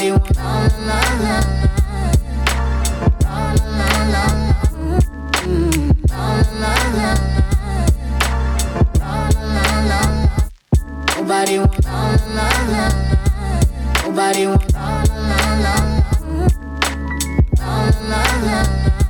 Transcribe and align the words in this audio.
Nobody 0.00 0.12
wants. 0.12 0.78
La, 0.86 1.00
mm. 5.44 5.90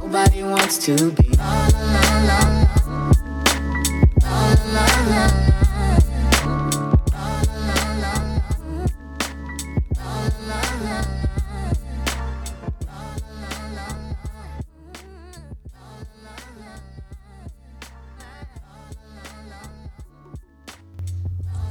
Nobody 0.03 0.43
wants. 0.43 0.79
To 0.87 1.13
be. 1.13 1.80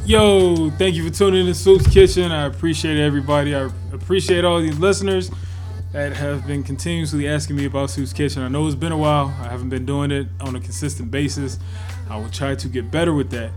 Yo, 0.09 0.71
thank 0.71 0.95
you 0.95 1.07
for 1.07 1.15
tuning 1.15 1.41
in 1.41 1.45
to 1.45 1.51
Soops 1.51 1.85
Kitchen. 1.91 2.31
I 2.31 2.47
appreciate 2.47 2.97
everybody. 2.97 3.53
I 3.53 3.69
appreciate 3.93 4.43
all 4.43 4.59
these 4.59 4.79
listeners 4.79 5.29
that 5.91 6.13
have 6.13 6.47
been 6.47 6.63
continuously 6.63 7.27
asking 7.27 7.57
me 7.57 7.65
about 7.65 7.89
Soops 7.89 8.15
Kitchen. 8.15 8.41
I 8.41 8.47
know 8.47 8.65
it's 8.65 8.73
been 8.73 8.91
a 8.91 8.97
while. 8.97 9.27
I 9.39 9.49
haven't 9.49 9.69
been 9.69 9.85
doing 9.85 10.09
it 10.09 10.25
on 10.41 10.55
a 10.55 10.59
consistent 10.59 11.11
basis. 11.11 11.59
I 12.09 12.17
will 12.17 12.31
try 12.31 12.55
to 12.55 12.67
get 12.67 12.89
better 12.89 13.13
with 13.13 13.29
that. 13.29 13.51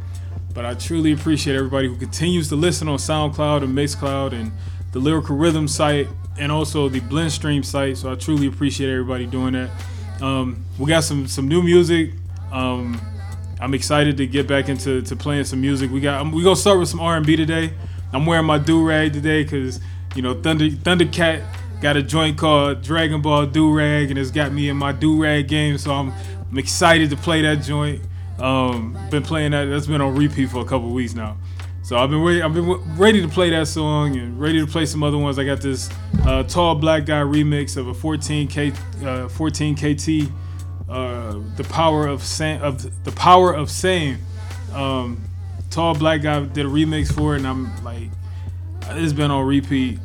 But 0.53 0.67
I 0.67 0.75
truly 0.75 1.13
appreciate 1.13 1.57
everybody 1.57 1.89
who 1.89 1.97
continues 1.97 2.51
to 2.51 2.57
listen 2.57 2.87
on 2.87 2.99
SoundCloud 2.99 3.63
and 3.63 3.75
Mixcloud 3.75 4.35
and 4.35 4.53
the 4.93 4.99
Lyrical 4.99 5.37
Rhythm 5.37 5.67
site 5.67 6.07
and 6.39 6.53
also 6.53 6.91
the 6.91 7.01
Blendstream 7.01 7.65
site. 7.65 7.97
So 7.97 8.13
I 8.13 8.15
truly 8.15 8.47
appreciate 8.47 8.91
everybody 8.91 9.25
doing 9.25 9.55
that. 9.55 9.71
Um, 10.21 10.67
we 10.79 10.91
got 10.91 11.05
some 11.05 11.27
some 11.29 11.49
new 11.49 11.63
music. 11.63 12.11
Um, 12.51 13.01
I'm 13.63 13.75
excited 13.75 14.17
to 14.17 14.27
get 14.27 14.49
back 14.49 14.69
into 14.69 15.03
to 15.03 15.15
playing 15.15 15.45
some 15.45 15.61
music. 15.61 15.89
We 15.93 16.01
got 16.01 16.27
we 16.33 16.43
gonna 16.43 16.57
start 16.57 16.81
with 16.81 16.89
some 16.89 16.99
R&B 16.99 17.37
today. 17.37 17.73
I'm 18.13 18.27
wearing 18.27 18.45
my 18.45 18.59
do 18.59 18.85
rag 18.85 19.13
today 19.13 19.45
because 19.45 19.79
you 20.17 20.23
know 20.23 20.35
Thunder 20.35 20.69
Thundercat 20.69 21.45
got 21.81 21.97
a 21.97 22.03
joint 22.03 22.37
called 22.37 22.83
Dragonball 22.83 23.53
Durag 23.53 24.11
and 24.11 24.19
it's 24.19 24.33
got 24.33 24.51
me 24.51 24.69
in 24.69 24.77
my 24.77 24.91
do 24.91 25.23
rag 25.23 25.47
game. 25.47 25.79
So 25.79 25.93
I'm 25.93 26.13
I'm 26.51 26.59
excited 26.59 27.11
to 27.11 27.17
play 27.17 27.43
that 27.43 27.63
joint. 27.63 28.03
Um, 28.41 28.99
been 29.13 29.23
playing 29.23 29.53
that. 29.53 29.67
That's 29.67 29.87
been 29.87 30.01
on 30.01 30.17
repeat 30.17 30.51
for 30.51 30.61
a 30.61 30.65
couple 30.65 30.91
weeks 30.91 31.15
now. 31.15 31.37
So 31.85 31.97
I've 31.97 32.11
been 32.11 32.25
ready. 32.25 32.43
I've 32.43 32.55
been 32.55 32.97
ready 32.97 33.23
to 33.23 33.29
play 33.29 33.51
that 33.51 33.69
song 33.69 34.17
and 34.17 34.41
ready 34.41 34.59
to 34.59 34.67
play 34.67 34.87
some 34.87 35.05
other 35.05 35.19
ones. 35.19 35.39
I 35.39 35.45
got 35.45 35.61
this 35.61 35.89
uh, 36.27 36.43
tall 36.43 36.75
black 36.75 37.07
guy 37.07 37.21
remix 37.21 37.77
of 37.77 37.87
a 37.87 37.93
14k 37.93 39.05
uh, 39.07 39.29
14 39.29 39.77
kt 39.77 40.33
uh, 40.93 41.41
the 41.57 41.65
power 41.65 42.07
of 42.07 42.23
saying 42.23 42.61
of 42.61 43.05
the 43.05 43.13
power 43.13 43.53
of 43.53 43.71
saying. 43.71 44.19
Um, 44.75 45.23
tall 45.71 45.95
black 45.95 46.23
guy 46.23 46.45
did 46.45 46.67
a 46.67 46.69
remix 46.69 47.13
for 47.13 47.35
it, 47.35 47.39
and 47.39 47.47
I'm 47.47 47.83
like, 47.83 48.11
it's 48.91 49.13
been 49.13 49.31
on 49.31 49.47
repeat 49.47 49.99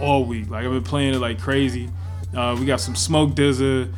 all 0.00 0.24
week. 0.24 0.50
Like 0.50 0.64
I've 0.64 0.72
been 0.72 0.82
playing 0.82 1.14
it 1.14 1.18
like 1.18 1.40
crazy. 1.40 1.90
Uh, 2.34 2.54
we 2.58 2.66
got 2.66 2.80
some 2.80 2.94
Smoke 2.94 3.30
DZA. 3.30 3.92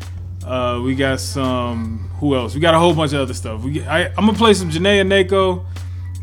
Uh, 0.44 0.80
we 0.82 0.94
got 0.94 1.20
some 1.20 2.08
who 2.20 2.36
else? 2.36 2.54
We 2.54 2.60
got 2.60 2.74
a 2.74 2.78
whole 2.78 2.94
bunch 2.94 3.12
of 3.12 3.20
other 3.20 3.34
stuff. 3.34 3.62
We 3.62 3.84
I, 3.84 4.06
am 4.06 4.14
gonna 4.14 4.34
play 4.34 4.54
some 4.54 4.70
Jhené 4.70 5.04
Aiko. 5.04 5.64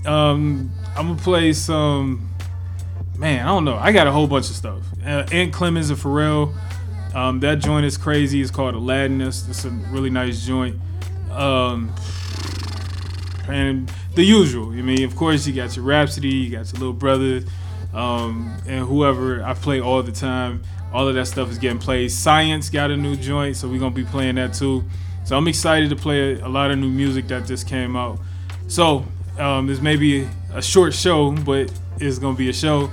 Um, 0.07 0.71
I'm 0.95 1.09
gonna 1.09 1.21
play 1.21 1.51
some. 1.53 2.29
Man, 3.17 3.45
I 3.45 3.49
don't 3.49 3.65
know. 3.65 3.75
I 3.75 3.91
got 3.91 4.07
a 4.07 4.11
whole 4.11 4.27
bunch 4.27 4.49
of 4.49 4.55
stuff. 4.55 4.83
Uh, 5.05 5.25
Ant 5.31 5.53
Clemons 5.53 5.89
and 5.89 5.99
Pharrell. 5.99 6.53
Um, 7.15 7.39
that 7.39 7.59
joint 7.59 7.85
is 7.85 7.97
crazy. 7.97 8.41
It's 8.41 8.51
called 8.51 8.75
Aladdinus. 8.75 9.49
It's, 9.49 9.63
a 9.63 9.69
really 9.69 10.09
nice 10.09 10.45
joint. 10.45 10.75
Um, 11.31 11.95
and 13.47 13.89
the 14.15 14.23
usual. 14.23 14.71
I 14.71 14.81
mean, 14.81 15.03
of 15.03 15.15
course, 15.15 15.47
you 15.47 15.53
got 15.53 15.77
your 15.77 15.85
Rapsody, 15.85 16.27
you 16.27 16.51
got 16.51 16.71
your 16.73 16.79
little 16.79 16.93
brother, 16.93 17.41
um, 17.93 18.57
and 18.67 18.85
whoever 18.85 19.41
I 19.43 19.53
play 19.53 19.79
all 19.79 20.03
the 20.03 20.11
time. 20.11 20.63
All 20.91 21.07
of 21.07 21.15
that 21.15 21.25
stuff 21.27 21.49
is 21.49 21.57
getting 21.57 21.79
played. 21.79 22.09
ScienZe 22.09 22.71
got 22.71 22.91
a 22.91 22.97
new 22.97 23.15
joint, 23.15 23.55
so 23.55 23.67
we're 23.67 23.79
gonna 23.79 23.95
be 23.95 24.05
playing 24.05 24.35
that 24.35 24.53
too. 24.53 24.83
So 25.23 25.37
I'm 25.37 25.47
excited 25.47 25.89
to 25.89 25.95
play 25.95 26.33
a, 26.33 26.47
a 26.47 26.49
lot 26.49 26.71
of 26.71 26.77
new 26.77 26.89
music 26.89 27.27
that 27.29 27.45
just 27.45 27.67
came 27.67 27.95
out. 27.95 28.19
So 28.67 29.05
um, 29.37 29.67
this 29.67 29.81
may 29.81 29.95
be 29.95 30.27
a 30.53 30.61
short 30.61 30.93
show, 30.93 31.31
but 31.31 31.71
it's 31.99 32.19
gonna 32.19 32.37
be 32.37 32.49
a 32.49 32.53
show. 32.53 32.89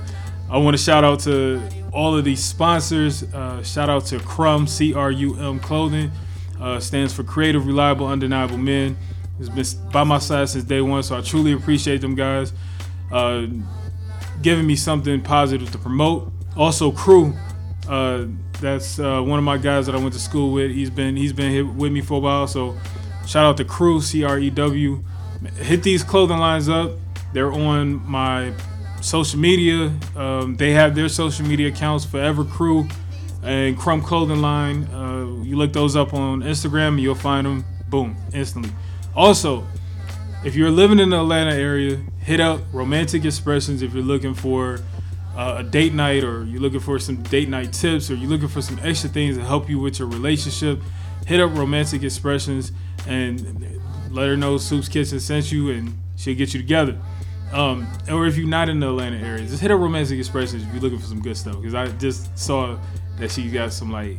I 0.49 0.57
want 0.57 0.77
to 0.77 0.83
shout 0.83 1.03
out 1.03 1.19
to 1.21 1.61
all 1.93 2.17
of 2.17 2.25
these 2.25 2.43
sponsors. 2.43 3.23
Uh, 3.23 3.63
shout 3.63 3.89
out 3.89 4.05
to 4.07 4.19
Crum, 4.19 4.67
C 4.67 4.93
R 4.93 5.11
U 5.11 5.35
M 5.37 5.59
Clothing, 5.59 6.11
uh, 6.59 6.79
stands 6.79 7.13
for 7.13 7.23
Creative, 7.23 7.65
Reliable, 7.65 8.07
Undeniable 8.07 8.57
Men. 8.57 8.97
It's 9.39 9.49
been 9.49 9.91
by 9.91 10.03
my 10.03 10.19
side 10.19 10.49
since 10.49 10.63
day 10.63 10.81
one, 10.81 11.03
so 11.03 11.17
I 11.17 11.21
truly 11.21 11.53
appreciate 11.53 12.01
them 12.01 12.15
guys 12.15 12.53
uh, 13.11 13.47
giving 14.41 14.65
me 14.65 14.75
something 14.75 15.21
positive 15.21 15.71
to 15.71 15.77
promote. 15.77 16.31
Also, 16.55 16.91
Crew, 16.91 17.33
uh, 17.89 18.25
that's 18.61 18.99
uh, 18.99 19.21
one 19.21 19.39
of 19.39 19.45
my 19.45 19.57
guys 19.57 19.85
that 19.87 19.95
I 19.95 19.97
went 19.97 20.13
to 20.13 20.19
school 20.19 20.51
with. 20.51 20.71
He's 20.71 20.89
been 20.89 21.15
he's 21.15 21.33
been 21.33 21.51
here 21.51 21.65
with 21.65 21.91
me 21.91 22.01
for 22.01 22.15
a 22.15 22.19
while, 22.19 22.47
so 22.47 22.77
shout 23.25 23.45
out 23.45 23.57
to 23.57 23.65
Crew, 23.65 24.01
C 24.01 24.23
R 24.23 24.39
E 24.39 24.49
W. 24.49 25.03
Hit 25.57 25.83
these 25.83 26.03
clothing 26.03 26.37
lines 26.37 26.69
up. 26.69 26.91
They're 27.33 27.51
on 27.51 28.07
my 28.09 28.53
social 29.03 29.39
media. 29.39 29.93
Um, 30.15 30.55
they 30.55 30.71
have 30.71 30.95
their 30.95 31.09
social 31.09 31.45
media 31.45 31.67
accounts, 31.67 32.05
Forever 32.05 32.45
Crew 32.45 32.87
and 33.43 33.77
Crum 33.77 34.01
Clothing 34.01 34.41
Line. 34.41 34.85
Uh, 34.85 35.43
you 35.43 35.57
look 35.57 35.73
those 35.73 35.95
up 35.95 36.13
on 36.13 36.41
Instagram, 36.41 36.89
and 36.89 37.01
you'll 37.01 37.15
find 37.15 37.45
them. 37.45 37.65
Boom, 37.89 38.15
instantly. 38.33 38.71
Also, 39.15 39.65
if 40.43 40.55
you're 40.55 40.71
living 40.71 40.99
in 40.99 41.09
the 41.09 41.19
Atlanta 41.19 41.53
area, 41.53 42.01
hit 42.19 42.39
up 42.39 42.61
Romantic 42.71 43.25
Expressions 43.25 43.81
if 43.81 43.93
you're 43.93 44.03
looking 44.03 44.33
for 44.33 44.79
uh, 45.35 45.57
a 45.59 45.63
date 45.63 45.93
night 45.93 46.23
or 46.23 46.43
you're 46.45 46.61
looking 46.61 46.79
for 46.79 46.97
some 46.97 47.21
date 47.23 47.49
night 47.49 47.73
tips 47.73 48.09
or 48.09 48.15
you're 48.15 48.29
looking 48.29 48.47
for 48.47 48.61
some 48.61 48.79
extra 48.81 49.09
things 49.09 49.37
to 49.37 49.43
help 49.43 49.69
you 49.69 49.79
with 49.79 49.99
your 49.99 50.07
relationship. 50.07 50.79
Hit 51.27 51.39
up 51.39 51.55
Romantic 51.55 52.03
Expressions 52.03 52.71
and 53.07 53.79
let 54.09 54.27
her 54.27 54.37
know 54.37 54.55
Soops 54.55 54.89
Kitchen 54.89 55.19
sent 55.19 55.51
you 55.51 55.69
and 55.71 55.97
she'll 56.15 56.35
get 56.35 56.53
you 56.53 56.61
together. 56.61 56.97
Um, 57.53 57.87
or 58.09 58.25
if 58.25 58.35
you're 58.35 58.47
not 58.47 58.67
in 58.67 58.79
the 58.79 58.89
Atlanta 58.89 59.17
area, 59.17 59.45
just 59.45 59.61
hit 59.61 59.69
up 59.69 59.79
Romantic 59.79 60.17
Expressions 60.17 60.63
if 60.63 60.73
you're 60.73 60.81
looking 60.81 60.99
for 60.99 61.05
some 61.05 61.21
good 61.21 61.37
stuff. 61.37 61.57
Because 61.57 61.75
I 61.75 61.87
just 61.97 62.37
saw 62.37 62.77
that 63.19 63.31
she 63.31 63.49
got 63.49 63.71
some 63.71 63.91
like 63.91 64.17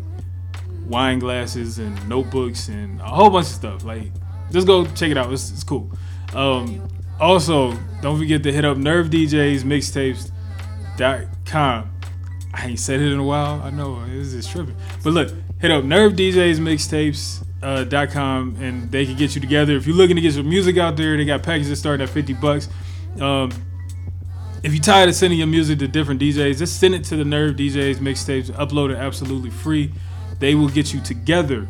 wine 0.86 1.18
glasses 1.18 1.78
and 1.78 2.08
notebooks 2.08 2.68
and 2.68 3.00
a 3.00 3.04
whole 3.04 3.30
bunch 3.30 3.46
of 3.46 3.52
stuff. 3.52 3.84
Like, 3.84 4.12
just 4.52 4.66
go 4.66 4.86
check 4.86 5.10
it 5.10 5.18
out. 5.18 5.32
It's, 5.32 5.50
it's 5.50 5.64
cool. 5.64 5.90
Um, 6.32 6.88
also, 7.20 7.76
don't 8.02 8.18
forget 8.18 8.42
to 8.44 8.52
hit 8.52 8.64
up 8.64 8.76
Nerve 8.76 9.08
DJs 9.08 9.62
Mixtapes.com. 9.62 11.90
I 12.56 12.66
ain't 12.66 12.78
said 12.78 13.00
it 13.00 13.12
in 13.12 13.18
a 13.18 13.24
while. 13.24 13.60
I 13.62 13.70
know 13.70 14.06
this 14.06 14.32
is 14.32 14.46
tripping. 14.46 14.76
But 15.02 15.12
look, 15.12 15.32
hit 15.60 15.72
up 15.72 15.82
Nerve 15.84 16.12
DJs 16.12 16.60
Mixtapes.com 16.60 18.56
and 18.60 18.92
they 18.92 19.06
can 19.06 19.16
get 19.16 19.34
you 19.34 19.40
together. 19.40 19.74
If 19.74 19.88
you're 19.88 19.96
looking 19.96 20.14
to 20.16 20.22
get 20.22 20.34
some 20.34 20.48
music 20.48 20.78
out 20.78 20.96
there, 20.96 21.16
they 21.16 21.24
got 21.24 21.42
packages 21.42 21.76
starting 21.78 22.04
at 22.04 22.10
50 22.10 22.34
bucks. 22.34 22.68
Um, 23.20 23.50
if 24.62 24.72
you're 24.72 24.82
tired 24.82 25.08
of 25.08 25.14
sending 25.14 25.38
your 25.38 25.48
music 25.48 25.78
to 25.80 25.88
different 25.88 26.20
DJs, 26.20 26.58
just 26.58 26.80
send 26.80 26.94
it 26.94 27.04
to 27.04 27.16
the 27.16 27.24
Nerve 27.24 27.56
DJs 27.56 27.96
mixtapes. 27.96 28.50
Upload 28.50 28.90
it 28.90 28.96
absolutely 28.96 29.50
free. 29.50 29.92
They 30.38 30.54
will 30.54 30.68
get 30.68 30.94
you 30.94 31.00
together. 31.00 31.68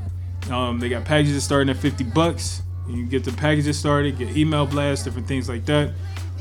Um, 0.51 0.79
they 0.79 0.89
got 0.89 1.05
packages 1.05 1.43
starting 1.43 1.71
at 1.71 1.77
50 1.77 2.05
bucks. 2.05 2.63
You 2.87 2.95
can 2.95 3.09
get 3.09 3.25
the 3.25 3.33
packages 3.33 3.79
started, 3.79 4.19
get 4.19 4.37
email 4.37 4.67
blasts, 4.67 5.05
different 5.05 5.27
things 5.27 5.49
like 5.49 5.65
that. 5.67 5.93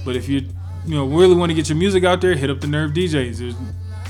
But 0.06 0.16
if 0.16 0.28
you 0.28 0.47
you 0.86 0.96
know 0.96 1.06
really 1.06 1.36
want 1.36 1.50
to 1.50 1.56
get 1.56 1.69
your 1.69 1.78
music 1.78 2.04
out 2.04 2.22
there, 2.22 2.36
hit 2.36 2.50
up 2.50 2.62
the 2.62 2.68
Nerve 2.68 2.92
DJs. 2.92 3.38
There's 3.38 3.56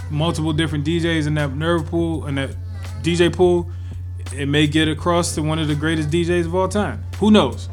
multiple 0.09 0.51
different 0.51 0.85
DJs 0.85 1.27
in 1.27 1.35
that 1.35 1.55
Nerve 1.55 1.85
pool 1.85 2.25
and 2.25 2.37
that 2.37 2.55
DJ 3.01 3.33
pool. 3.33 3.69
It 4.35 4.47
may 4.47 4.67
get 4.67 4.87
across 4.87 5.35
to 5.35 5.43
one 5.43 5.59
of 5.59 5.67
the 5.67 5.75
greatest 5.75 6.09
DJs 6.09 6.45
of 6.45 6.55
all 6.55 6.67
time. 6.67 7.03
Who 7.19 7.29
knows? 7.29 7.69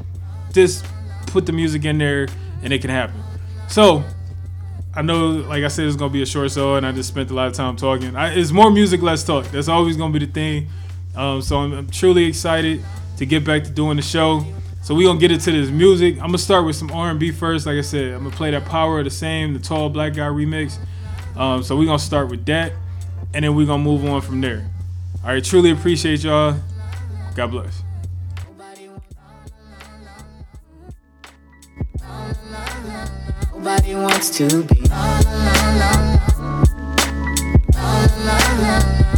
Just 0.52 0.84
put 1.26 1.46
the 1.46 1.52
music 1.52 1.84
in 1.84 1.98
there 1.98 2.28
and 2.62 2.72
it 2.72 2.80
can 2.80 2.90
happen. 2.90 3.20
So 3.68 4.04
I 4.94 5.02
know, 5.02 5.28
like 5.28 5.62
I 5.62 5.68
said, 5.68 5.86
it's 5.86 5.96
gonna 5.96 6.12
be 6.12 6.22
a 6.22 6.26
short 6.26 6.50
show, 6.50 6.74
and 6.74 6.84
I 6.84 6.92
just 6.92 7.08
spent 7.08 7.30
a 7.30 7.34
lot 7.34 7.46
of 7.46 7.54
time 7.54 7.76
talking. 7.76 8.16
I, 8.16 8.34
it's 8.34 8.50
more 8.50 8.70
music, 8.70 9.02
less 9.02 9.22
talk. 9.22 9.46
That's 9.46 9.68
always 9.68 9.96
gonna 9.96 10.12
be 10.12 10.24
the 10.24 10.32
thing. 10.32 10.68
Um, 11.14 11.42
so 11.42 11.58
I'm, 11.58 11.72
I'm, 11.72 11.90
truly 11.90 12.24
excited 12.24 12.82
to 13.16 13.26
get 13.26 13.44
back 13.44 13.64
to 13.64 13.70
doing 13.70 13.96
the 13.96 14.02
show. 14.02 14.44
So 14.82 14.94
we 14.94 15.04
gonna 15.04 15.20
get 15.20 15.30
into 15.30 15.52
this 15.52 15.70
music. 15.70 16.14
I'm 16.16 16.26
gonna 16.26 16.38
start 16.38 16.64
with 16.64 16.74
some 16.74 16.90
R&B 16.90 17.30
first. 17.32 17.66
Like 17.66 17.76
I 17.76 17.82
said, 17.82 18.14
I'm 18.14 18.24
gonna 18.24 18.34
play 18.34 18.50
that 18.50 18.64
"Power 18.64 18.98
of 18.98 19.04
the 19.04 19.10
Same," 19.10 19.52
the 19.52 19.60
Tall 19.60 19.90
Black 19.90 20.14
Guy 20.14 20.26
remix. 20.26 20.78
Um, 21.36 21.62
so 21.62 21.76
we 21.76 21.86
gonna 21.86 21.98
start 21.98 22.28
with 22.28 22.44
that, 22.46 22.72
and 23.32 23.44
then 23.44 23.54
we 23.54 23.66
gonna 23.66 23.82
move 23.82 24.04
on 24.04 24.20
from 24.22 24.40
there. 24.40 24.68
All 25.22 25.30
right, 25.30 25.44
truly 25.44 25.70
appreciate 25.70 26.24
y'all. 26.24 26.56
God 27.36 27.50
bless. 27.52 27.82
Nobody 33.62 33.94
wants 33.94 34.30
to 34.38 34.64
be. 34.64 34.80
La, 34.88 35.20
la, 35.20 35.90
la, 38.62 39.09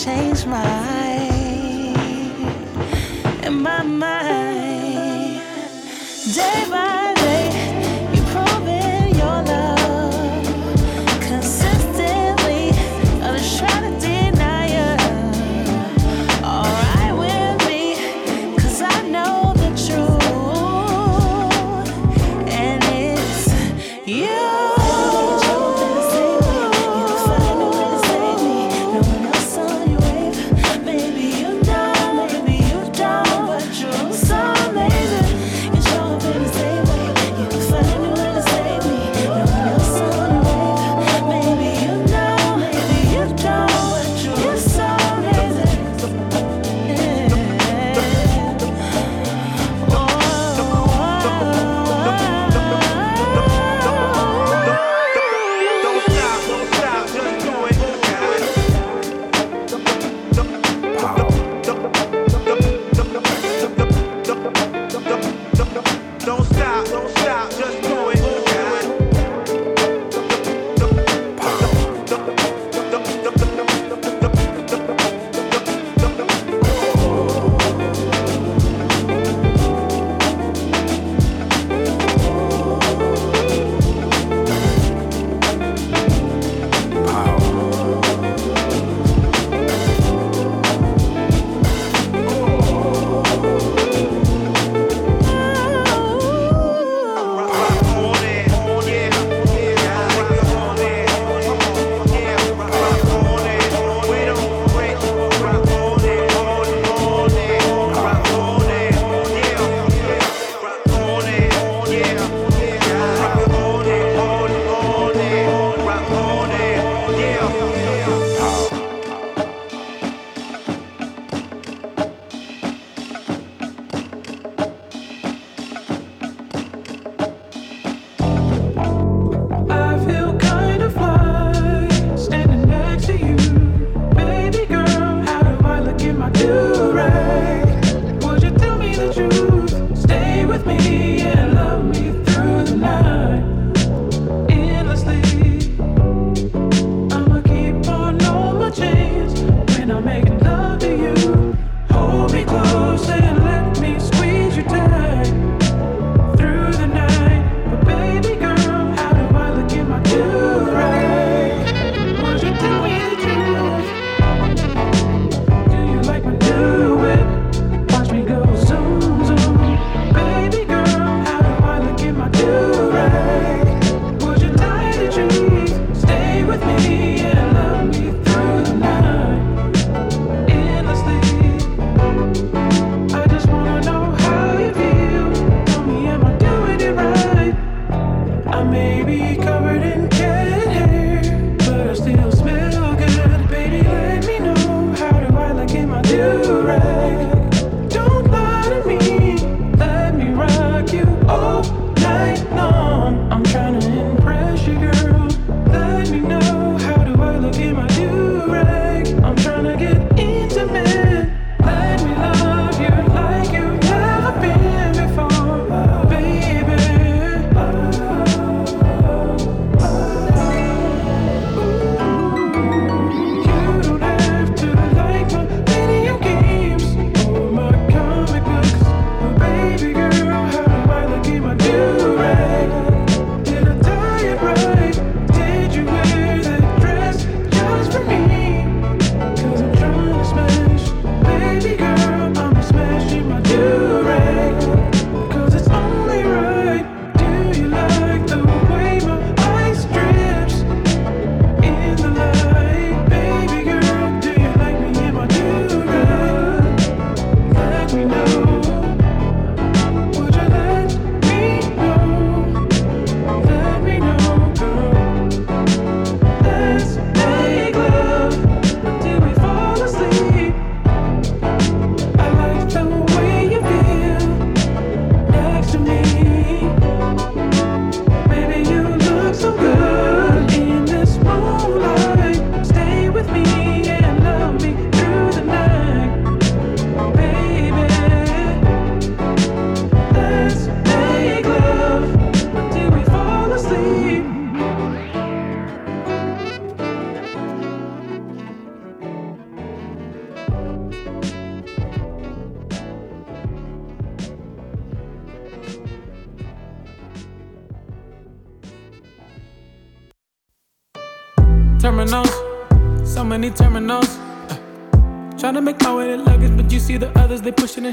You 0.00 0.99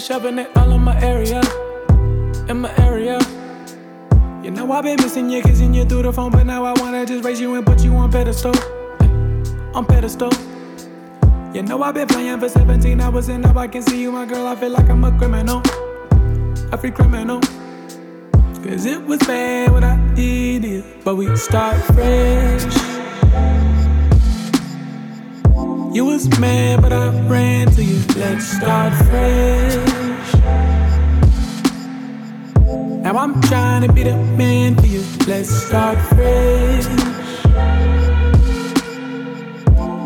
shoving 0.08 0.40
it 0.40 0.56
all 0.56 0.72
in 0.72 0.82
my 0.82 0.98
area. 1.02 1.42
In 2.48 2.62
my 2.62 2.74
area. 2.78 3.20
You 4.42 4.52
know 4.52 4.72
I've 4.72 4.86
been 4.86 4.96
missing 5.02 5.30
you, 5.30 5.42
kissing 5.42 5.74
you 5.74 5.84
through 5.84 6.04
the 6.04 6.14
phone, 6.14 6.32
but 6.32 6.46
now 6.46 6.64
I 6.64 6.72
wanna 6.80 7.06
just 7.06 7.26
raise 7.26 7.42
you 7.42 7.56
and 7.56 7.66
put 7.66 7.84
you 7.84 7.94
on 7.94 8.10
pedestal. 8.10 8.54
On 9.76 9.86
pedestal. 9.86 10.32
You 11.54 11.62
know 11.64 11.84
I've 11.84 11.94
been 11.94 12.08
playing 12.08 12.40
for 12.40 12.48
17 12.48 13.02
hours 13.02 13.28
and 13.28 13.44
now 13.44 13.58
I 13.58 13.68
can 13.68 13.82
see 13.82 14.02
you, 14.02 14.14
my 14.14 14.26
girl. 14.26 14.48
I 14.48 14.56
feel 14.56 14.70
like 14.70 14.90
I'm 14.90 15.04
a 15.04 15.12
criminal. 15.18 15.62
A 16.72 16.78
free 16.78 16.92
criminal. 16.92 17.42
Cause 18.64 18.86
it 18.86 19.04
was 19.04 19.20
bad 19.20 19.72
what 19.74 19.84
I 19.84 19.98
did, 20.16 21.04
but 21.04 21.16
we 21.16 21.36
start 21.36 21.76
fresh. 21.94 22.87
Mad, 26.40 26.82
but 26.84 26.94
I 26.94 27.10
ran 27.28 27.68
to 27.72 27.84
you. 27.84 28.00
Let's 28.16 28.46
start 28.46 28.94
fresh. 29.06 30.34
Now 33.02 33.18
I'm 33.18 33.42
trying 33.42 33.88
to 33.88 33.92
be 33.92 34.04
the 34.04 34.16
man 34.16 34.76
for 34.76 34.86
you. 34.86 35.04
Let's 35.26 35.50
start 35.50 35.98
fresh. 36.10 36.86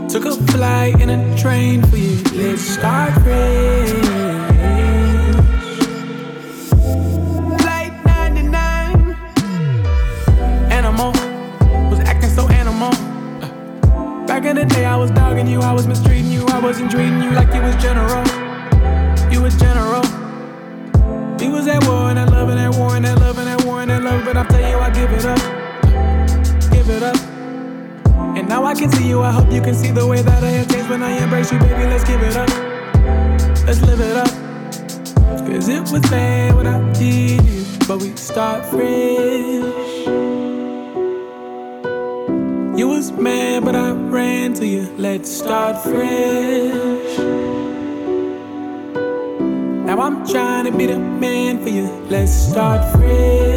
Took 0.10 0.26
a 0.26 0.32
flight 0.52 1.02
and 1.02 1.12
a 1.12 1.38
train 1.38 1.82
for 1.84 1.98
you. 1.98 2.24
Let's 2.34 2.62
start 2.62 3.14
fresh. 3.24 4.11
Start 38.42 38.66
fresh. 38.66 40.08
You 42.80 42.88
was 42.88 43.12
mad, 43.12 43.64
but 43.64 43.76
I 43.76 43.92
ran 43.92 44.56
to 44.56 44.66
you. 44.66 44.90
Let's 44.98 45.30
start 45.30 45.84
fresh. 45.84 47.18
Now 49.86 50.00
I'm 50.00 50.26
trying 50.26 50.66
to 50.66 50.76
be 50.76 50.88
the 50.88 50.98
man 50.98 51.62
for 51.62 51.70
you. 51.70 51.86
Let's 52.10 52.32
start 52.32 52.82
fresh. 52.96 53.51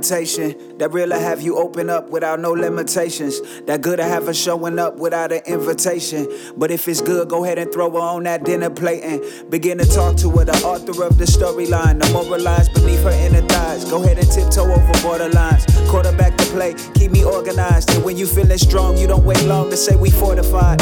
That 0.00 0.90
really 0.92 1.18
have 1.18 1.40
you 1.40 1.56
open 1.56 1.90
up 1.90 2.08
without 2.10 2.40
no 2.40 2.52
limitations. 2.52 3.40
That 3.66 3.82
good 3.82 3.98
to 3.98 4.04
have 4.04 4.26
her 4.26 4.34
showing 4.34 4.78
up 4.78 4.96
without 4.96 5.32
an 5.32 5.42
invitation. 5.46 6.26
But 6.56 6.70
if 6.70 6.88
it's 6.88 7.00
good, 7.00 7.28
go 7.28 7.44
ahead 7.44 7.58
and 7.58 7.72
throw 7.72 7.90
her 7.90 7.98
on 7.98 8.24
that 8.24 8.44
dinner 8.44 8.70
plate 8.70 9.02
and 9.02 9.50
begin 9.50 9.78
to 9.78 9.84
talk 9.84 10.16
to 10.18 10.30
her. 10.30 10.44
The 10.44 10.56
author 10.64 11.04
of 11.04 11.18
the 11.18 11.24
storyline, 11.24 12.00
the 12.00 12.10
mobilized 12.12 12.72
beneath 12.74 13.02
her 13.02 13.10
inner 13.10 13.46
thighs. 13.48 13.84
Go 13.84 14.02
ahead 14.02 14.18
and 14.18 14.30
tiptoe 14.30 14.62
over 14.62 14.92
borderlines. 15.04 15.66
Quarterback 15.90 16.36
the 16.36 16.44
play, 16.44 16.74
keep 16.94 17.10
me 17.10 17.24
organized. 17.24 17.90
And 17.90 18.04
when 18.04 18.16
you 18.16 18.26
feeling 18.26 18.58
strong, 18.58 18.96
you 18.96 19.06
don't 19.06 19.24
wait 19.24 19.42
long 19.44 19.70
to 19.70 19.76
say 19.76 19.96
we 19.96 20.10
fortified. 20.10 20.80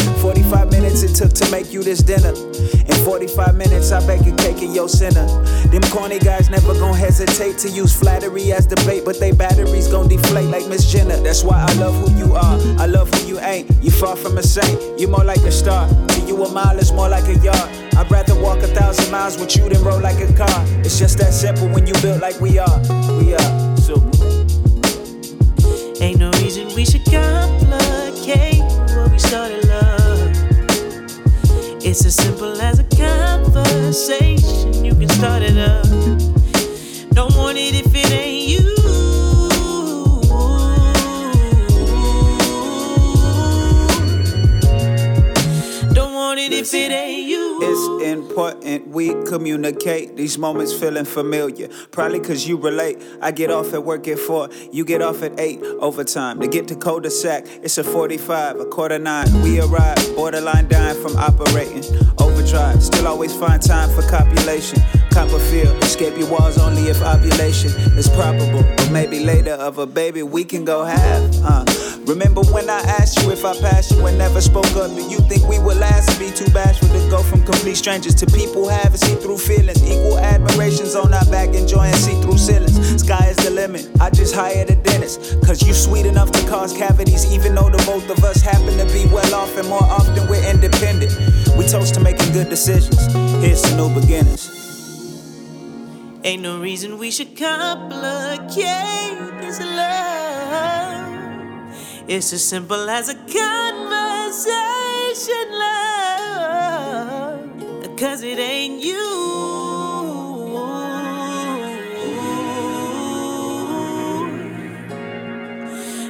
45 0.48 0.70
minutes 0.70 1.02
it 1.02 1.14
took 1.14 1.32
to 1.34 1.50
make 1.50 1.74
you 1.74 1.82
this 1.82 2.02
dinner. 2.02 2.32
In 2.32 3.04
45 3.04 3.54
minutes, 3.54 3.92
I 3.92 4.00
bake 4.06 4.26
a 4.26 4.34
cake 4.34 4.62
in 4.62 4.72
your 4.74 4.88
center. 4.88 5.26
Them 5.68 5.82
corny 5.90 6.18
guys 6.18 6.48
never 6.48 6.72
gonna 6.72 6.96
hesitate 6.96 7.58
to 7.58 7.68
use 7.68 7.94
flattery 7.94 8.50
as 8.52 8.66
the 8.66 8.76
bait, 8.86 9.04
but 9.04 9.20
they 9.20 9.30
batteries 9.30 9.88
gon' 9.88 10.08
deflate 10.08 10.46
like 10.46 10.66
Miss 10.66 10.90
Jenner. 10.90 11.18
That's 11.18 11.44
why 11.44 11.62
I 11.68 11.70
love 11.74 11.94
who 11.96 12.16
you 12.16 12.34
are. 12.34 12.58
I 12.80 12.86
love 12.86 13.12
who 13.12 13.26
you 13.28 13.38
ain't. 13.40 13.70
You 13.82 13.90
far 13.90 14.16
from 14.16 14.38
a 14.38 14.42
saint. 14.42 14.98
You 14.98 15.06
more 15.08 15.22
like 15.22 15.42
a 15.42 15.52
star. 15.52 15.86
To 15.86 16.20
you 16.22 16.42
a 16.42 16.50
mile 16.50 16.78
is 16.78 16.92
more 16.92 17.10
like 17.10 17.28
a 17.28 17.36
yard. 17.44 17.68
I'd 17.98 18.10
rather 18.10 18.34
walk 18.40 18.60
a 18.60 18.68
thousand 18.68 19.10
miles 19.10 19.38
with 19.38 19.54
you 19.54 19.68
than 19.68 19.84
roll 19.84 20.00
like 20.00 20.20
a 20.20 20.32
car. 20.32 20.64
It's 20.80 20.98
just 20.98 21.18
that 21.18 21.34
simple 21.34 21.68
when 21.68 21.86
you 21.86 21.92
built 22.00 22.22
like 22.22 22.40
we 22.40 22.58
are. 22.58 22.78
We 23.20 23.34
are 23.34 23.76
super. 23.76 24.08
Ain't 26.00 26.20
no 26.20 26.30
reason 26.40 26.74
we 26.74 26.86
should 26.86 27.04
complicate 27.04 28.62
what 28.96 29.12
we 29.12 29.18
started. 29.18 29.57
It's 31.90 32.04
as 32.04 32.16
simple 32.16 32.60
as 32.60 32.80
a 32.80 32.84
conversation. 32.84 34.84
You 34.84 34.94
can 34.94 35.08
start 35.08 35.42
it 35.42 35.56
up. 35.56 35.86
Don't 37.14 37.34
want 37.34 37.56
it 37.56 37.74
if 37.74 37.94
it 37.94 38.12
ain't 38.12 38.46
you. 38.46 38.76
Don't 45.94 46.12
want 46.12 46.38
it 46.38 46.52
if 46.52 46.74
it 46.74 46.92
ain't. 46.92 47.07
It's 47.60 48.04
important 48.04 48.88
we 48.88 49.14
communicate. 49.24 50.16
These 50.16 50.38
moments 50.38 50.72
feeling 50.72 51.04
familiar. 51.04 51.68
Probably 51.90 52.20
cause 52.20 52.46
you 52.46 52.56
relate. 52.56 53.02
I 53.20 53.32
get 53.32 53.50
off 53.50 53.72
at 53.72 53.84
work 53.84 54.06
at 54.06 54.18
4, 54.18 54.48
you 54.70 54.84
get 54.84 55.02
off 55.02 55.22
at 55.22 55.38
8 55.40 55.60
overtime. 55.80 56.40
To 56.40 56.46
get 56.46 56.68
to 56.68 56.76
cul-de-sac, 56.76 57.46
it's 57.62 57.76
a 57.78 57.84
45, 57.84 58.60
a 58.60 58.64
quarter 58.66 58.98
nine. 58.98 59.26
We 59.42 59.60
arrive, 59.60 59.96
borderline 60.14 60.68
dying 60.68 61.00
from 61.02 61.16
operating. 61.16 61.84
Overdrive, 62.20 62.82
still 62.82 63.08
always 63.08 63.34
find 63.34 63.60
time 63.60 63.90
for 63.90 64.02
copulation 64.08 64.80
Copperfield, 65.18 65.82
escape 65.82 66.16
your 66.16 66.30
walls 66.30 66.58
only 66.58 66.82
if 66.82 67.02
ovulation 67.02 67.72
is 67.98 68.08
probable. 68.08 68.62
But 68.76 68.92
maybe 68.92 69.18
later 69.18 69.50
of 69.50 69.78
a 69.78 69.84
baby 69.84 70.22
we 70.22 70.44
can 70.44 70.64
go 70.64 70.84
have. 70.84 71.34
Uh. 71.42 71.64
Remember 72.06 72.42
when 72.42 72.70
I 72.70 72.78
asked 72.78 73.20
you 73.20 73.32
if 73.32 73.44
I 73.44 73.58
passed 73.58 73.90
you 73.90 74.06
and 74.06 74.16
never 74.16 74.40
spoke 74.40 74.70
up? 74.76 74.94
Do 74.94 75.02
you 75.10 75.18
think 75.28 75.48
we 75.48 75.58
would 75.58 75.76
last 75.76 76.08
and 76.10 76.20
be 76.20 76.30
too 76.30 76.48
bashful 76.52 76.86
to 76.90 77.10
go 77.10 77.20
from 77.24 77.42
complete 77.42 77.74
strangers 77.74 78.14
to 78.14 78.26
people 78.26 78.68
having 78.68 78.96
see 78.96 79.16
through 79.16 79.38
feelings? 79.38 79.82
Equal 79.82 80.20
admirations 80.20 80.94
on 80.94 81.12
our 81.12 81.26
back, 81.26 81.48
enjoying 81.48 81.94
see 81.94 82.14
through 82.22 82.38
ceilings. 82.38 83.02
Sky 83.02 83.26
is 83.30 83.36
the 83.38 83.50
limit. 83.50 83.90
I 84.00 84.10
just 84.10 84.36
hired 84.36 84.70
a 84.70 84.76
dentist, 84.76 85.42
cause 85.44 85.66
you 85.66 85.74
sweet 85.74 86.06
enough 86.06 86.30
to 86.30 86.46
cause 86.48 86.72
cavities, 86.72 87.26
even 87.34 87.56
though 87.56 87.68
the 87.68 87.82
both 87.84 88.08
of 88.08 88.22
us 88.22 88.40
happen 88.40 88.78
to 88.78 88.86
be 88.94 89.04
well 89.12 89.34
off 89.34 89.56
and 89.58 89.68
more 89.68 89.82
often 89.82 90.28
we're 90.28 90.48
independent. 90.48 91.10
We 91.58 91.66
toast 91.66 91.94
to 91.94 92.00
making 92.00 92.32
good 92.32 92.48
decisions. 92.48 93.12
Here's 93.42 93.60
some 93.60 93.76
new 93.78 94.00
beginnings. 94.00 94.57
Ain't 96.28 96.42
no 96.42 96.60
reason 96.60 96.98
we 96.98 97.10
should 97.10 97.34
complicate 97.38 98.58
this 99.40 99.60
love. 99.60 101.08
It's 102.06 102.34
as 102.34 102.44
simple 102.44 102.90
as 102.90 103.08
a 103.08 103.14
conversation, 103.14 103.38
love. 105.64 107.40
Cause 107.96 108.22
it 108.22 108.38
ain't 108.38 108.84
you. 108.84 109.08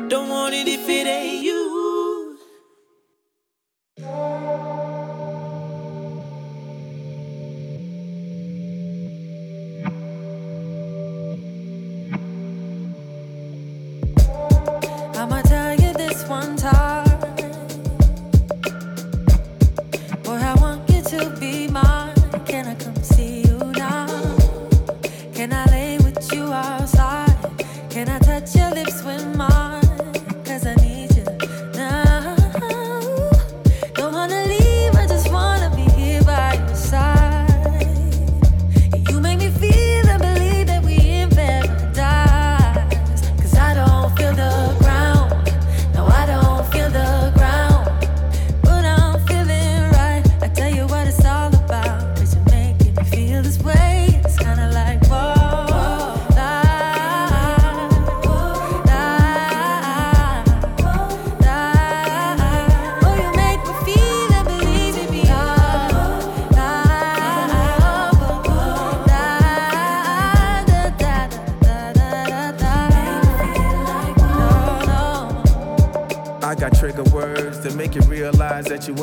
Don't 0.09 0.29
want 0.29 0.53
it 0.53 0.67
if 0.67 0.89
it 0.89 1.07
ain't 1.07 1.28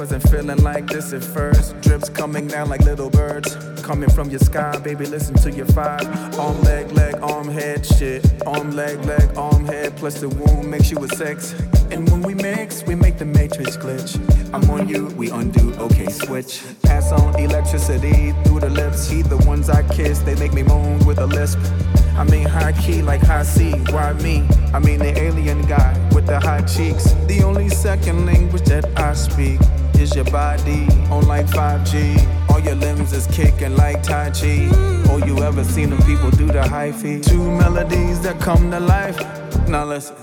wasn't 0.06 0.30
feeling 0.30 0.62
like 0.62 0.86
this 0.86 1.14
at 1.14 1.24
first. 1.24 1.82
Drips 1.82 2.10
coming 2.10 2.46
down 2.46 2.70
like 2.70 2.82
little 2.82 3.10
birds. 3.10 3.58
Coming 3.82 4.08
from 4.12 4.30
your 4.30 4.40
sky, 4.40 4.78
baby, 4.78 5.08
listen 5.08 5.34
to 5.38 5.50
your 5.50 5.66
five. 5.66 6.06
Arm, 6.38 6.62
leg, 6.62 6.92
leg, 6.92 7.16
arm, 7.24 7.48
head, 7.48 7.84
shit. 7.84 8.24
Arm, 8.46 8.70
leg, 8.76 9.04
leg, 9.06 9.36
arm, 9.36 9.66
head, 9.66 9.98
plus 9.98 10.22
the 10.22 10.30
womb 10.30 10.70
makes 10.70 10.92
you 10.92 11.04
a 11.04 11.08
sex. 11.08 11.54
And 11.90 12.08
when 12.12 12.22
we 12.22 12.36
mix, 12.36 12.84
we 12.84 12.94
make 12.94 13.18
the 13.18 13.26
matrix 13.26 13.78
glitch. 13.78 14.14
I'm 14.54 14.70
on 14.70 14.88
you, 14.88 15.08
we 15.18 15.32
undo, 15.32 15.74
okay, 15.80 16.06
switch. 16.12 16.62
Pass 16.84 17.12
on 17.12 17.40
electricity 17.40 18.32
through 18.44 18.60
the 18.60 18.70
lips. 18.70 19.10
He 19.10 19.24
the 19.24 19.38
ones 19.38 19.72
I 19.72 19.82
kiss, 19.90 20.20
they 20.20 20.36
make 20.36 20.54
me 20.54 20.62
moan 20.62 21.04
with 21.08 21.18
a 21.18 21.26
lisp. 21.26 21.58
I 22.16 22.26
mean 22.26 22.46
high 22.46 22.74
key 22.74 23.02
like 23.02 23.22
high 23.22 23.44
C, 23.44 23.72
why 23.90 24.14
me? 24.14 24.48
I 24.72 24.78
mean 24.78 25.00
the 25.00 25.20
alien 25.20 25.64
guy 25.64 25.98
with 26.14 26.28
the 26.28 26.40
high 26.40 26.62
cheeks. 26.62 27.12
The 27.26 27.42
only 27.44 27.70
second 27.70 28.28
language 28.28 28.66
that 28.66 28.86
I 28.98 29.14
speak 29.14 29.60
is 30.00 30.16
your 30.16 30.26
body 30.26 30.88
on 31.10 31.28
like 31.28 31.48
5G. 31.48 32.50
All 32.50 32.60
your 32.60 32.76
limbs 32.76 33.14
is 33.14 33.28
kicking 33.28 33.76
like 33.76 34.02
Tai 34.04 34.32
Chi. 34.32 34.70
Oh, 35.10 35.22
you 35.26 35.40
ever 35.44 35.64
seen 35.64 35.90
them 35.90 36.02
people 36.04 36.32
do 36.32 36.48
the 36.48 36.62
hyphy? 36.62 37.24
Two 37.26 37.52
melodies 37.52 38.22
that 38.22 38.40
come 38.40 38.72
to 38.72 38.80
life. 38.80 39.18
Now 39.68 39.86
listen. 39.86 40.16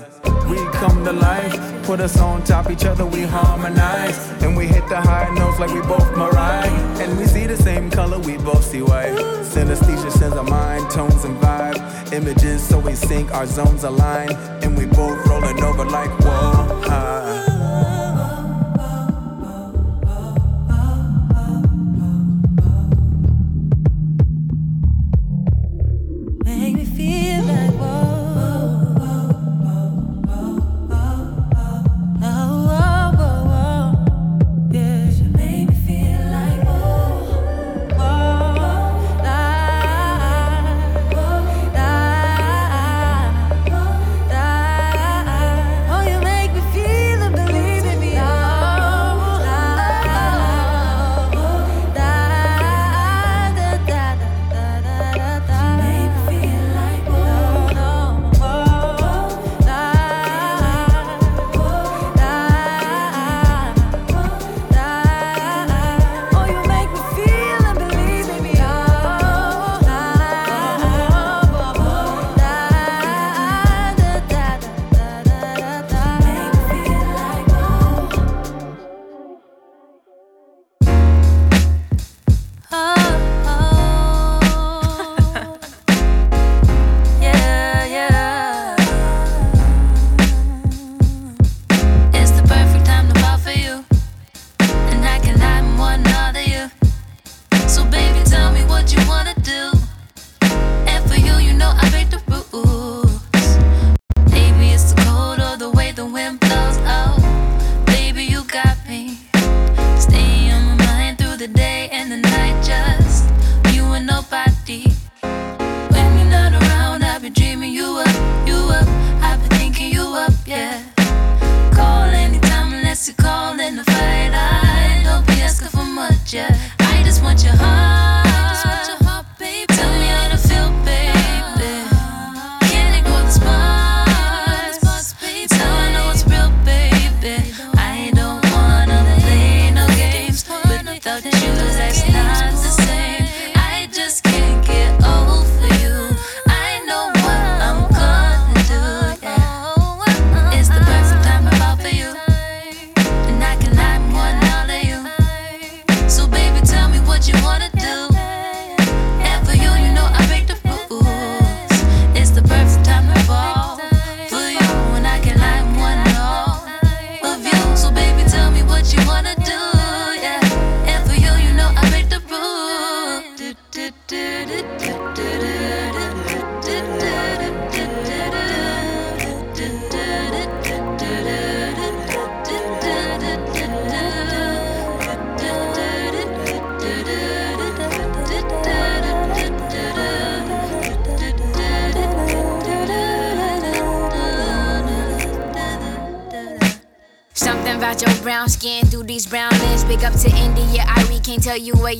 We 0.47 0.57
come 0.71 1.03
to 1.05 1.13
life, 1.13 1.85
put 1.85 1.99
us 1.99 2.19
on 2.19 2.43
top 2.43 2.69
each 2.69 2.85
other, 2.85 3.05
we 3.05 3.21
harmonize. 3.23 4.17
And 4.41 4.55
we 4.55 4.67
hit 4.67 4.87
the 4.87 4.99
high 4.99 5.33
notes 5.33 5.59
like 5.59 5.71
we 5.71 5.81
both 5.81 6.09
Mariah. 6.17 6.69
And 7.01 7.17
we 7.17 7.25
see 7.25 7.47
the 7.47 7.57
same 7.57 7.89
color, 7.89 8.19
we 8.19 8.37
both 8.37 8.63
see 8.63 8.81
white. 8.81 9.15
Synesthesia 9.41 10.11
sends 10.11 10.35
our 10.35 10.43
mind, 10.43 10.89
tones 10.91 11.23
and 11.23 11.37
vibe. 11.41 12.13
Images 12.13 12.61
so 12.67 12.79
we 12.79 12.93
sync, 12.93 13.33
our 13.33 13.45
zones 13.45 13.83
align. 13.83 14.31
And 14.63 14.77
we 14.77 14.85
both 14.85 15.25
rolling 15.27 15.63
over 15.63 15.85
like 15.85 16.11
whoa, 16.19 16.81
high. 16.89 17.22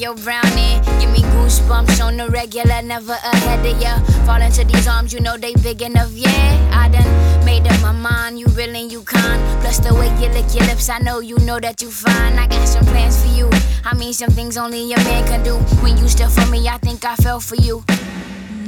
yo 0.04 0.14
brownie. 0.16 0.82
Give 1.00 1.12
me 1.12 1.22
goosebumps 1.32 2.04
on 2.04 2.18
the 2.18 2.28
regular, 2.28 2.82
never 2.82 3.14
ahead 3.14 3.66
of 3.66 3.82
ya. 3.82 4.00
Fall 4.26 4.42
into 4.42 4.66
these 4.66 4.86
arms, 4.86 5.14
you 5.14 5.22
know 5.22 5.38
they 5.38 5.54
big 5.64 5.82
enough, 5.82 6.12
yeah. 6.12 6.70
I 6.74 6.90
done 6.90 7.46
made 7.46 7.66
up 7.66 7.82
my 7.82 7.94
mind, 7.94 8.38
you 8.38 8.48
real 8.48 8.76
and 8.76 8.92
you 8.92 9.02
kind. 9.04 9.40
Plus 9.62 9.80
the 9.80 9.94
way 9.94 10.10
you 10.20 10.28
lick 10.36 10.54
your 10.54 10.66
lips, 10.68 10.90
I 10.90 11.00
know 11.00 11.22
you 11.22 11.38
know 11.40 11.58
that 11.62 11.82
you 11.82 11.90
fine. 11.90 12.38
I 12.38 12.48
got 12.48 12.68
some 12.68 12.86
plans 12.86 13.24
for 13.24 13.32
you. 13.32 13.50
I 13.86 13.96
mean, 13.96 14.12
some 14.12 14.30
things 14.32 14.58
only 14.58 14.92
a 14.92 14.98
man 14.98 15.26
can 15.26 15.42
do. 15.42 15.56
When 15.82 15.98
you 15.98 16.10
still 16.10 16.30
for 16.30 16.48
me, 16.52 16.68
I 16.68 16.78
think 16.80 17.06
I 17.06 17.16
fell 17.16 17.40
for 17.40 17.56
you. 17.56 17.84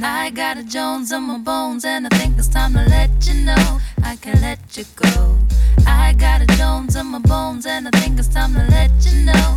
I 0.02 0.30
got 0.30 0.56
a 0.56 0.64
Jones 0.64 1.12
on 1.12 1.24
my 1.24 1.38
bones, 1.38 1.84
and 1.84 2.06
I 2.06 2.16
think 2.16 2.38
it's 2.38 2.48
time 2.48 2.72
to 2.72 2.84
let 2.88 3.10
you 3.28 3.44
know 3.44 3.80
I 4.02 4.16
can 4.16 4.40
let 4.40 4.58
you 4.74 4.84
go. 4.94 5.36
I 5.86 6.14
got 6.14 6.40
a 6.40 6.46
Jones 6.56 6.96
on 6.96 7.06
my 7.06 7.18
bones, 7.18 7.66
and 7.66 7.88
I 7.88 7.90
think 8.00 8.18
it's 8.18 8.28
time 8.28 8.54
to 8.54 8.64
let 8.70 8.90
you 9.04 9.24
know 9.24 9.55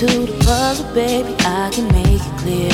to 0.00 0.06
the 0.06 0.44
puzzle, 0.46 0.94
baby, 0.94 1.36
I 1.40 1.68
can 1.70 1.86
make 1.92 2.22
it 2.22 2.38
clear. 2.38 2.69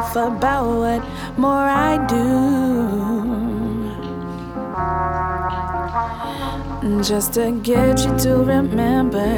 Myself 0.00 0.34
about 0.38 0.64
what 0.78 1.38
more 1.38 1.68
I 1.68 1.98
do. 2.06 2.20
Just 7.02 7.34
to 7.34 7.52
get 7.62 8.00
you 8.04 8.18
to 8.18 8.36
remember 8.36 9.28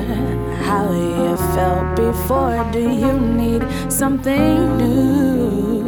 how 0.63 0.93
you 0.93 1.37
felt 1.55 1.97
before. 1.97 2.65
Do 2.73 2.81
you 2.81 3.13
need 3.19 3.63
something 3.89 4.77
new? 4.77 5.83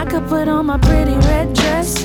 I 0.00 0.04
could 0.10 0.26
put 0.28 0.48
on 0.48 0.66
my 0.66 0.78
pretty 0.78 1.14
red 1.14 1.54
dress 1.54 1.97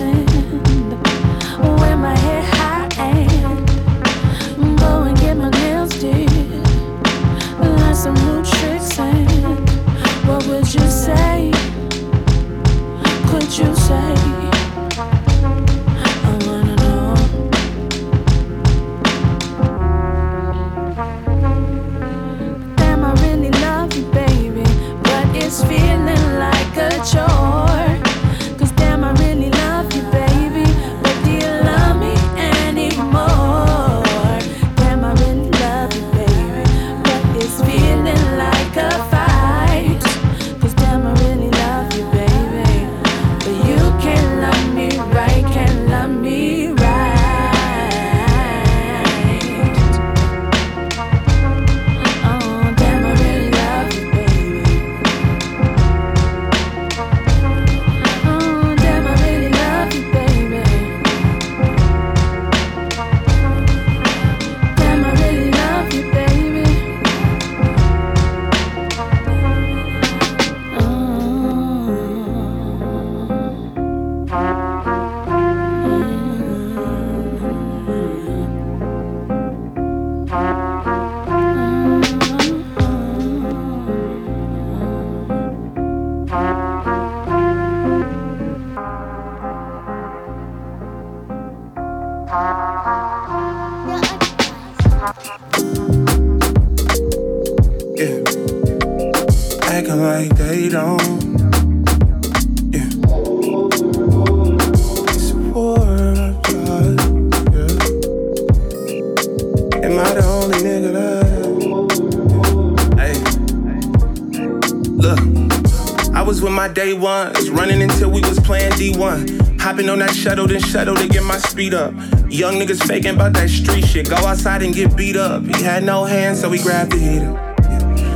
speed 121.63 121.73
up. 121.73 121.93
Young 122.30 122.56
niggas 122.56 122.86
faking 122.86 123.15
about 123.15 123.32
that 123.34 123.49
street 123.49 123.86
shit. 123.86 124.10
Go 124.10 124.17
outside 124.17 124.63
and 124.63 124.76
get 124.76 124.97
beat 124.97 125.15
up. 125.15 125.43
He 125.43 125.63
had 125.63 125.84
no 125.84 126.04
hands, 126.04 126.41
so 126.41 126.52
he 126.52 126.62
grabbed 126.62 126.91
the 126.91 126.97
heater. 126.97 127.32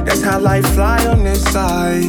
That's 0.04 0.22
how 0.22 0.40
life 0.40 0.66
fly 0.74 1.06
on 1.08 1.24
this 1.24 1.44
side. 1.44 2.04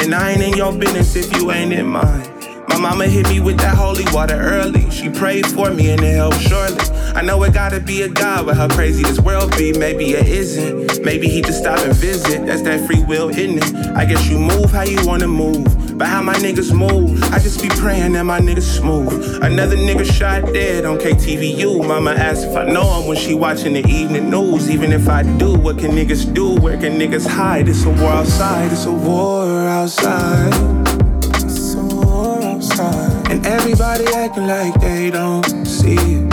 And 0.00 0.14
I 0.14 0.30
ain't 0.30 0.42
in 0.42 0.56
your 0.56 0.72
business 0.72 1.16
if 1.16 1.32
you 1.36 1.50
ain't 1.50 1.72
in 1.72 1.86
mine. 1.86 2.28
My 2.68 2.78
mama 2.78 3.06
hit 3.06 3.28
me 3.28 3.40
with 3.40 3.58
that 3.58 3.76
holy 3.76 4.04
water 4.12 4.36
early. 4.36 4.88
She 4.90 5.08
prayed 5.10 5.46
for 5.46 5.70
me 5.70 5.90
and 5.90 6.00
it 6.00 6.14
helped 6.14 6.40
surely. 6.40 6.78
I 7.14 7.22
know 7.22 7.42
it 7.42 7.52
gotta 7.52 7.80
be 7.80 8.02
a 8.02 8.08
God 8.08 8.46
with 8.46 8.56
how 8.56 8.68
crazy 8.68 9.02
this 9.02 9.18
world 9.18 9.56
be. 9.56 9.72
Maybe 9.72 10.12
it 10.12 10.28
isn't. 10.28 11.04
Maybe 11.04 11.28
he 11.28 11.42
just 11.42 11.58
stop 11.58 11.80
and 11.80 11.94
visit. 11.94 12.46
That's 12.46 12.62
that 12.62 12.86
free 12.86 13.02
will, 13.02 13.30
isn't 13.30 13.58
it? 13.58 13.96
I 13.96 14.04
guess 14.04 14.28
you 14.28 14.38
move 14.38 14.70
how 14.70 14.82
you 14.82 15.04
wanna 15.06 15.28
move. 15.28 15.66
But 15.94 16.08
how 16.08 16.22
my 16.22 16.34
niggas 16.34 16.72
move, 16.72 17.22
I 17.32 17.38
just 17.38 17.62
be 17.62 17.68
praying 17.68 18.12
that 18.12 18.24
my 18.24 18.40
niggas 18.40 18.62
smooth. 18.62 19.42
Another 19.42 19.76
nigga 19.76 20.04
shot 20.04 20.52
dead 20.52 20.84
on 20.84 20.98
KTVU. 20.98 21.86
Mama 21.86 22.12
asked 22.12 22.46
if 22.46 22.56
I 22.56 22.64
know 22.64 23.00
him 23.00 23.08
when 23.08 23.16
she 23.16 23.34
watching 23.34 23.74
the 23.74 23.86
evening 23.86 24.30
news. 24.30 24.70
Even 24.70 24.92
if 24.92 25.08
I 25.08 25.22
do, 25.38 25.54
what 25.54 25.78
can 25.78 25.92
niggas 25.92 26.32
do? 26.32 26.54
Where 26.54 26.78
can 26.78 26.98
niggas 26.98 27.26
hide? 27.26 27.68
It's 27.68 27.84
a 27.84 27.90
war 27.90 28.10
outside. 28.10 28.72
It's 28.72 28.86
a 28.86 28.92
war 28.92 29.68
outside. 29.68 30.52
It's 31.44 31.74
a 31.74 31.82
war 31.82 32.42
outside. 32.42 33.30
And 33.30 33.46
everybody 33.46 34.06
acting 34.06 34.46
like 34.46 34.80
they 34.80 35.10
don't 35.10 35.66
see 35.66 35.96
it. 35.96 36.31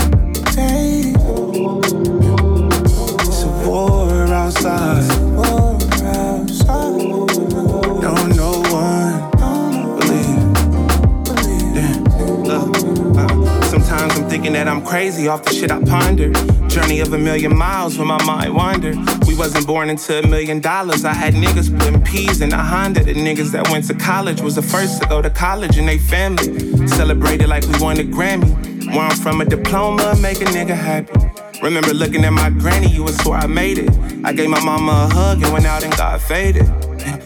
Crazy 14.90 15.28
off 15.28 15.44
the 15.44 15.54
shit 15.54 15.72
I 15.72 15.80
pondered. 15.84 16.34
Journey 16.68 17.00
of 17.00 17.14
a 17.14 17.18
million 17.18 17.56
miles 17.56 18.00
when 18.00 18.08
my 18.08 18.22
mind 18.24 18.56
wandered. 18.56 18.98
We 19.28 19.36
wasn't 19.38 19.68
born 19.68 19.88
into 19.88 20.18
a 20.18 20.28
million 20.28 20.62
dollars. 20.62 21.06
I 21.06 21.14
had 21.14 21.36
niggas 21.36 21.70
putting 21.78 22.02
peas 22.02 22.42
in 22.42 22.52
a 22.52 22.58
Honda. 22.58 23.04
The 23.04 23.14
niggas 23.14 23.52
that 23.52 23.70
went 23.70 23.86
to 23.90 23.94
college 23.94 24.42
was 24.42 24.56
the 24.56 24.64
first 24.64 25.00
to 25.00 25.08
go 25.08 25.22
to 25.22 25.30
college 25.30 25.78
in 25.78 25.86
they 25.86 26.00
family. 26.00 26.88
Celebrated 26.88 27.50
like 27.50 27.64
we 27.68 27.80
won 27.80 28.00
a 28.00 28.04
Grammy. 28.04 28.50
Where 28.88 29.02
I'm 29.02 29.16
from, 29.16 29.42
a 29.42 29.46
diploma 29.46 30.16
make 30.20 30.42
a 30.42 30.46
nigga 30.46 30.76
happy. 30.76 31.14
Remember 31.62 31.94
looking 31.94 32.26
at 32.26 32.34
my 32.34 32.50
granny, 32.50 32.90
you 32.90 33.04
would 33.04 33.14
swear 33.22 33.38
I 33.38 33.46
made 33.46 33.78
it. 33.78 33.92
I 34.26 34.34
gave 34.34 34.50
my 34.50 34.64
mama 34.64 35.08
a 35.08 35.14
hug 35.14 35.44
and 35.44 35.54
went 35.54 35.68
out 35.68 35.84
and 35.84 35.96
got 35.96 36.20
faded. 36.20 36.68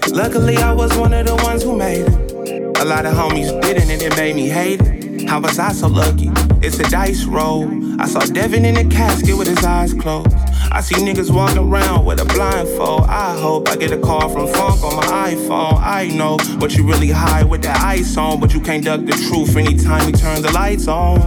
Luckily, 0.09 0.57
I 0.57 0.73
was 0.73 0.93
one 0.97 1.13
of 1.13 1.25
the 1.25 1.35
ones 1.35 1.63
who 1.63 1.77
made 1.77 2.07
it. 2.07 2.77
A 2.81 2.83
lot 2.83 3.05
of 3.05 3.13
homies 3.13 3.49
didn't, 3.61 3.89
and 3.89 4.01
it 4.01 4.17
made 4.17 4.35
me 4.35 4.49
hate 4.49 4.81
it. 4.81 5.29
How 5.29 5.39
was 5.39 5.57
I 5.57 5.71
so 5.71 5.87
lucky? 5.87 6.29
It's 6.65 6.79
a 6.79 6.89
dice 6.89 7.25
roll. 7.25 7.67
I 7.99 8.07
saw 8.07 8.21
Devin 8.21 8.63
in 8.63 8.75
the 8.75 8.85
casket 8.85 9.37
with 9.37 9.49
his 9.49 9.65
eyes 9.65 9.93
closed. 9.93 10.33
I 10.71 10.79
see 10.79 10.95
niggas 10.95 11.29
walking 11.29 11.57
around 11.57 12.05
with 12.05 12.21
a 12.21 12.25
blindfold. 12.25 13.01
I 13.01 13.37
hope 13.37 13.67
I 13.67 13.75
get 13.75 13.91
a 13.91 13.97
call 13.97 14.29
from 14.29 14.47
Funk 14.47 14.81
on 14.81 14.95
my 14.95 15.33
iPhone. 15.33 15.81
I 15.81 16.07
know 16.07 16.37
but 16.59 16.73
you 16.77 16.87
really 16.87 17.09
high 17.09 17.43
with 17.43 17.63
that 17.63 17.81
ice 17.81 18.15
on, 18.15 18.39
but 18.39 18.53
you 18.53 18.61
can't 18.61 18.81
duck 18.81 19.01
the 19.01 19.11
truth 19.11 19.57
anytime 19.57 20.07
you 20.07 20.13
turn 20.13 20.41
the 20.41 20.53
lights 20.53 20.87
on. 20.87 21.19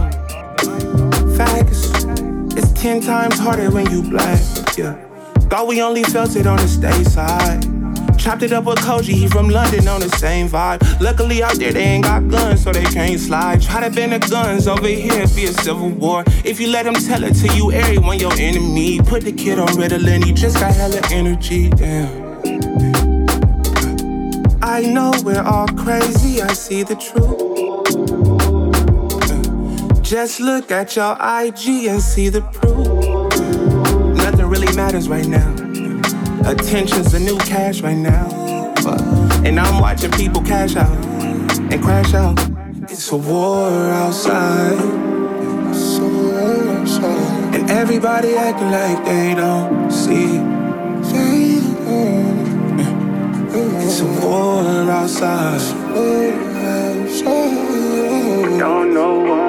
Facts. 1.37 1.91
It's 2.57 2.71
ten 2.71 2.99
times 2.99 3.37
harder 3.37 3.69
when 3.69 3.91
you 3.91 4.01
black, 4.09 4.41
yeah. 4.75 4.95
Thought 5.49 5.67
we 5.67 5.83
only 5.83 6.03
felt 6.03 6.35
it 6.35 6.47
on 6.47 6.57
the 6.57 6.67
state 6.67 7.05
side. 7.05 7.76
Chopped 8.27 8.43
it 8.43 8.51
up 8.51 8.65
with 8.65 8.79
Koji, 8.79 9.13
he 9.13 9.27
from 9.29 9.47
London 9.47 9.87
on 9.87 10.01
the 10.01 10.09
same 10.09 10.49
vibe. 10.49 10.81
Luckily 10.99 11.41
out 11.41 11.55
there 11.55 11.71
they 11.71 11.83
ain't 11.83 12.03
got 12.03 12.27
guns, 12.27 12.61
so 12.61 12.73
they 12.73 12.83
can't 12.83 13.17
slide. 13.17 13.61
Try 13.61 13.87
to 13.87 13.89
ban 13.89 14.09
the 14.09 14.19
guns 14.19 14.67
over 14.67 14.85
here, 14.85 15.25
be 15.33 15.45
a 15.45 15.53
civil 15.53 15.87
war. 15.91 16.25
If 16.43 16.59
you 16.59 16.67
let 16.67 16.83
them 16.83 16.95
tell 16.95 17.23
it 17.23 17.35
to 17.35 17.55
you, 17.55 17.71
everyone 17.71 18.19
your 18.19 18.33
enemy. 18.33 18.99
Put 18.99 19.23
the 19.23 19.31
kid 19.31 19.59
on 19.59 19.69
Ritalin, 19.69 20.25
he 20.25 20.33
just 20.33 20.59
got 20.59 20.75
hella 20.75 20.99
energy, 21.09 21.69
damn. 21.69 22.37
I 24.61 24.81
know 24.81 25.13
we're 25.23 25.41
all 25.41 25.69
crazy, 25.69 26.41
I 26.41 26.51
see 26.51 26.83
the 26.83 26.97
truth. 26.97 27.47
Just 30.03 30.41
look 30.41 30.69
at 30.69 30.97
your 30.97 31.13
IG 31.13 31.85
and 31.87 32.01
see 32.01 32.27
the 32.27 32.41
proof. 32.41 34.17
Nothing 34.17 34.47
really 34.47 34.75
matters 34.75 35.07
right 35.07 35.25
now. 35.25 35.56
Attention's 36.47 37.11
the 37.11 37.19
new 37.19 37.37
cash 37.39 37.81
right 37.81 37.97
now. 37.97 38.25
And 39.43 39.59
I'm 39.59 39.81
watching 39.81 40.11
people 40.11 40.41
cash 40.41 40.77
out 40.77 40.97
and 41.71 41.83
crash 41.83 42.13
out. 42.13 42.39
It's 42.89 43.11
a 43.11 43.17
war 43.17 43.69
outside. 43.89 44.79
And 47.53 47.69
everybody 47.69 48.35
acting 48.35 48.71
like 48.71 49.03
they 49.03 49.35
don't 49.35 49.91
see. 49.91 50.39
It's 53.83 53.99
a 53.99 54.05
war 54.25 54.63
outside. 54.89 55.59
Don't 58.57 58.93
know 58.93 59.19
why. 59.19 59.46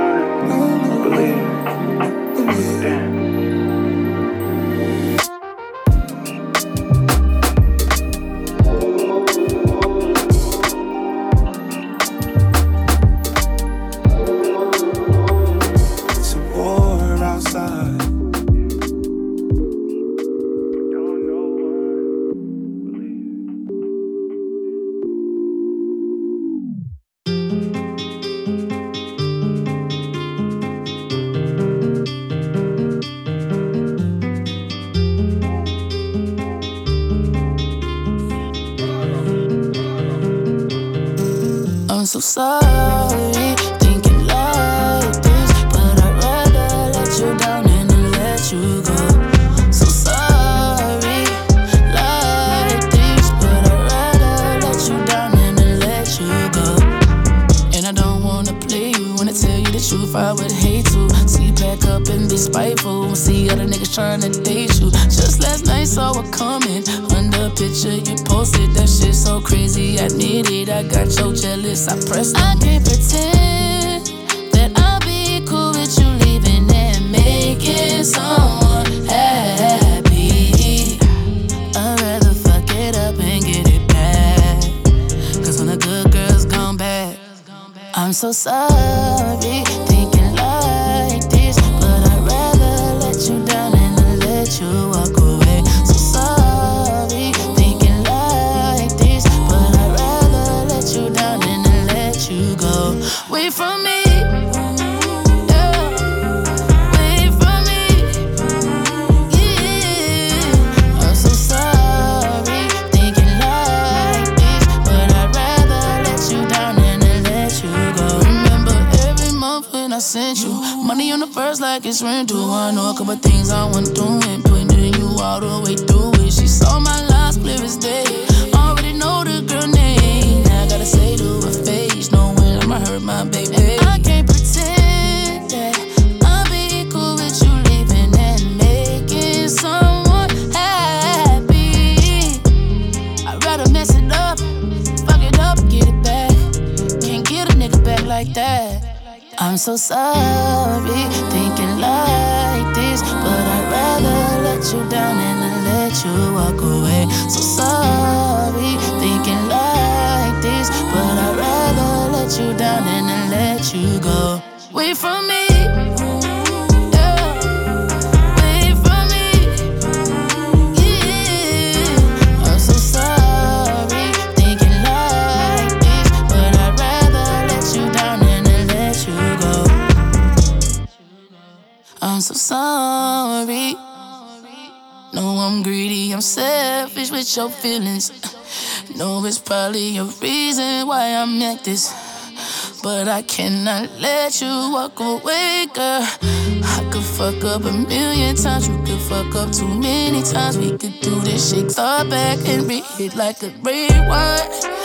a 197.69 197.73
million 197.73 198.35
times. 198.37 198.69
You 198.69 198.79
could 198.79 199.01
fuck 199.01 199.35
up 199.35 199.53
too 199.53 199.69
many 199.69 200.23
times. 200.23 200.59
We 200.59 200.71
could 200.71 201.01
do 201.01 201.21
this 201.21 201.51
shit, 201.51 201.71
start 201.71 202.09
back 202.09 202.39
and 202.49 202.67
we 202.67 202.81
hit 202.97 203.15
like 203.15 203.43
a 203.43 203.51
rewind. 203.63 204.78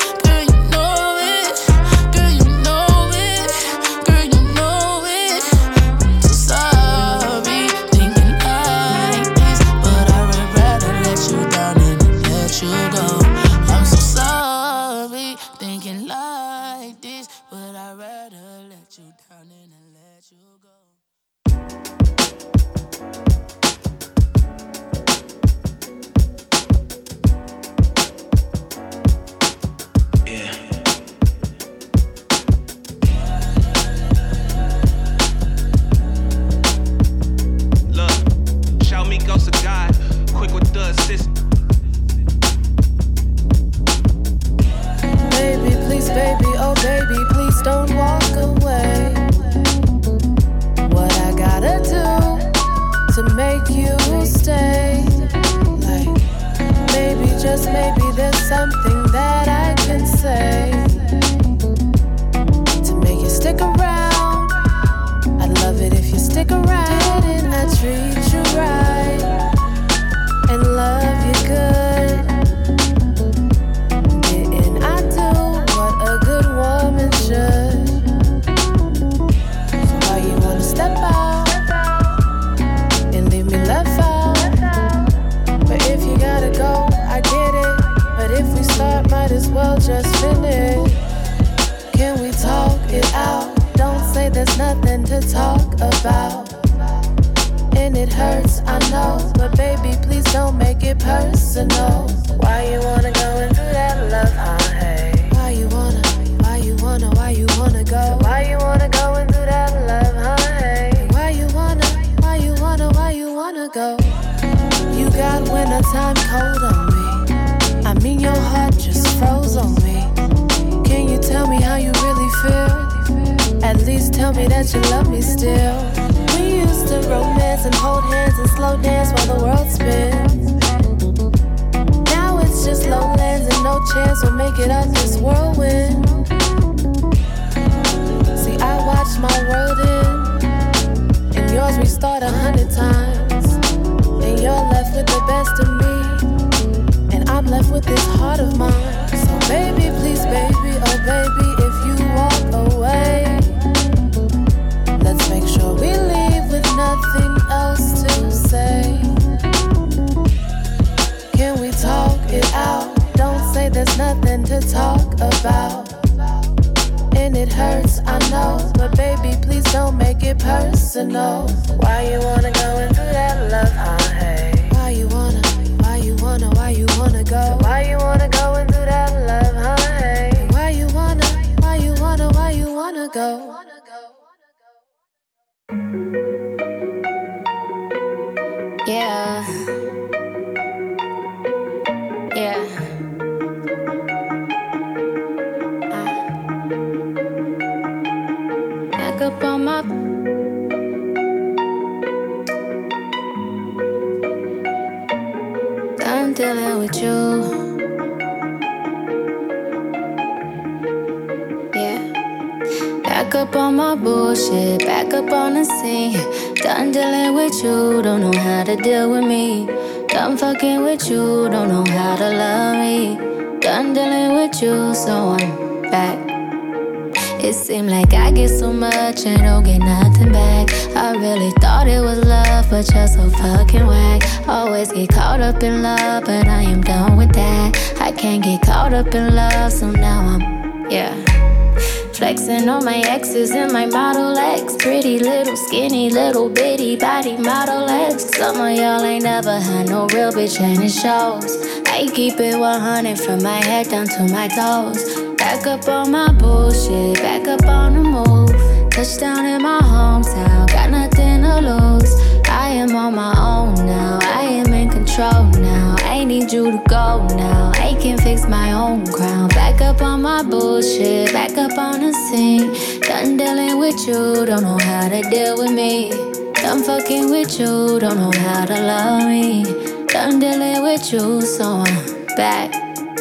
Body 246.98 247.38
Model 247.38 247.89
X. 247.89 248.36
Some 248.36 248.60
of 248.60 248.76
y'all 248.76 249.04
ain't 249.04 249.24
never 249.24 249.60
had 249.60 249.88
no 249.88 250.08
real 250.08 250.32
bitch 250.32 250.60
and 250.60 250.84
it 250.84 250.89
shows. 250.89 251.58
I 251.88 252.08
keep 252.14 252.39
it 252.39 252.58
100 252.58 253.20
from 253.20 253.41
my 253.41 253.64
head 253.64 253.89
down 253.89 254.08
to 254.08 254.24
my 254.32 254.48
toes. 254.48 255.22
Back 255.38 255.66
up 255.68 255.88
on 255.88 256.12
my 256.12 256.32
bullshit, 256.34 257.18
back 257.18 257.48
up 257.48 257.66
on 257.66 257.94
the 257.94 258.02
move. 258.02 258.91
Touchdown 258.91 259.46
in 259.46 259.62
my 259.62 259.80
hometown, 259.82 260.68
got 260.72 260.89
nothing 260.89 261.41
to 261.41 261.60
lose. 261.62 262.14
I 262.50 262.70
am 262.70 262.96
on 262.96 263.16
my 263.16 263.34
own 263.38 263.76
now, 263.86 264.20
I 264.22 264.44
am 264.44 264.74
in 264.74 264.89
control 264.89 265.46
now. 265.62 265.96
I 266.00 266.24
need 266.24 266.52
you 266.52 266.72
to 266.72 266.84
go 266.88 267.26
now, 267.36 267.72
I 267.76 267.98
can 268.02 268.18
fix 268.18 268.48
my 268.48 268.72
own 268.74 269.06
crown. 269.08 269.50
Back 269.50 269.82
up 269.82 270.02
on 270.02 270.22
my 270.22 270.44
bullshit, 270.44 271.32
back 271.34 271.58
up 271.58 271.78
on 271.78 272.02
the 272.02 272.14
scene. 272.14 272.74
Done 273.02 273.38
dealing 273.38 273.80
with 273.80 274.08
you, 274.08 274.46
don't 274.46 274.64
know 274.64 274.78
how 274.80 275.10
to 275.10 275.22
deal 275.30 275.58
with 275.58 275.72
me. 275.72 276.32
Done 276.74 276.84
fucking 276.86 277.30
with 277.30 277.59
you, 277.59 277.99
don't 277.99 278.17
know 278.17 278.32
how 278.39 278.65
to 278.65 278.74
love 278.74 279.28
me. 279.28 279.63
Done 280.07 280.39
dealing 280.39 280.82
with 280.82 281.13
you, 281.13 281.39
so 281.39 281.84
I'm 281.86 282.26
back, 282.36 282.74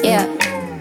yeah. 0.03 0.25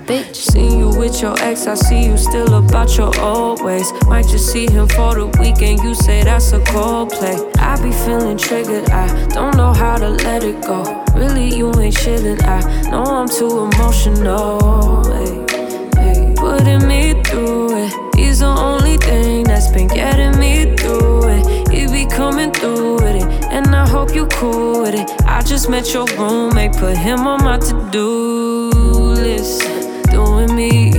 Bitch. 0.05 0.37
Seen 0.37 0.79
you 0.79 0.87
with 0.97 1.21
your 1.21 1.37
ex, 1.41 1.67
I 1.67 1.73
see 1.73 2.05
you 2.05 2.15
still 2.15 2.53
about 2.53 2.95
your 2.95 3.11
old 3.19 3.61
ways. 3.61 3.91
Might 4.07 4.25
just 4.29 4.53
see 4.53 4.71
him 4.71 4.87
for 4.87 5.15
the 5.15 5.25
weekend, 5.41 5.83
you 5.83 5.93
say 5.93 6.23
that's 6.23 6.53
a 6.53 6.63
cold 6.63 7.09
play. 7.09 7.37
I 7.57 7.75
be 7.83 7.91
feeling 7.91 8.37
triggered, 8.37 8.89
I 8.89 9.27
don't 9.27 9.57
know 9.57 9.73
how 9.73 9.97
to 9.97 10.07
let 10.07 10.45
it 10.45 10.61
go. 10.61 11.03
Really, 11.13 11.53
you 11.53 11.67
ain't 11.77 11.93
chillin', 11.93 12.41
I 12.43 12.89
know 12.89 13.03
I'm 13.03 13.27
too 13.27 13.65
emotional. 13.65 15.03
Hey, 15.11 15.35
hey. 15.99 16.33
Putting 16.37 16.87
me 16.87 17.21
through 17.23 17.83
it, 17.83 18.15
he's 18.15 18.39
the 18.39 18.45
only 18.45 18.95
thing 18.95 19.43
that's 19.43 19.69
been 19.73 19.89
getting 19.89 20.39
me 20.39 20.50
you 24.21 24.27
cool 24.27 24.81
with 24.81 24.93
it. 24.93 25.09
I 25.25 25.41
just 25.41 25.69
met 25.69 25.93
your 25.93 26.05
roommate, 26.17 26.73
put 26.73 26.95
him 26.95 27.19
on 27.27 27.43
my 27.43 27.57
to 27.57 27.89
do 27.91 28.69
list 29.15 29.61
doing 30.11 30.55
me. 30.55 30.91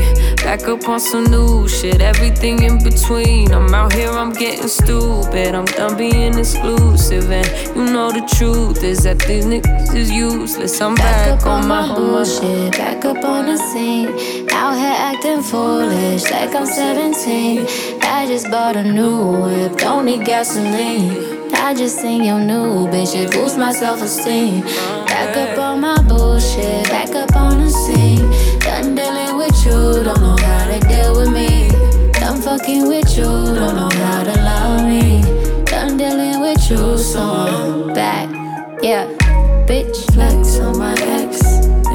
Back 0.42 0.62
up 0.64 0.88
on 0.88 0.98
some 0.98 1.24
new 1.24 1.68
shit, 1.68 2.00
everything 2.00 2.62
in 2.64 2.82
between. 2.82 3.52
I'm 3.52 3.72
out 3.72 3.92
here, 3.92 4.10
I'm 4.10 4.32
getting 4.32 4.66
stupid. 4.68 5.54
I'm 5.54 5.66
done 5.66 5.96
being 5.96 6.36
exclusive, 6.36 7.30
and 7.30 7.48
you 7.76 7.84
know 7.92 8.10
the 8.10 8.26
truth 8.36 8.82
is 8.82 9.04
that 9.04 9.20
these 9.20 9.44
niggas 9.46 9.94
is 9.94 10.10
useless. 10.10 10.80
I'm 10.80 10.94
back, 10.96 11.26
Back 11.26 11.40
up 11.42 11.46
on 11.46 11.68
my 11.68 11.86
my 11.86 11.94
bullshit, 11.94 12.72
back 12.72 13.04
up 13.04 13.24
on 13.24 13.46
the 13.46 13.56
scene. 13.56 14.08
Out 14.50 14.74
here 14.74 14.96
acting 15.10 15.42
foolish, 15.42 16.24
like 16.30 16.54
I'm 16.54 16.66
17. 16.66 18.01
I 18.12 18.26
just 18.26 18.50
bought 18.50 18.76
a 18.76 18.84
new 18.84 19.40
whip, 19.40 19.78
don't 19.78 20.04
need 20.04 20.26
gasoline. 20.26 21.50
I 21.54 21.72
just 21.72 21.98
seen 21.98 22.22
your 22.22 22.38
new 22.38 22.86
bitch, 22.88 23.14
it 23.16 23.32
boosts 23.32 23.56
my 23.56 23.72
self 23.72 24.02
esteem. 24.02 24.60
Back 25.06 25.34
up 25.34 25.58
on 25.58 25.80
my 25.80 25.96
bullshit, 26.02 26.90
back 26.90 27.08
up 27.14 27.34
on 27.34 27.58
the 27.58 27.70
scene. 27.70 28.20
Done 28.60 28.94
dealing 28.94 29.38
with 29.38 29.56
you, 29.64 30.04
don't 30.04 30.20
know 30.20 30.36
how 30.36 30.70
to 30.70 30.78
deal 30.86 31.16
with 31.16 31.32
me. 31.32 31.70
Done 32.12 32.42
fucking 32.42 32.86
with 32.86 33.16
you, 33.16 33.24
don't 33.24 33.76
know 33.80 33.88
how 33.90 34.24
to 34.24 34.34
love 34.42 34.86
me. 34.86 35.22
Done 35.64 35.96
dealing 35.96 36.42
with 36.42 36.70
you, 36.70 36.98
so 36.98 37.22
I'm 37.22 37.94
back. 37.94 38.28
Yeah, 38.82 39.06
bitch. 39.66 39.96
Flex 40.12 40.58
on 40.58 40.76
my 40.78 40.92
ex, 41.00 41.40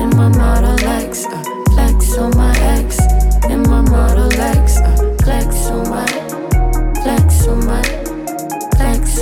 in 0.01 0.09
my 0.17 0.29
Model 0.29 0.79
X. 0.83 1.25
Uh, 1.27 1.56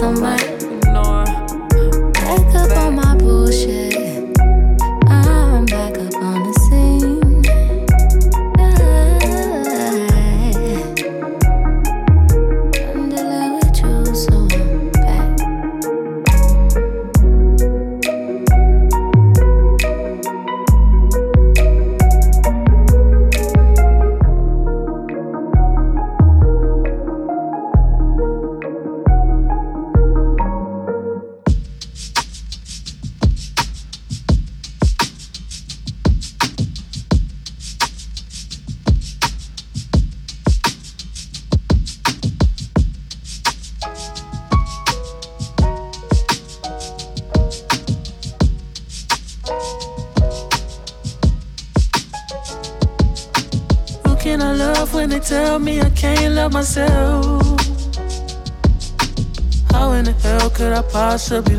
on 0.06 0.55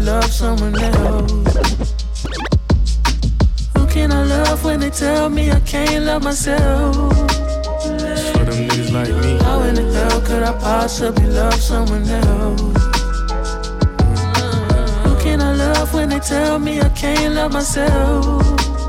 love 0.07 0.32
someone 0.32 0.78
else? 0.78 1.32
Who 3.74 3.86
can 3.88 4.12
I 4.12 4.22
love 4.22 4.64
when 4.64 4.78
they 4.78 4.90
tell 4.90 5.28
me 5.28 5.50
I 5.50 5.59
can't 5.61 6.04
love 6.04 6.22
myself? 6.22 6.94
For 8.32 8.44
them 8.44 8.68
niggas 8.68 8.92
like 8.92 9.12
me. 9.22 9.36
How 9.42 9.62
in 9.62 9.74
the 9.74 9.82
hell 9.92 10.20
could 10.20 10.44
I 10.44 10.52
possibly 10.61 11.26
love 11.26 11.61
someone 11.61 12.09
else? 12.09 12.61
Who 15.04 15.16
can 15.24 15.40
I 15.40 15.52
love 15.54 15.92
when 15.92 16.09
they 16.09 16.20
tell 16.20 16.61
me 16.61 16.80
I 16.80 16.88
can't 16.90 17.34
love 17.34 17.52
myself? 17.52 18.42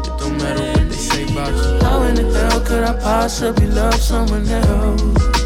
It 0.05 0.19
don't 0.19 0.37
matter 0.37 0.61
what 0.61 0.89
they 0.91 0.97
say 0.97 1.23
about 1.23 1.49
you. 1.49 1.79
How 1.85 2.03
in 2.03 2.13
the 2.13 2.25
hell 2.31 2.61
could 2.61 2.83
I 2.83 2.93
possibly 3.01 3.67
love 3.67 3.95
someone 3.95 4.47
else? 4.47 5.36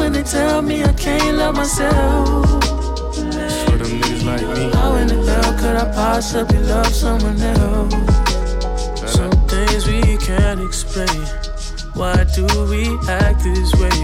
When 0.00 0.12
they 0.14 0.22
tell 0.22 0.62
me 0.62 0.82
I 0.82 0.92
can't 0.94 1.36
love 1.36 1.54
myself? 1.54 2.46
For 3.64 3.76
them 3.80 3.92
niggas 4.00 4.24
like 4.24 4.46
me. 4.56 4.70
How 4.72 4.94
in 4.94 5.06
the 5.08 5.18
hell 5.30 5.52
could 5.60 5.76
I 5.76 5.86
possibly 5.92 6.58
love 6.58 6.92
someone 7.04 7.40
else? 7.40 7.94
Some 9.16 9.36
things 9.46 9.86
we 9.86 10.16
can't 10.16 10.60
explain. 10.68 11.22
Why 11.94 12.24
do 12.34 12.46
we 12.72 12.82
act 13.08 13.44
this 13.44 13.70
way? 13.82 14.00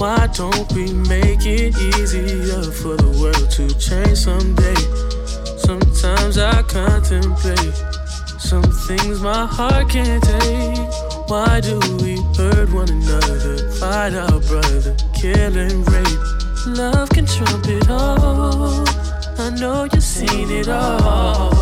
Why 0.00 0.26
don't 0.32 0.72
we 0.72 0.86
make 1.14 1.44
it 1.44 1.76
easier 1.76 2.62
for 2.80 2.96
the 2.96 3.10
world 3.20 3.50
to 3.56 3.64
change 3.86 4.18
someday? 4.28 4.80
Sometimes 5.68 6.38
I 6.38 6.62
contemplate 6.62 7.76
some 8.38 8.62
things 8.88 9.20
my 9.20 9.44
heart 9.46 9.90
can't 9.90 10.22
take. 10.22 10.78
Why 11.28 11.60
do 11.60 11.78
we 12.02 12.16
hurt 12.36 12.72
one 12.72 12.88
another, 12.88 13.70
fight 13.78 14.14
our 14.14 14.40
brother, 14.40 14.96
kill 15.20 15.54
and 15.58 15.86
rape? 15.92 16.18
Love 16.66 17.10
can 17.10 17.26
trump 17.26 17.66
it 17.68 17.90
all. 17.90 18.88
I 19.38 19.50
know 19.50 19.84
you've 19.92 20.02
seen 20.02 20.50
it 20.50 20.68
all. 20.68 21.52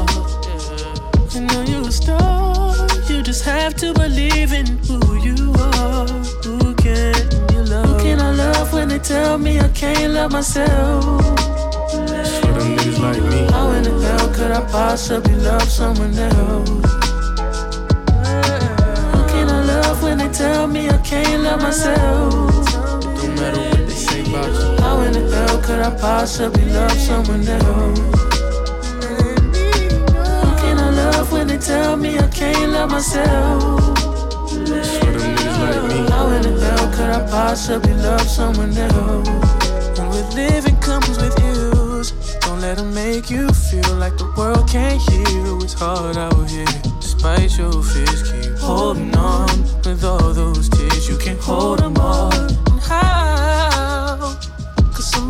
I 1.35 1.41
know 1.41 1.63
you're 1.63 1.89
a 1.89 1.91
star. 1.91 2.77
You 3.09 3.21
just 3.21 3.45
have 3.45 3.75
to 3.83 3.93
believe 3.95 4.53
in 4.53 4.67
who 4.87 5.01
you 5.27 5.53
are. 5.75 6.07
Who 6.45 6.73
can 6.77 7.17
you 7.53 7.63
love? 7.65 7.87
Who 7.87 7.99
can 8.05 8.21
I 8.21 8.33
love 8.33 8.73
when 8.73 8.89
they 8.91 9.01
tell 9.01 9.39
me 9.39 9.59
I 9.59 9.69
can't 9.71 10.15
love 10.15 10.31
myself? 10.31 11.21
For 11.91 12.53
them 12.57 12.77
niggas 12.77 13.01
like 13.01 13.23
me. 13.33 13.41
How 13.53 13.71
in 13.73 13.83
the 13.83 13.95
hell 14.07 14.29
could 14.35 14.53
I 14.53 14.61
possibly 14.71 15.35
love 15.35 15.69
someone 15.69 16.17
else? 16.17 16.69
Who 19.15 19.23
can 19.33 19.49
I 19.51 19.65
love 19.65 20.01
when 20.01 20.19
they 20.19 20.29
tell 20.29 20.69
me 20.69 20.89
I 20.89 20.99
can't 20.99 21.43
love 21.43 21.61
myself? 21.61 22.58
Matter 23.39 23.61
what 23.61 23.86
they 23.86 23.95
say 23.95 24.20
about 24.22 24.47
you. 24.47 24.82
How 24.82 25.01
in 25.01 25.12
the 25.12 25.20
hell 25.34 25.62
could 25.62 25.80
I 25.80 25.91
possibly 25.97 26.64
love 26.66 26.93
someone 26.93 27.47
else? 27.47 27.99
Who 30.43 30.51
can 30.62 30.78
I 30.78 30.91
love 30.91 31.30
when 31.32 31.47
they 31.47 31.59
tell 31.59 31.97
me 31.97 32.18
I 32.18 32.26
can't 32.28 32.72
love 32.72 32.91
myself? 32.91 33.99
For 34.49 34.57
them 34.57 35.36
niggas 35.36 35.59
like 35.62 35.84
me. 35.91 35.99
How 36.11 36.28
in 36.30 36.43
the 36.43 36.53
hell 36.61 36.89
could 36.95 37.11
I 37.11 37.20
possibly 37.30 37.95
love 37.95 38.22
someone 38.22 38.76
else? 38.76 39.28
And 39.99 40.09
with 40.11 40.34
living 40.34 40.76
comes 40.80 41.16
with 41.18 41.39
ills. 41.41 42.12
Don't 42.41 42.61
let 42.61 42.78
them 42.78 42.93
make 42.93 43.30
you 43.30 43.49
feel 43.53 43.95
like 43.97 44.16
the 44.16 44.32
world 44.36 44.68
can't 44.68 45.01
heal. 45.11 45.62
It's 45.62 45.74
hard 45.74 46.16
out 46.16 46.49
here. 46.51 46.66
Despite 47.01 47.57
your 47.57 47.82
fears, 47.82 48.22
keep 48.30 48.57
holding 48.59 49.14
on. 49.16 49.49
With 49.84 50.05
all 50.05 50.32
those 50.32 50.68
tears, 50.68 51.09
you 51.09 51.16
can't 51.18 51.41
hold 51.41 51.78
them 51.80 51.97
all. 51.99 52.38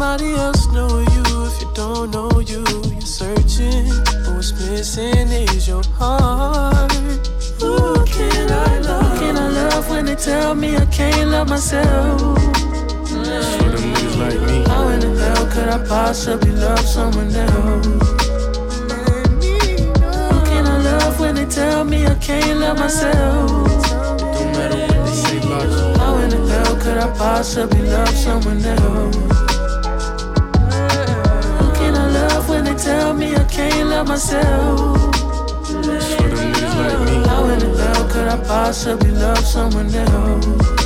And 0.01 0.05
how? 0.05 0.09
Cause 0.09 0.09
somebody 0.21 0.35
else 0.35 0.67
know 0.73 0.99
you 0.99 1.47
if 1.47 1.61
you 1.61 1.69
don't 1.75 2.11
know 2.13 2.31
you. 2.41 2.65
You're 2.93 3.01
searching, 3.01 3.89
but 4.25 4.35
what's 4.35 4.53
missing 4.53 5.29
is 5.29 5.67
your 5.67 5.83
heart. 5.95 6.93
Who 7.61 8.05
can 8.07 8.51
I 8.51 8.79
love? 8.79 9.13
Who 9.13 9.19
can 9.19 9.37
I 9.37 9.49
love 9.49 9.89
when 9.91 10.05
they 10.07 10.15
tell 10.15 10.55
me 10.55 10.77
I 10.77 10.87
can't 10.87 11.31
love 11.31 11.49
myself? 11.49 12.21
For 12.21 13.71
them 13.71 13.93
niggas 13.93 14.17
like 14.19 14.41
me. 14.47 14.63
How 14.69 14.89
in 14.89 15.01
the 15.01 15.09
hell 15.19 15.47
could 15.51 15.69
I 15.69 15.79
possibly 15.87 16.53
love 16.53 16.79
someone 16.81 17.35
else? 17.35 17.87
Who 17.87 17.99
can 20.47 20.67
I 20.67 20.79
love 20.79 21.19
when 21.19 21.35
they 21.35 21.47
tell 21.47 21.85
me 21.85 22.07
I 22.07 22.15
can't 22.17 22.61
love 22.61 22.79
myself? 22.79 23.51
Matter 24.53 24.79
what 24.79 25.07
they 25.07 25.13
say 25.13 25.39
about 25.39 25.69
you. 25.69 25.99
How 25.99 26.17
in 26.19 26.31
the 26.31 26.37
hell 26.47 26.77
could 26.77 26.99
I 26.99 27.09
possibly 27.19 27.83
love 27.83 28.09
someone 28.11 28.65
else? 28.65 29.48
Me 33.19 33.35
I 33.35 33.45
can't 33.45 33.89
love 33.91 34.09
myself? 34.09 35.15
For 35.67 35.83
them 35.83 36.53
niggas 36.53 36.75
like 36.79 37.01
me. 37.07 37.29
How 37.29 37.45
in 37.47 37.59
the 37.59 37.77
hell 37.77 38.09
could 38.09 38.29
I 38.29 38.37
possibly 38.47 39.11
love 39.11 39.39
someone 39.39 39.93
else? 39.95 40.78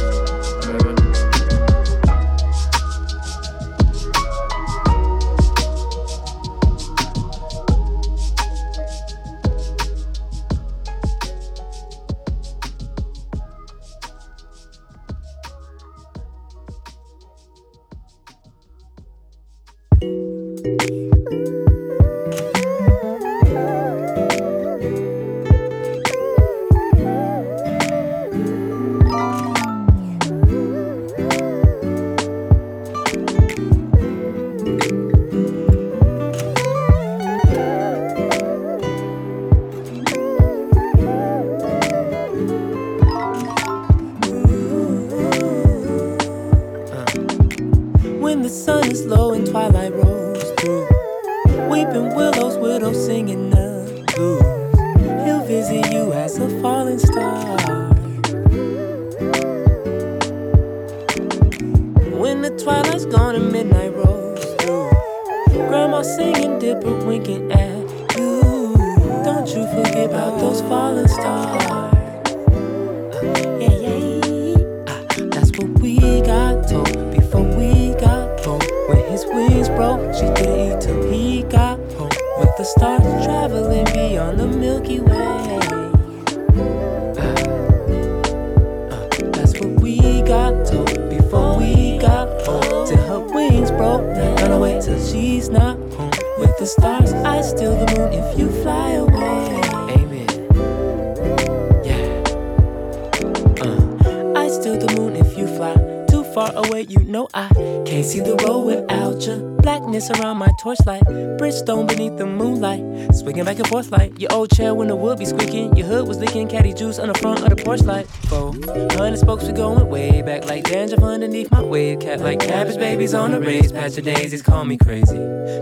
Babies 123.12 123.14
on 123.14 123.34
a 123.34 123.40
raised 123.40 123.74
patch 123.74 123.98
of 123.98 124.04
daisies. 124.04 124.42
Call 124.42 124.64
me 124.64 124.76
crazy, 124.76 125.18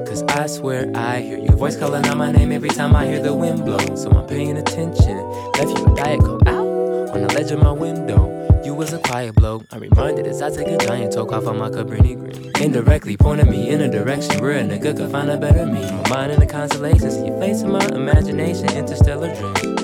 cause 0.07 0.23
I 0.23 0.47
swear 0.47 0.91
I 0.95 1.21
hear 1.21 1.39
your 1.39 1.57
voice 1.57 1.77
calling 1.77 2.05
out 2.07 2.17
my 2.17 2.31
name 2.31 2.53
every 2.53 2.69
time 2.69 2.95
I 2.95 3.07
hear 3.07 3.21
the 3.21 3.35
wind 3.35 3.65
blow. 3.65 3.97
So 3.97 4.11
I'm 4.11 4.27
paying 4.27 4.57
attention. 4.57 5.19
Left 5.57 5.69
you 5.69 5.87
a 5.87 5.95
diet 5.97 6.21
coke 6.21 6.47
out 6.47 6.67
on 7.11 7.23
the 7.23 7.33
ledge 7.35 7.51
of 7.51 7.61
my 7.61 7.73
window. 7.73 8.29
You 8.65 8.75
was 8.75 8.93
a 8.93 8.99
quiet 8.99 9.35
bloke. 9.35 9.65
I'm 9.73 9.81
reminded 9.81 10.27
as 10.27 10.43
I 10.43 10.51
take 10.51 10.69
a 10.69 10.79
giant 10.79 11.13
toke 11.13 11.33
off 11.33 11.45
of 11.45 11.57
my 11.57 11.71
Cabrini 11.71 12.19
green. 12.19 12.53
Indirectly 12.61 13.17
pointing 13.17 13.51
me 13.51 13.71
in 13.71 13.81
a 13.81 13.91
direction 13.91 14.41
where 14.41 14.59
a 14.59 14.63
nigga 14.63 14.97
could 14.97 15.11
find 15.11 15.31
a 15.31 15.37
better 15.37 15.67
me. 15.67 15.83
My 16.03 16.09
mind 16.11 16.33
in 16.33 16.41
the 16.41 16.47
constellations, 16.47 17.15
see 17.15 17.27
your 17.27 17.41
face 17.41 17.63
in 17.63 17.73
my 17.73 17.85
imagination, 17.87 18.69
interstellar 18.77 19.35
dream. 19.35 19.77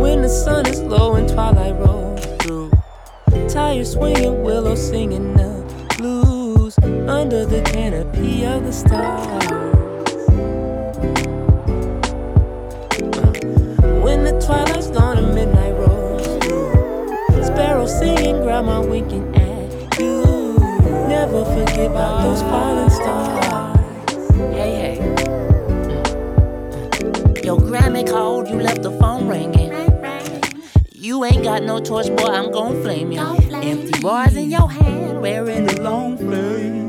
When 0.00 0.22
the 0.22 0.28
sun 0.28 0.66
is 0.66 0.82
low 0.82 1.14
and 1.14 1.28
twilight 1.28 1.76
rolls 1.76 2.24
through, 2.40 2.70
tires 3.48 3.92
swinging, 3.92 4.42
willow 4.42 4.74
singing 4.74 5.34
blues 5.34 5.53
under 7.08 7.46
the 7.46 7.62
canopy 7.62 8.44
of 8.44 8.64
the 8.64 8.72
stars. 8.72 9.44
When 14.02 14.24
the 14.24 14.32
twilight's 14.44 14.88
gone 14.88 15.18
and 15.18 15.34
midnight 15.34 15.72
rolls 15.72 16.26
through, 16.44 17.44
sparrows 17.44 17.98
singing, 17.98 18.42
grandma 18.42 18.80
winking 18.82 19.34
at 19.36 19.98
you. 19.98 20.56
Never 21.08 21.44
forget 21.44 21.90
about 21.90 22.22
those 22.22 22.42
falling 22.42 22.90
stars. 22.90 23.70
Hey, 24.52 24.74
hey. 24.82 24.96
Your 27.44 27.58
Grammy 27.58 28.08
called, 28.08 28.48
you 28.48 28.56
left 28.60 28.82
the 28.82 28.90
phone 28.98 29.26
ringing. 29.28 29.63
You 31.04 31.22
ain't 31.22 31.44
got 31.44 31.62
no 31.62 31.82
choice, 31.82 32.08
boy, 32.08 32.28
I'm 32.28 32.50
gon' 32.50 32.80
flame 32.80 33.12
you. 33.12 33.20
Empty 33.20 34.00
bars 34.00 34.36
in 34.36 34.50
your 34.50 34.70
hand, 34.70 35.20
wearing 35.20 35.66
the 35.66 35.82
long 35.82 36.16
flame. 36.16 36.86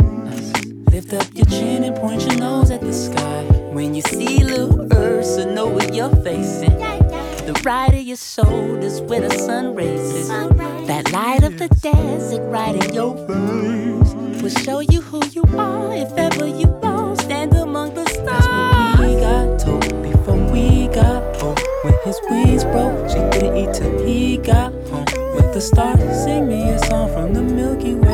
Lift 0.86 1.11
up 1.11 1.28
your 1.34 1.45
chin 1.47 1.84
and 1.84 1.93
point 1.97 2.22
your 2.22 2.38
nose 2.38 2.72
at 2.72 2.80
the 2.80 2.93
sky. 2.93 3.43
When 3.74 3.93
you 3.93 4.01
see 4.03 4.41
little 4.41 4.88
Ursa, 4.93 5.53
know 5.53 5.66
what 5.66 5.93
you're 5.93 6.16
facing. 6.24 6.78
The 6.80 7.61
right 7.66 7.93
of 7.93 8.03
your 8.03 8.16
soul 8.16 8.78
is 8.78 9.01
where 9.01 9.20
the 9.20 9.38
sun 9.38 9.76
raises. 9.76 10.30
That 10.30 11.11
light 11.11 11.43
of 11.43 11.59
the 11.59 11.68
desert 11.68 12.49
right 12.49 12.74
in 12.86 12.93
your 12.93 13.18
face 13.28 14.41
will 14.41 14.63
show 14.63 14.80
you 14.80 15.01
who 15.01 15.26
you 15.26 15.43
are 15.59 15.93
if 15.93 16.13
ever 16.13 16.47
you 16.47 16.68
fall. 16.80 17.18
Stand 17.18 17.53
among 17.53 17.95
the 17.95 18.05
stars. 18.05 18.45
That's 18.45 18.97
what 18.97 19.09
We 19.09 19.20
got 19.20 19.59
told 19.59 20.01
before 20.01 20.38
we 20.53 20.88
got 20.88 21.36
home. 21.36 21.74
When 21.86 21.93
his 22.03 22.19
wings 22.31 22.63
broke, 22.63 23.09
she 23.11 23.19
didn't 23.29 23.57
eat 23.57 23.71
till 23.75 24.03
he 24.03 24.38
got 24.38 24.73
home. 24.89 25.05
With 25.36 25.53
the 25.53 25.61
stars, 25.61 25.99
sing 26.23 26.47
me 26.47 26.71
a 26.71 26.79
song 26.79 27.13
from 27.13 27.31
the 27.31 27.43
Milky 27.43 27.93
Way. 27.93 28.09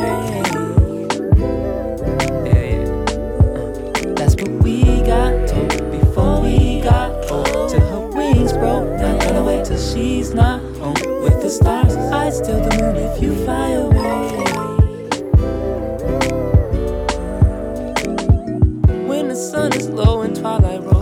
Yeah, 2.44 2.64
yeah. 2.68 2.84
Uh, 3.56 4.12
that's 4.14 4.34
what 4.34 4.50
we 4.62 5.00
got 5.04 5.48
told 5.48 5.70
before 5.90 6.42
we 6.42 6.82
got 6.82 7.24
home. 7.30 7.70
Till 7.70 7.80
her 7.80 8.08
wings 8.14 8.52
broke, 8.52 8.98
gonna 8.98 9.42
wait 9.42 9.64
till 9.64 9.78
she's 9.78 10.34
not 10.34 10.60
home. 10.76 10.92
With 11.22 11.40
the 11.40 11.48
stars, 11.48 11.96
I'd 11.96 12.34
still 12.34 12.60
the 12.62 12.76
moon 12.76 12.96
if 12.96 13.22
you 13.22 13.34
fly 13.46 13.70
away. 13.70 14.32
When 19.08 19.28
the 19.28 19.34
sun 19.34 19.72
is 19.72 19.88
low 19.88 20.20
and 20.20 20.36
twilight 20.36 20.82
rolls 20.82 21.01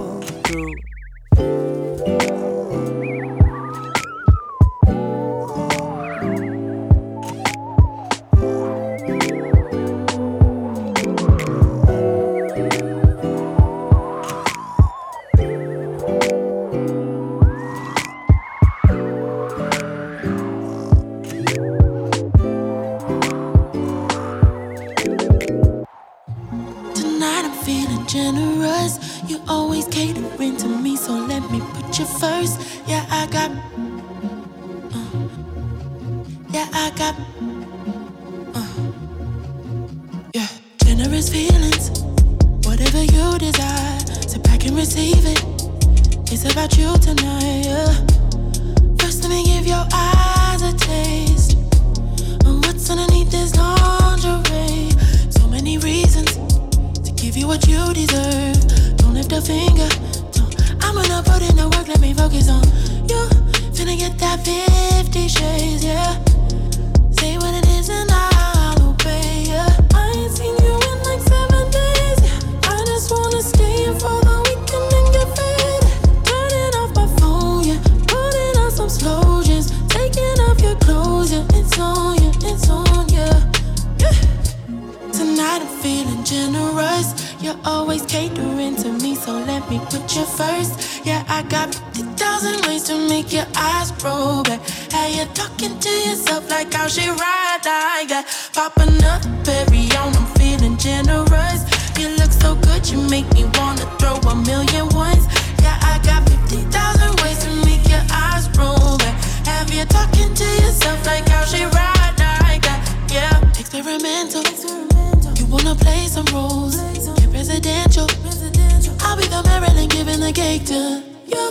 to 120.70 121.02
you. 121.26 121.46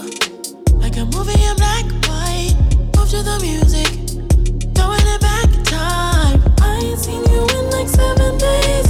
Like 0.80 0.96
a 0.96 1.04
movie 1.04 1.44
in 1.44 1.56
black 1.58 1.84
and 1.84 2.06
white. 2.08 2.56
Move 2.96 3.10
to 3.10 3.22
the 3.22 3.38
music, 3.44 3.92
throwing 4.76 5.08
it 5.14 5.20
back 5.20 5.50
in 5.58 5.64
time. 5.66 6.40
I 6.62 6.80
ain't 6.86 6.98
seen 6.98 7.24
you 7.34 7.44
in 7.58 7.70
like 7.70 7.90
seven 7.90 8.38
days. 8.38 8.88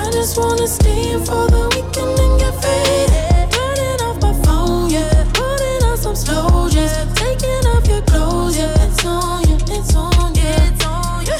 I 0.00 0.10
just 0.10 0.36
wanna 0.36 0.66
stay 0.66 1.12
in 1.12 1.20
for 1.20 1.46
the 1.54 1.64
weekend 1.74 2.18
and 2.18 2.34
get 2.40 2.54
faded. 2.60 3.52
Turning 3.54 4.00
off 4.02 4.20
my 4.20 4.34
phone, 4.42 4.90
yeah. 4.90 5.24
Putting 5.32 5.82
on 5.88 5.96
some 5.96 6.16
slow 6.16 6.68
jams. 6.68 7.14
Taking 7.14 7.64
off 7.72 7.86
your 7.86 8.02
clothes, 8.02 8.58
yeah. 8.58 8.84
It's 8.84 9.04
on 9.04 9.46
you, 9.48 9.56
it's 9.76 9.94
on 9.94 10.34
you, 10.34 10.50
it's 10.66 10.84
on 10.86 11.24
you. 11.30 11.38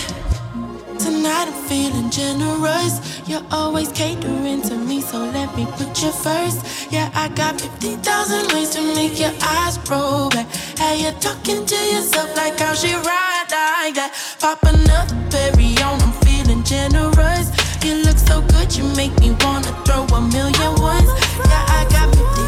Tonight 1.01 1.49
I'm 1.51 1.59
feeling 1.69 2.09
generous. 2.09 3.08
You're 3.29 3.45
always 3.51 3.93
catering 3.93 4.63
to 4.63 4.75
me, 4.75 5.03
so 5.03 5.19
let 5.19 5.55
me 5.55 5.67
put 5.77 6.03
you 6.03 6.11
first. 6.11 6.91
Yeah, 6.91 7.11
I 7.15 7.29
got 7.29 7.61
50,000 7.61 8.55
ways 8.55 8.71
to 8.71 8.81
make 8.95 9.21
your 9.21 9.33
eyes 9.43 9.79
roll 9.91 10.31
back. 10.31 10.47
Hey, 10.79 11.03
you're 11.03 11.21
talking 11.21 11.67
to 11.67 11.75
yourself 11.93 12.35
like 12.35 12.59
how 12.59 12.73
she 12.73 12.95
ride 12.95 13.49
like 13.53 13.95
that. 13.97 14.15
Popping 14.41 14.89
up, 14.91 15.09
berry 15.31 15.77
on, 15.85 16.01
I'm 16.01 16.13
feeling 16.25 16.65
generous. 16.65 17.53
You 17.85 18.03
look 18.03 18.17
so 18.17 18.41
good, 18.41 18.75
you 18.75 18.85
make 18.97 19.13
me 19.21 19.37
wanna 19.45 19.77
throw 19.85 20.05
a 20.07 20.21
million 20.23 20.73
ones. 20.81 21.11
Yeah, 21.45 21.77
I 21.79 21.87
got 21.91 22.09
50,000 22.17 22.48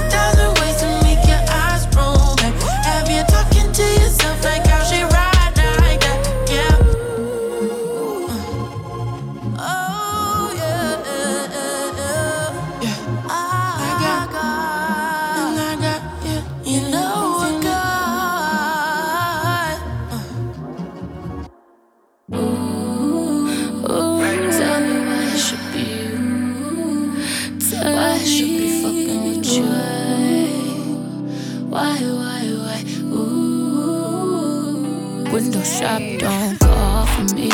Shop. 35.91 36.03
Don't 36.19 36.61
call 36.61 37.07
for 37.07 37.35
me, 37.35 37.51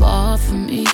fall 0.00 0.36
for 0.36 0.54
me. 0.54 0.84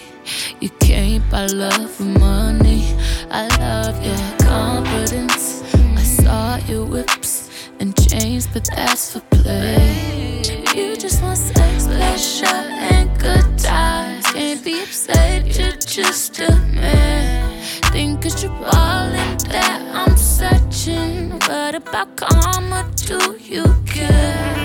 You 0.60 0.68
can't 0.80 1.24
buy 1.30 1.46
love 1.46 1.98
with 1.98 2.20
money. 2.20 2.94
I 3.30 3.48
love 3.56 3.96
your 4.04 4.18
confidence. 4.38 5.62
I 5.74 6.02
saw 6.02 6.56
your 6.70 6.84
whips 6.84 7.48
and 7.80 7.96
chains, 7.96 8.46
but 8.46 8.68
that's 8.76 9.12
for 9.12 9.20
play. 9.30 10.42
You 10.76 10.94
just 10.96 11.22
want 11.22 11.38
sex, 11.38 11.86
pleasure, 11.86 12.60
and 12.92 13.08
good 13.18 13.58
times. 13.58 14.26
Can't 14.32 14.62
be 14.62 14.82
upset, 14.82 15.46
you're 15.58 15.80
just 15.80 16.38
a 16.38 16.50
man. 16.74 17.62
Think 17.92 18.24
cause 18.24 18.42
you're 18.42 18.52
ballin' 18.60 19.38
that 19.48 19.80
I'm 19.94 20.18
searching. 20.18 21.30
What 21.48 21.74
about 21.74 22.14
karma? 22.18 22.90
Do 22.96 23.38
you 23.40 23.64
care? 23.86 24.61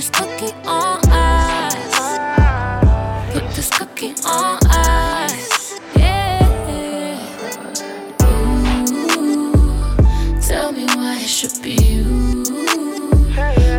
This 0.00 0.08
cookie 0.08 0.54
on 0.64 0.98
ice. 1.10 2.16
Put 3.34 3.50
this 3.50 3.68
cookie 3.68 4.14
on 4.24 4.58
ice. 4.70 5.78
Yeah. 5.94 7.18
Ooh, 8.22 9.52
tell 10.40 10.72
me 10.72 10.86
why 10.86 11.18
it 11.20 11.28
should 11.28 11.62
be 11.62 11.72
you. 11.72 12.04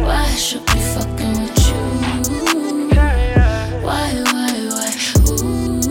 Why 0.06 0.26
I 0.30 0.36
should 0.36 0.64
be 0.68 0.80
fucking 0.94 1.42
with 1.42 1.58
you. 1.68 1.82
Why, 3.82 4.14
why, 4.28 4.52
why? 4.70 4.90
Ooh, 5.26 5.82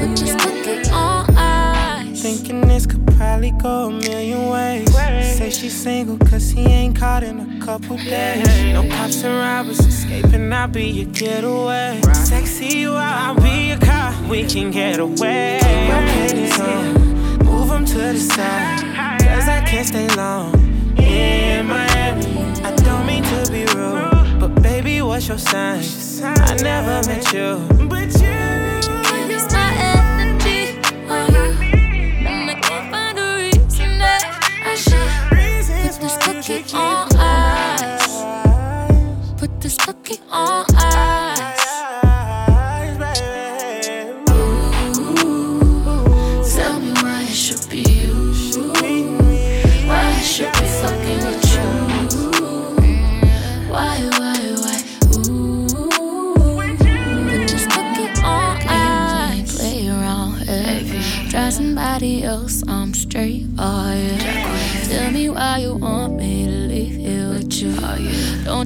put 0.00 0.10
this 0.20 0.34
cookie 0.36 0.90
on 0.90 1.34
ice. 1.34 2.20
Thinking 2.20 2.60
this 2.68 2.84
could 2.84 3.06
probably 3.16 3.52
go 3.52 3.86
a 3.86 3.90
million 3.90 4.50
ways. 4.50 4.92
Say 5.38 5.48
she's 5.48 5.74
single 5.74 6.18
cause 6.18 6.50
he 6.50 6.60
ain't 6.66 6.94
caught 6.94 7.22
in 7.22 7.40
a 7.40 7.45
couple 7.66 7.96
days. 7.96 8.72
No 8.72 8.88
cops 8.88 9.24
and 9.24 9.36
robbers 9.36 9.80
escaping, 9.80 10.52
I'll 10.52 10.68
be 10.68 10.84
your 10.84 11.10
getaway. 11.12 12.00
Sexy 12.12 12.78
you 12.78 12.92
out, 12.92 13.36
I'll 13.36 13.42
be 13.42 13.68
your 13.70 13.78
car, 13.78 14.14
we 14.30 14.44
can 14.44 14.70
get 14.70 15.00
away. 15.00 15.58
Keep 15.60 15.88
your 15.88 16.02
panties 16.12 16.60
on, 16.60 17.44
move 17.44 17.68
them 17.68 17.84
to 17.84 17.98
the 17.98 18.20
side. 18.20 18.82
Cause 19.18 19.48
I 19.48 19.64
can't 19.66 19.86
stay 19.86 20.06
long 20.14 20.54
in 20.96 21.66
Miami. 21.66 22.26
I 22.62 22.72
don't 22.86 23.04
mean 23.04 23.24
to 23.24 23.50
be 23.50 23.64
rude, 23.74 24.38
but 24.38 24.62
baby, 24.62 25.02
what's 25.02 25.26
your 25.26 25.38
sign? 25.38 25.82
I 26.22 26.54
never 26.62 27.04
met 27.08 27.32
you, 27.32 27.58
but 27.88 28.14
you. 28.22 28.35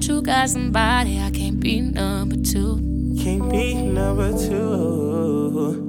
Don't 0.01 0.17
you 0.17 0.23
got 0.23 0.49
somebody 0.49 1.21
I 1.21 1.31
can't 1.31 1.61
be 1.61 1.83
number 1.83 2.37
two? 2.37 2.77
Can't 3.23 3.51
be 3.51 3.75
number 3.75 4.33
two. 4.33 5.87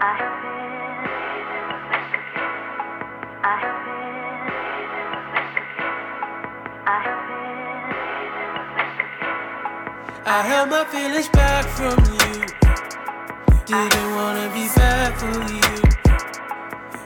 I 0.00 0.35
held 10.42 10.70
my 10.70 10.84
feelings 10.84 11.28
back 11.28 11.64
from 11.64 11.96
you. 12.12 12.44
Didn't 13.64 14.14
wanna 14.14 14.50
be 14.52 14.68
bad 14.76 15.16
for 15.18 15.36
you. 15.52 15.86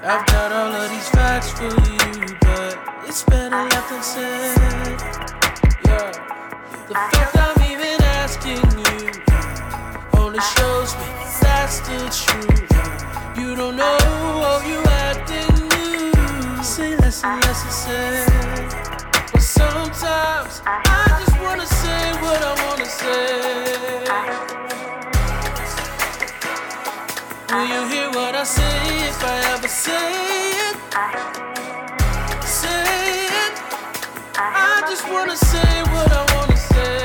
I've 0.03 0.27
got 0.27 0.51
all 0.53 0.73
of 0.73 0.91
these 0.91 1.09
facts 1.11 1.53
for 1.53 1.65
you, 1.65 2.37
but 2.41 2.79
it's 3.07 3.23
better 3.25 3.63
left 3.71 3.93
unsaid. 3.93 5.01
Yeah. 5.87 6.13
The 6.89 6.95
fact 6.95 7.37
I'm 7.37 7.63
even 7.71 8.03
asking 8.19 8.65
you 8.83 9.11
only 10.19 10.41
shows 10.57 10.97
me 10.97 11.21
that's 11.41 11.81
the 11.81 11.99
truth. 12.21 13.39
You 13.39 13.55
don't 13.55 13.77
know 13.77 13.99
all 14.45 14.63
you 14.65 14.83
acting 15.07 15.55
new. 15.69 16.65
Say 16.65 16.97
less 16.97 17.23
and 17.23 17.41
less 17.45 17.63
and 17.63 17.73
say. 17.85 18.27
But 19.33 19.43
sometimes 19.43 20.63
I 20.67 20.90
just 21.21 21.39
wanna 21.41 21.67
say 21.67 22.13
what 22.23 22.41
I 22.51 22.53
wanna 22.65 22.87
say. 22.87 24.05
Will 27.53 27.67
you 27.75 27.83
hear 27.93 28.09
what 28.11 28.35
I 28.35 28.45
say 28.45 29.09
if 29.11 29.23
I 29.25 29.37
ever 29.53 29.69
say 29.69 30.13
it? 30.67 30.77
Say 32.45 32.85
it. 33.45 33.55
I 34.37 34.83
just 34.89 35.05
wanna 35.13 35.37
say 35.37 35.73
what 35.93 36.11
I 36.21 36.23
wanna 36.35 36.57
say. 36.57 36.99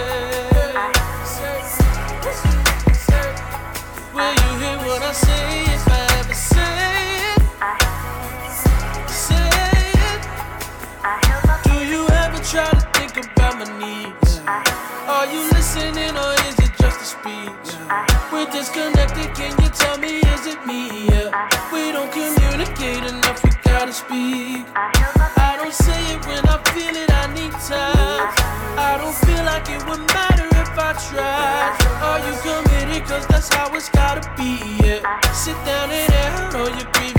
Will 4.15 4.33
you 4.43 4.51
hear 4.61 4.77
what 4.87 5.01
I 5.01 5.11
say 5.11 5.63
if 5.75 5.87
I 5.87 6.14
disconnected, 18.65 19.35
can 19.35 19.51
you 19.61 19.69
tell 19.69 19.97
me, 19.99 20.17
is 20.33 20.47
it 20.47 20.65
me? 20.65 21.05
Yeah. 21.05 21.29
We 21.71 21.91
don't 21.91 22.11
communicate 22.11 23.03
enough, 23.05 23.43
we 23.43 23.51
gotta 23.63 23.93
speak. 23.93 24.65
I 25.37 25.55
don't 25.59 25.73
say 25.73 26.01
it 26.13 26.25
when 26.25 26.43
I 26.49 26.57
feel 26.73 26.95
it, 26.95 27.11
I 27.11 27.27
need 27.33 27.53
time. 27.69 28.25
I 28.77 28.97
don't 28.97 29.15
feel 29.25 29.43
like 29.45 29.69
it 29.69 29.85
would 29.87 30.01
matter 30.13 30.47
if 30.63 30.71
I 30.77 30.93
tried. 31.07 31.77
Are 32.09 32.19
you 32.25 32.33
committed? 32.41 33.07
Cause 33.07 33.27
that's 33.27 33.53
how 33.53 33.73
it's 33.75 33.89
gotta 33.89 34.25
be. 34.35 34.57
Yeah. 34.83 35.01
Sit 35.31 35.57
down 35.65 35.91
and 35.91 36.13
out 36.13 36.55
all 36.55 36.69
your 36.69 36.89
grievances 36.93 37.14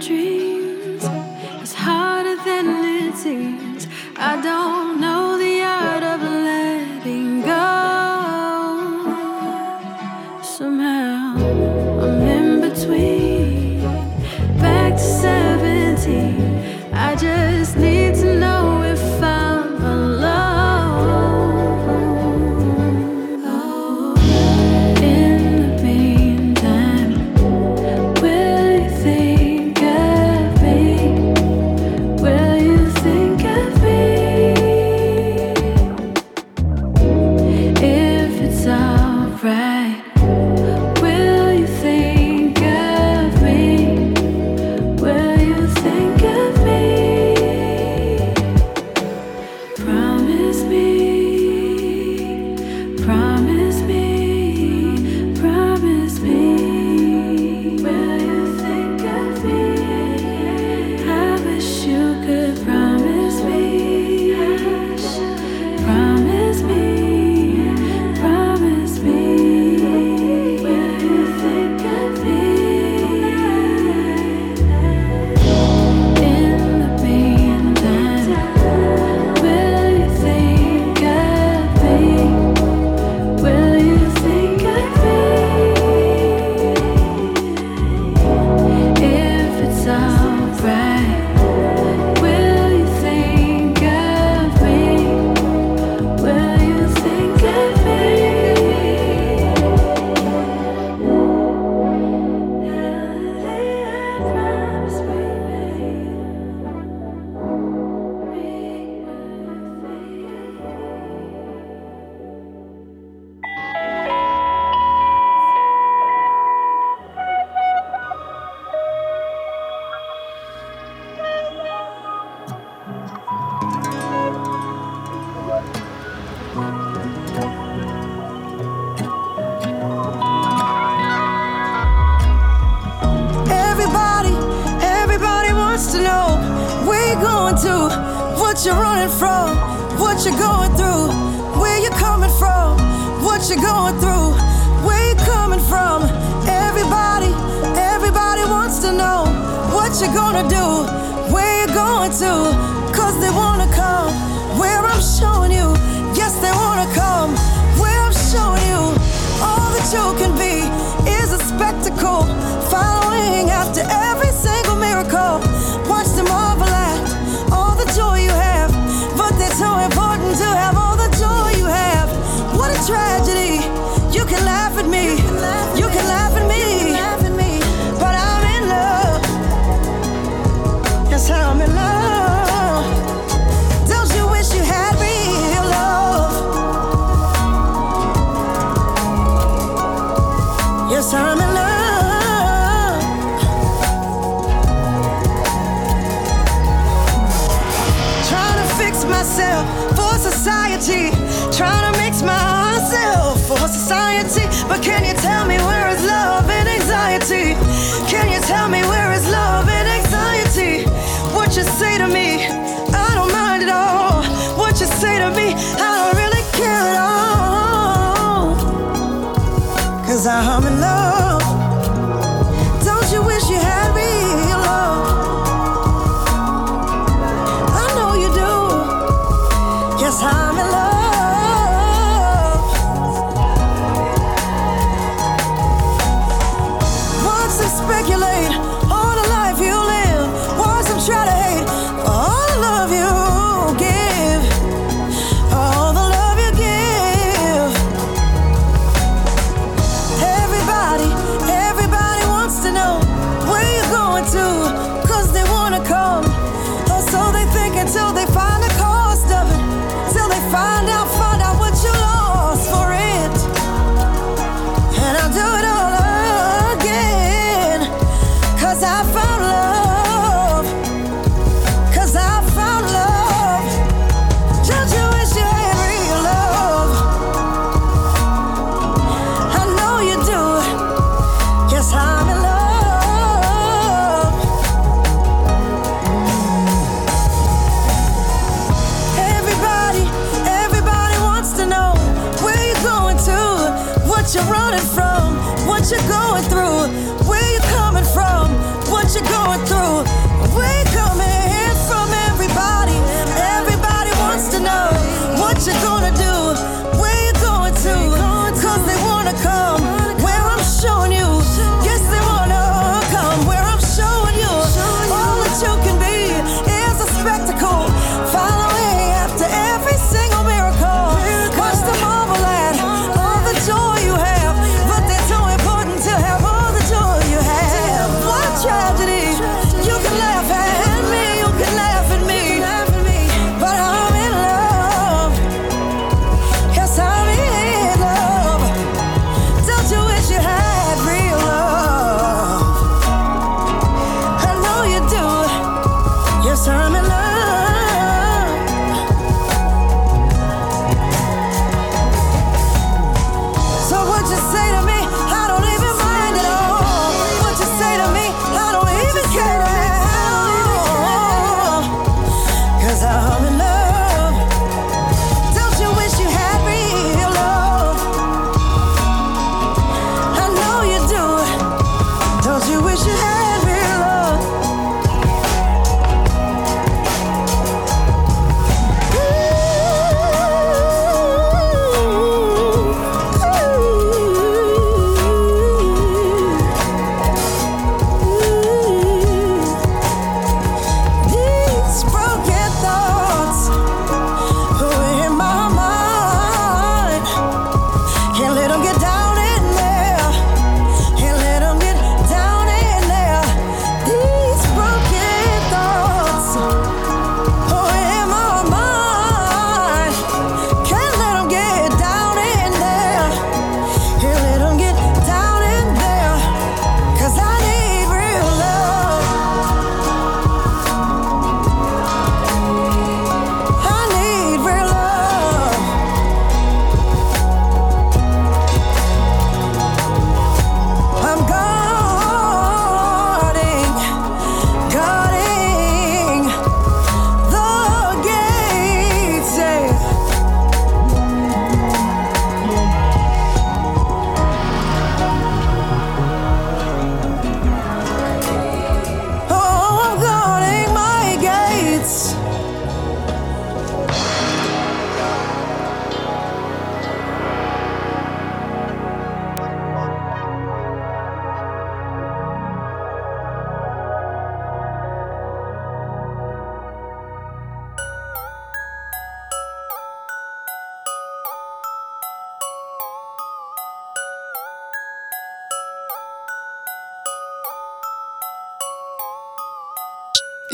dreams. 0.00 1.04
It's 1.60 1.74
harder 1.74 2.36
than 2.42 2.66
it 2.84 3.14
seems. 3.14 3.86
I 4.16 4.40
don't 4.40 4.79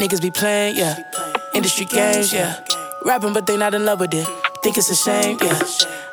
Niggas 0.06 0.22
be 0.22 0.30
playing, 0.30 0.76
yeah. 0.76 1.02
Industry 1.52 1.84
games, 1.84 2.32
yeah. 2.32 2.60
Rapping, 3.04 3.32
but 3.32 3.44
they 3.44 3.56
not 3.56 3.74
in 3.74 3.84
love 3.84 3.98
with 3.98 4.14
it. 4.14 4.24
Think 4.62 4.78
it's 4.78 4.88
a 4.88 4.94
shame, 4.94 5.36
yeah. 5.42 5.58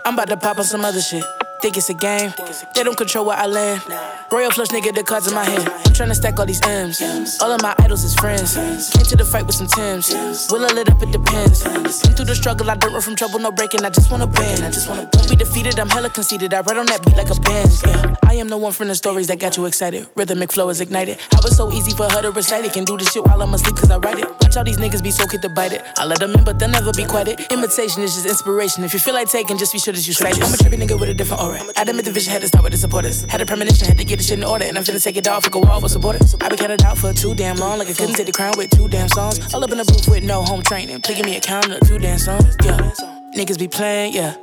I'm 0.04 0.16
about 0.16 0.30
to 0.30 0.38
pop 0.38 0.58
on 0.58 0.66
some 0.66 0.84
other 0.84 1.00
shit. 1.00 1.24
Think 1.64 1.78
it's 1.78 1.90
a 1.90 1.94
game. 1.94 2.34
They 2.76 2.84
don't 2.84 2.98
control 2.98 3.26
where 3.26 3.38
I 3.38 3.46
land. 3.46 3.82
Royal 4.30 4.52
flush 4.52 4.68
nigga, 4.68 4.94
the 4.94 5.02
cards 5.02 5.30
in 5.30 5.34
my 5.34 5.46
hand. 5.46 5.70
I'm 5.70 5.94
tryna 5.94 6.14
stack 6.14 6.38
all 6.38 6.46
these 6.46 6.60
M's. 6.62 7.40
All 7.42 7.50
of 7.50 7.62
my 7.62 7.74
idols 7.80 8.04
is 8.04 8.14
friends. 8.16 8.56
Came 8.92 9.06
to 9.06 9.16
the 9.16 9.24
fight 9.24 9.46
with 9.46 9.56
some 9.56 9.68
Tims. 9.68 10.12
Will 10.52 10.66
I 10.66 10.74
lit 10.74 10.90
up? 10.90 11.02
It 11.02 11.14
depends. 11.14 11.64
Been 11.64 12.16
through 12.18 12.26
the 12.26 12.36
struggle, 12.36 12.70
I 12.70 12.76
don't 12.76 12.92
run 12.92 13.02
from 13.02 13.16
trouble, 13.16 13.40
no 13.40 13.50
breaking. 13.50 13.86
I 13.86 13.92
just 13.92 14.12
wanna 14.12 14.28
bend. 14.28 14.62
I 14.62 14.72
just 14.72 14.90
wanna 14.90 15.08
won't 15.14 15.30
be 15.30 15.38
defeated. 15.38 15.80
I'm 15.80 15.88
hella 15.88 16.10
conceited. 16.10 16.54
I 16.54 16.60
ride 16.60 16.76
on 16.76 16.86
that 16.88 17.06
beat 17.06 17.16
like 17.16 17.30
a 17.30 17.40
band. 17.40 17.72
Yeah. 17.88 18.16
I 18.26 18.34
am 18.36 18.50
the 18.50 18.58
one 18.58 18.74
from 18.74 18.90
the 18.90 18.96
stories 18.96 19.28
that 19.28 19.40
got 19.40 19.56
you 19.56 19.66
excited. 19.66 20.06
Rhythmic 20.18 20.52
flow 20.52 20.68
is 20.68 20.82
ignited. 20.82 21.18
I 21.32 21.40
was 21.44 21.56
so 21.56 21.72
easy 21.72 21.92
for 21.92 22.12
her 22.12 22.22
to 22.24 22.32
recite 22.32 22.66
it. 22.66 22.74
Can 22.74 22.84
do 22.84 22.98
this 22.98 23.14
shit 23.14 23.24
while 23.24 23.42
I'm 23.42 23.54
asleep 23.54 23.78
cause 23.78 23.90
I 23.90 24.00
write 24.00 24.20
it. 24.20 24.28
Watch 24.42 24.58
all 24.58 24.66
these 24.66 24.78
niggas 24.78 25.02
be 25.02 25.12
so 25.12 25.26
quick 25.28 25.42
to 25.44 25.50
bite 25.50 25.72
it. 25.72 25.82
I 25.98 26.04
let 26.06 26.20
them 26.20 26.34
in, 26.34 26.44
but 26.44 26.60
they'll 26.60 26.68
never 26.68 26.92
be 26.92 27.06
quiet. 27.06 27.40
Imitation 27.52 28.04
is 28.04 28.16
just 28.16 28.26
inspiration. 28.26 28.84
If 28.84 28.94
you 28.94 29.00
feel 29.00 29.14
like 29.14 29.30
taking, 29.30 29.58
just 29.58 29.72
be 29.72 29.80
sure 29.80 29.94
that 29.94 30.06
you 30.06 30.14
cite 30.14 30.38
it. 30.38 30.44
I'm 30.44 30.54
a 30.54 30.58
trippy 30.58 30.78
nigga 30.82 31.00
with 31.00 31.10
a 31.10 31.14
different 31.14 31.42
aura. 31.42 31.53
I 31.56 31.82
admit 31.82 32.06
the 32.06 32.12
vision 32.12 32.32
had 32.32 32.42
to 32.42 32.48
start 32.48 32.64
with 32.64 32.74
the 32.74 32.78
supporters. 32.78 33.24
Had 33.26 33.42
a 33.42 33.46
premonition, 33.46 33.88
had 33.88 33.98
to 33.98 34.06
get 34.06 34.18
the 34.18 34.24
shit 34.24 34.38
in 34.38 34.44
order. 34.44 34.66
And 34.66 34.78
I'm 34.78 34.84
finna 34.84 35.04
take 35.04 35.18
it 35.18 35.28
off, 35.28 35.44
for 35.44 35.50
go 35.50 35.64
all 35.64 35.82
with 35.82 35.92
supporters. 35.92 36.36
I 36.42 36.50
been 36.50 36.58
counted 36.58 36.84
out 36.84 36.98
for 36.98 37.14
too 37.14 37.36
damn 37.36 37.58
long. 37.58 37.80
Like 37.80 37.90
I 37.90 37.94
couldn't 37.94 38.16
take 38.16 38.26
the 38.26 38.32
crown 38.32 38.54
with 38.58 38.70
two 38.72 38.88
damn 38.88 39.10
songs. 39.10 39.54
All 39.54 39.64
up 39.64 39.72
in 39.72 39.78
the 39.78 39.86
booth 39.86 40.08
with 40.08 40.24
no 40.24 40.44
home 40.44 40.62
training. 40.62 41.02
Picking 41.02 41.26
me 41.26 41.38
a 41.38 41.42
count 41.42 41.72
of 41.72 41.88
two 41.88 42.00
damn 42.00 42.18
songs. 42.18 42.56
Yeah. 42.64 42.92
Niggas 43.36 43.60
be 43.60 43.68
playing, 43.68 44.14
yeah. 44.14 44.36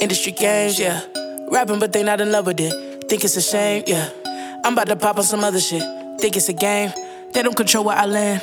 Industry 0.00 0.32
games, 0.32 0.78
yeah. 0.78 1.00
Rapping, 1.48 1.78
but 1.78 1.92
they 1.92 2.02
not 2.02 2.20
in 2.20 2.32
love 2.32 2.46
with 2.46 2.60
it. 2.60 3.08
Think 3.08 3.24
it's 3.24 3.36
a 3.36 3.42
shame, 3.42 3.84
yeah. 3.86 4.10
I'm 4.64 4.72
about 4.72 4.88
to 4.88 4.96
pop 4.96 5.18
on 5.18 5.24
some 5.24 5.44
other 5.44 5.60
shit. 5.60 5.82
Think 6.20 6.36
it's 6.36 6.48
a 6.48 6.52
game. 6.52 6.92
They 7.32 7.42
don't 7.42 7.56
control 7.56 7.84
where 7.84 7.96
I 7.96 8.04
land. 8.04 8.42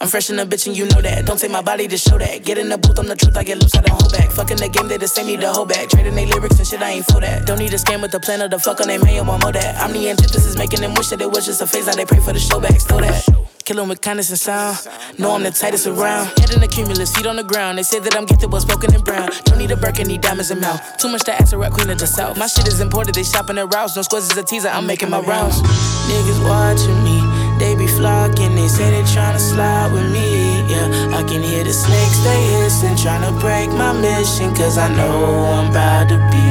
I'm 0.00 0.08
fresh 0.08 0.30
in 0.30 0.36
the 0.36 0.44
bitch 0.44 0.66
and 0.66 0.76
you 0.76 0.86
know 0.86 1.00
that. 1.00 1.26
Don't 1.26 1.38
take 1.38 1.50
my 1.50 1.62
body 1.62 1.86
to 1.88 1.96
show 1.96 2.18
that. 2.18 2.44
Get 2.44 2.58
in 2.58 2.68
the 2.68 2.78
booth, 2.78 2.98
I'm 2.98 3.06
the 3.06 3.14
truth, 3.16 3.36
I 3.36 3.44
get 3.44 3.58
loose, 3.58 3.74
I 3.76 3.82
don't 3.82 4.00
hold 4.00 4.12
back. 4.12 4.30
Fucking 4.30 4.56
the 4.56 4.68
game, 4.68 4.88
they 4.88 4.96
the 4.96 5.08
same, 5.08 5.26
need 5.26 5.40
to 5.40 5.52
hold 5.52 5.68
back. 5.68 5.88
Trading 5.88 6.14
they 6.14 6.26
lyrics 6.26 6.58
and 6.58 6.66
shit, 6.66 6.82
I 6.82 6.90
ain't 6.90 7.06
for 7.06 7.20
that. 7.20 7.46
Don't 7.46 7.58
need 7.58 7.72
a 7.72 7.76
scam 7.76 8.02
with 8.02 8.10
the 8.10 8.20
plan 8.20 8.40
of 8.42 8.50
the 8.50 8.58
fuck 8.58 8.80
on 8.80 8.88
they 8.88 8.98
man, 8.98 9.26
want 9.26 9.42
more 9.42 9.52
that. 9.52 9.76
I'm 9.80 9.92
the 9.92 10.10
antithesis, 10.10 10.56
making 10.56 10.80
them 10.80 10.94
wish 10.94 11.08
that 11.08 11.20
it 11.20 11.30
was 11.30 11.46
just 11.46 11.62
a 11.62 11.66
phase, 11.66 11.86
now 11.86 11.94
they 11.94 12.04
pray 12.04 12.20
for 12.20 12.32
the 12.32 12.40
show 12.40 12.60
back, 12.60 12.80
still 12.80 12.98
that. 12.98 13.26
Killing 13.64 13.88
with 13.88 14.00
kindness 14.00 14.30
and 14.30 14.38
sound. 14.38 14.78
Know 15.18 15.34
I'm 15.34 15.42
the 15.42 15.50
tightest 15.50 15.86
around. 15.86 16.26
Head 16.38 16.54
in 16.54 16.60
the 16.60 16.68
cumulus, 16.68 17.14
feet 17.14 17.26
on 17.26 17.36
the 17.36 17.44
ground. 17.44 17.76
They 17.76 17.82
say 17.82 17.98
that 17.98 18.16
I'm 18.16 18.24
gifted, 18.24 18.50
but 18.50 18.60
spoken 18.60 18.94
in 18.94 19.02
brown. 19.02 19.28
Don't 19.44 19.58
need 19.58 19.70
a 19.70 19.76
Birkin, 19.76 20.08
need 20.08 20.22
diamonds 20.22 20.50
in 20.50 20.58
mouth. 20.58 20.80
Too 20.96 21.08
much 21.08 21.24
to 21.24 21.34
ask 21.34 21.52
a 21.52 21.58
rap 21.58 21.72
queen 21.72 21.90
of 21.90 21.98
the 21.98 22.06
south. 22.06 22.38
My 22.38 22.46
shit 22.46 22.66
is 22.66 22.80
imported, 22.80 23.14
they 23.14 23.24
shopping 23.24 23.56
their 23.56 23.66
routes. 23.66 23.94
No 23.94 24.00
squares 24.02 24.30
is 24.30 24.36
a 24.38 24.42
teaser, 24.42 24.68
I'm 24.68 24.86
making 24.86 25.10
my 25.10 25.20
rounds. 25.20 25.60
Niggas 25.60 26.48
watching 26.48 27.04
me, 27.04 27.20
they 27.58 27.74
be 27.74 27.86
flocking. 27.86 28.54
They 28.54 28.68
say 28.68 28.90
they 28.90 29.02
tryna 29.02 29.38
slide 29.38 29.92
with 29.92 30.10
me. 30.12 30.60
Yeah, 30.70 31.16
I 31.18 31.22
can 31.22 31.42
hear 31.42 31.64
the 31.64 31.72
snakes, 31.72 32.18
they 32.24 32.40
hissing. 32.62 32.94
Tryna 32.94 33.38
break 33.40 33.70
my 33.70 33.92
mission, 33.92 34.54
cause 34.54 34.78
I 34.78 34.88
know 34.94 35.44
I'm 35.56 35.70
about 35.70 36.08
to 36.08 36.18
be. 36.32 36.46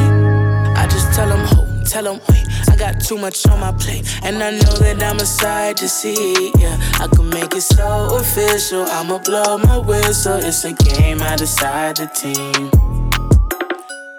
I 0.79 0.87
just 0.87 1.13
tell 1.13 1.29
them, 1.29 1.45
ho, 1.45 1.65
tell 1.85 2.03
them, 2.03 2.19
wait. 2.29 2.45
I 2.69 2.75
got 2.75 2.99
too 2.99 3.17
much 3.17 3.47
on 3.47 3.59
my 3.59 3.71
plate, 3.71 4.05
and 4.23 4.43
I 4.43 4.51
know 4.51 4.73
that 4.83 5.01
I'm 5.01 5.17
a 5.17 5.25
sight 5.25 5.77
to 5.77 5.89
see. 5.89 6.51
Yeah, 6.57 6.77
I 6.99 7.07
can 7.07 7.29
make 7.29 7.55
it 7.55 7.61
so 7.61 8.17
official. 8.17 8.83
I'ma 8.83 9.19
blow 9.19 9.57
my 9.57 9.77
whistle. 9.77 10.39
It's 10.43 10.63
a 10.65 10.73
game, 10.73 11.21
I 11.21 11.35
decide 11.35 11.97
the 11.97 12.07
team. 12.07 12.69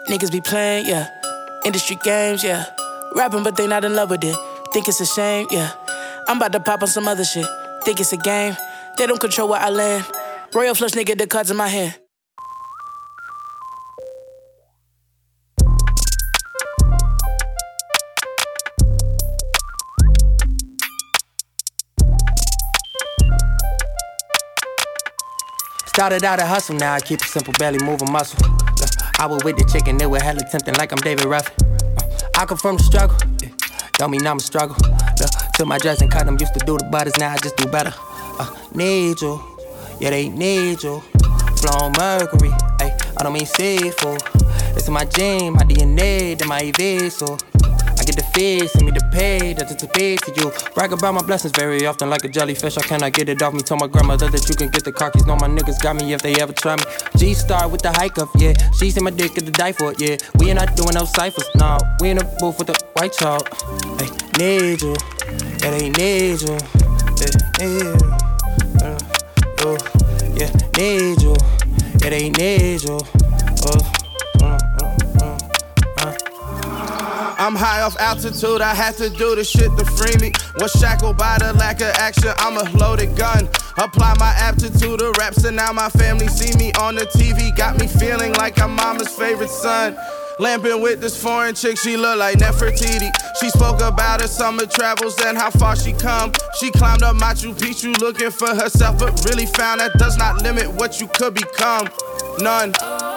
Niggas 0.09 0.33
be 0.33 0.41
playing, 0.41 0.87
yeah. 0.87 1.09
Industry 1.65 1.99
games, 2.03 2.43
yeah. 2.43 2.65
Rapping, 3.15 3.43
but 3.43 3.57
they 3.57 3.67
not 3.67 3.85
in 3.85 3.95
love 3.95 4.11
with 4.11 4.25
it. 4.25 4.37
Think 4.73 4.89
it's 4.89 5.01
a 5.01 5.07
shame, 5.07 5.47
yeah. 5.51 5.73
I'm 6.29 6.37
about 6.37 6.53
to 6.53 6.61
pop 6.61 6.83
on 6.83 6.89
some 6.89 7.09
other 7.09 7.25
shit. 7.25 7.47
Think 7.85 8.01
it's 8.01 8.13
a 8.13 8.19
game. 8.19 8.55
They 8.99 9.07
don't 9.07 9.19
control 9.19 9.49
where 9.49 9.61
I 9.61 9.71
land. 9.71 10.05
Royal 10.53 10.75
flush 10.75 10.91
nigga, 10.91 11.17
the 11.17 11.27
cards 11.27 11.51
in 11.51 11.57
my 11.57 11.69
hand. 11.69 11.99
Started 25.87 26.25
out 26.25 26.41
a 26.41 26.45
hustle, 26.45 26.77
now 26.77 26.93
I 26.93 27.01
keep 27.01 27.23
it 27.23 27.27
simple, 27.27 27.55
barely 27.59 27.83
moving 27.83 28.13
muscle. 28.13 28.39
I 29.19 29.25
was 29.27 29.43
with 29.45 29.57
the 29.57 29.65
chicken, 29.73 29.99
it 30.01 30.11
was 30.11 30.21
hella 30.21 30.43
tempting 30.49 30.75
like 30.75 30.93
I'm 30.93 30.99
David 30.99 31.25
Ruffin. 31.25 31.55
I 32.37 32.45
come 32.45 32.59
from 32.59 32.77
the 32.77 32.83
struggle, 32.83 33.17
don't 33.95 34.11
mean 34.11 34.27
I'm 34.27 34.37
a 34.37 34.41
struggle. 34.41 34.77
Till 35.59 35.67
my 35.67 35.77
dress 35.77 36.01
and 36.03 36.09
cut 36.09 36.25
used 36.41 36.55
to 36.55 36.61
do 36.65 36.79
the 36.79 36.85
butters, 36.85 37.19
now 37.19 37.33
I 37.33 37.37
just 37.39 37.57
do 37.57 37.67
better. 37.67 37.93
Uh, 38.39 38.49
need 38.77 39.21
you, 39.21 39.43
yeah 39.99 40.11
they 40.11 40.29
need 40.29 40.81
you. 40.85 41.01
Flown 41.59 41.91
Mercury, 41.99 42.51
ay, 42.79 42.97
I 43.19 43.25
don't 43.25 43.33
mean 43.33 43.45
seafood. 43.45 44.23
It's 44.79 44.87
in 44.87 44.95
my 44.95 45.05
gene, 45.05 45.55
my 45.55 45.65
DNA, 45.65 46.39
then 46.39 46.47
my 46.47 46.61
EV, 46.61 47.11
so 47.11 47.37
I 47.99 48.05
get 48.05 48.15
the 48.15 48.23
feed, 48.33 48.71
send 48.71 48.87
me 48.87 48.93
the 48.93 49.03
pay, 49.11 49.53
that's 49.53 49.73
it 49.73 49.81
to 49.81 49.89
pay 49.89 50.15
to 50.15 50.33
you. 50.37 50.53
Brag 50.77 50.93
about 50.93 51.15
my 51.15 51.23
blessings 51.23 51.53
very 51.57 51.85
often 51.87 52.09
like 52.09 52.23
a 52.23 52.29
jellyfish. 52.29 52.79
I 52.79 52.83
cannot 52.83 53.13
get 53.13 53.29
it 53.29 53.43
off 53.43 53.53
me. 53.53 53.61
Told 53.61 53.81
my 53.81 53.89
grandmother 53.89 54.31
that 54.31 54.49
you 54.49 54.55
can 54.55 54.71
get 54.71 54.85
the 54.85 54.93
cockies. 54.93 55.27
Know 55.27 55.35
my 55.35 55.49
niggas 55.49 55.83
got 55.83 55.97
me 55.97 56.13
if 56.13 56.23
they 56.23 56.35
ever 56.41 56.53
try 56.53 56.77
me. 56.77 56.85
G 57.17 57.35
star 57.35 57.69
with 57.69 57.83
the 57.83 57.91
hike 57.91 58.19
up, 58.19 58.29
yeah. 58.37 58.55
She 58.79 58.93
in 58.97 59.03
my 59.03 59.11
dick 59.11 59.37
at 59.37 59.45
the 59.45 59.51
die 59.51 59.73
for 59.73 59.91
it, 59.91 60.01
yeah. 60.01 60.17
We 60.39 60.51
ain't 60.51 60.61
not 60.61 60.77
doing 60.77 60.95
no 60.95 61.05
ciphers, 61.05 61.51
nah. 61.57 61.81
We 61.99 62.11
in 62.11 62.19
the 62.19 62.25
booth 62.39 62.59
with 62.59 62.69
the 62.69 62.79
white 62.95 63.13
chalk. 63.13 63.43
Hey, 63.99 64.09
need 64.39 64.83
you, 64.83 64.95
yeah, 65.61 65.71
they 65.71 65.91
need 65.91 66.41
you, 66.41 66.59
need 67.59 67.83
you. 67.83 68.19
Uh, 69.61 69.77
yeah, 70.35 70.53
need 70.77 71.23
you, 71.23 71.37
yeah, 72.01 72.11
they 72.11 72.31
need 72.31 72.83
you. 72.83 72.99
Oh. 73.67 73.95
I'm 77.41 77.55
high 77.55 77.83
off 77.83 77.97
altitude, 77.99 78.61
I 78.61 78.75
had 78.75 78.95
to 78.97 79.09
do 79.11 79.35
the 79.35 79.45
shit 79.45 79.71
to 79.79 79.85
free 79.85 80.17
me. 80.21 80.33
Was 80.57 80.73
shackled 80.73 81.17
by 81.17 81.39
the 81.39 81.53
lack 81.55 81.81
of 81.81 81.89
action, 81.97 82.33
I'm 82.37 82.57
a 82.57 82.69
loaded 82.77 83.17
gun. 83.17 83.49
Apply 83.79 84.15
my 84.19 84.35
aptitude 84.37 84.99
to 84.99 85.13
raps, 85.19 85.45
and 85.45 85.57
now 85.57 85.73
my 85.73 85.89
family 85.91 86.27
see 86.29 86.57
me 86.59 86.73
on 86.81 86.97
the 86.97 87.07
TV. 87.07 87.57
Got 87.57 87.79
me 87.79 87.87
feeling 87.87 88.33
like 88.35 88.61
I'm 88.61 88.75
mama's 88.75 89.09
favorite 89.09 89.51
son. 89.51 89.97
Lamping 90.41 90.81
with 90.81 91.01
this 91.01 91.21
foreign 91.21 91.55
chick, 91.55 91.77
she 91.77 91.97
look 91.97 92.17
like 92.17 92.39
Nefertiti. 92.39 93.11
She 93.41 93.51
spoke 93.51 93.81
about 93.81 94.21
her 94.21 94.29
summer 94.29 94.67
travels 94.67 95.21
and 95.25 95.37
how 95.37 95.51
far 95.51 95.75
she 95.75 95.93
come. 95.93 96.33
She 96.61 96.71
climbed 96.71 97.03
up 97.03 97.17
Machu 97.17 97.53
Picchu 97.55 97.99
looking 98.01 98.31
for 98.31 98.55
herself, 98.55 99.01
but 99.01 99.25
really 99.25 99.47
found 99.47 99.81
that 99.81 99.93
does 99.99 100.17
not 100.17 100.43
limit 100.43 100.71
what 100.71 101.01
you 101.01 101.09
could 101.09 101.35
become. 101.35 101.89
None. 102.39 102.71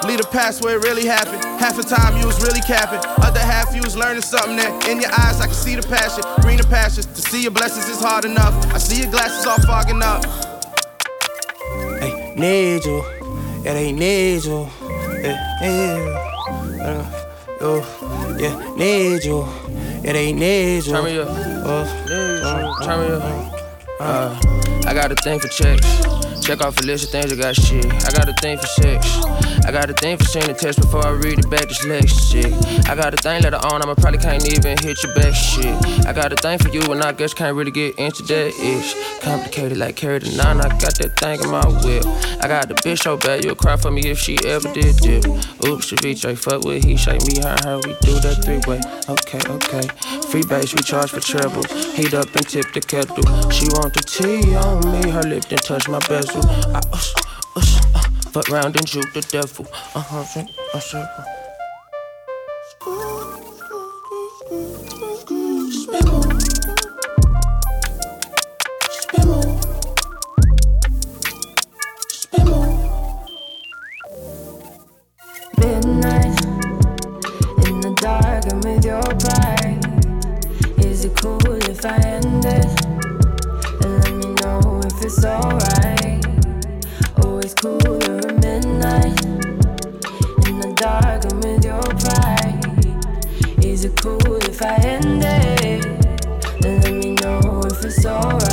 Lead 0.07 0.19
the 0.19 0.27
past 0.31 0.63
where 0.63 0.77
it 0.77 0.83
really 0.83 1.05
happened. 1.05 1.43
Half 1.61 1.77
the 1.77 1.83
time 1.83 2.19
you 2.19 2.25
was 2.25 2.41
really 2.41 2.61
capping. 2.61 2.99
Other 3.23 3.39
half 3.39 3.75
you 3.75 3.83
was 3.83 3.95
learning 3.95 4.23
something 4.23 4.55
that 4.55 4.87
in 4.89 4.99
your 4.99 5.11
eyes 5.11 5.39
I 5.39 5.45
can 5.45 5.53
see 5.53 5.75
the 5.75 5.83
passion. 5.83 6.23
Green 6.41 6.57
the 6.57 6.63
passion. 6.63 7.03
To 7.03 7.21
see 7.21 7.43
your 7.43 7.51
blessings 7.51 7.87
is 7.87 8.01
hard 8.01 8.25
enough. 8.25 8.53
I 8.73 8.79
see 8.79 9.03
your 9.03 9.11
glasses 9.11 9.45
all 9.45 9.59
fogging 9.59 10.01
up. 10.01 10.25
Hey, 12.01 12.33
need 12.35 12.83
you. 12.83 13.03
Yeah, 13.63 13.73
they 13.75 13.91
need 13.91 14.43
you. 14.43 14.67
Yeah. 15.21 16.30
Uh, 16.83 17.05
oh, 17.61 18.37
yeah, 18.39 18.55
need 18.75 19.23
you. 19.23 19.45
Yeah, 20.03 20.13
they 20.13 20.33
need 20.33 20.85
you. 20.85 20.91
Turn 20.93 21.05
me 21.05 21.19
up. 21.19 21.29
Uh, 21.29 22.83
Turn 22.83 22.99
me 23.07 23.15
up. 23.15 23.60
Uh, 24.03 24.35
I 24.87 24.95
got 24.95 25.11
a 25.11 25.15
thing 25.15 25.39
for 25.39 25.47
checks. 25.47 25.85
Check 26.41 26.61
off 26.61 26.79
a 26.79 26.83
list 26.83 27.03
of 27.03 27.11
things 27.11 27.31
I 27.31 27.35
got 27.35 27.55
shit. 27.55 27.85
I 27.85 28.11
got 28.11 28.27
a 28.27 28.33
thing 28.33 28.57
for 28.57 28.65
sex. 28.65 29.05
I 29.63 29.71
got 29.71 29.91
a 29.91 29.93
thing 29.93 30.17
for 30.17 30.23
seeing 30.23 30.47
the 30.47 30.55
text 30.55 30.81
before 30.81 31.05
I 31.05 31.11
read 31.11 31.37
it 31.37 31.49
back 31.51 31.69
this 31.69 31.85
next 31.85 32.31
shit. 32.31 32.51
I 32.89 32.95
got 32.95 33.13
a 33.13 33.17
thing 33.17 33.43
later 33.43 33.57
on, 33.57 33.83
I'ma 33.83 33.93
probably 33.93 34.17
can't 34.17 34.43
even 34.51 34.75
hit 34.79 35.03
your 35.03 35.13
back 35.13 35.35
shit. 35.35 35.75
I 36.07 36.13
got 36.13 36.33
a 36.33 36.35
thing 36.35 36.57
for 36.57 36.69
you, 36.69 36.81
and 36.91 37.03
I 37.03 37.11
guess 37.11 37.35
can't 37.35 37.55
really 37.55 37.69
get 37.69 37.99
into 37.99 38.23
that 38.23 38.47
ish. 38.57 39.21
Complicated 39.21 39.77
like 39.77 39.95
carry 39.95 40.17
the 40.17 40.35
nine, 40.35 40.59
I 40.59 40.69
got 40.81 40.97
that 40.97 41.15
thing 41.19 41.43
in 41.43 41.51
my 41.51 41.63
whip. 41.85 42.03
I 42.41 42.47
got 42.47 42.69
the 42.69 42.73
bitch 42.73 43.03
so 43.03 43.17
bad, 43.17 43.45
you'll 43.45 43.55
cry 43.55 43.77
for 43.77 43.91
me 43.91 44.09
if 44.09 44.17
she 44.17 44.39
ever 44.45 44.73
did 44.73 44.97
dip. 44.97 45.25
Oops, 45.63 45.85
ceviche, 45.85 46.35
fuck 46.39 46.65
with 46.65 46.83
he, 46.83 46.97
shake 46.97 47.21
me, 47.27 47.39
her, 47.43 47.55
her, 47.63 47.77
we 47.85 47.93
do 48.01 48.17
that 48.19 48.41
three 48.43 48.59
way. 48.65 48.81
Okay, 49.07 49.39
okay. 49.45 49.87
Free 50.31 50.43
base, 50.43 50.73
we 50.73 50.81
charge 50.81 51.11
for 51.11 51.19
treble. 51.19 51.63
Heat 51.93 52.15
up 52.15 52.33
and 52.35 52.49
tip 52.49 52.65
the 52.73 52.81
kettle. 52.81 53.21
She 53.51 53.67
want 53.77 53.90
the 53.93 54.01
tea 54.01 54.55
on 54.55 54.91
me, 54.91 55.09
her 55.11 55.23
lip 55.23 55.45
then 55.45 55.59
touch 55.59 55.87
my 55.87 55.99
bezel. 56.07 56.41
I 56.45 56.81
ush, 56.93 57.13
ush, 57.55 57.77
uh, 57.95 58.01
fuck 58.31 58.49
round 58.49 58.75
and 58.75 58.87
juke 58.87 59.13
the 59.13 59.21
devil. 59.21 59.65
Uh 59.95 60.01
huh, 60.01 60.23
uh, 60.37 61.23
the 77.81 77.93
dark 77.95 78.45
and 78.45 78.63
with 78.63 78.85
your 78.85 79.01
pride. 79.01 79.81
Is 80.85 81.05
it 81.05 81.15
cool 81.17 81.55
if 81.69 81.85
I 81.85 81.97
end 81.97 82.45
it? 82.45 82.80
It's 85.13 85.25
alright. 85.25 86.25
Always 87.23 87.53
cooler 87.53 88.17
at 88.19 88.35
midnight 88.39 89.25
in 90.47 90.59
the 90.59 90.73
dark 90.77 91.25
and 91.25 91.43
with 91.43 91.65
your 91.65 91.81
pride. 91.99 93.65
Is 93.65 93.83
it 93.83 93.95
cool 94.01 94.35
if 94.37 94.61
I 94.61 94.75
end 94.75 95.23
it? 95.23 95.85
And 96.65 96.83
let 96.83 96.93
me 96.93 97.15
know 97.15 97.61
if 97.65 97.83
it's 97.83 98.05
alright. 98.05 98.50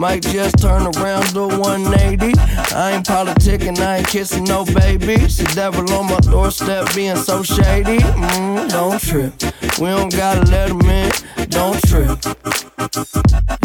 Might 0.00 0.22
just 0.22 0.56
turn 0.56 0.86
around 0.96 1.26
to 1.34 1.46
180. 1.58 2.32
I 2.74 2.92
ain't 2.92 3.06
politicking, 3.06 3.78
I 3.80 3.98
ain't 3.98 4.06
kissing 4.08 4.44
no 4.44 4.64
babies. 4.64 5.36
The 5.36 5.52
devil 5.54 5.92
on 5.92 6.06
my 6.06 6.18
doorstep 6.20 6.94
being 6.94 7.16
so 7.16 7.42
shady. 7.42 7.98
Mm, 7.98 8.70
don't 8.70 8.98
trip. 8.98 9.34
We 9.78 9.88
don't 9.88 10.10
gotta 10.10 10.50
let 10.50 10.70
him 10.70 10.80
in. 10.80 11.12
Don't 11.50 11.78
trip. 11.82 12.18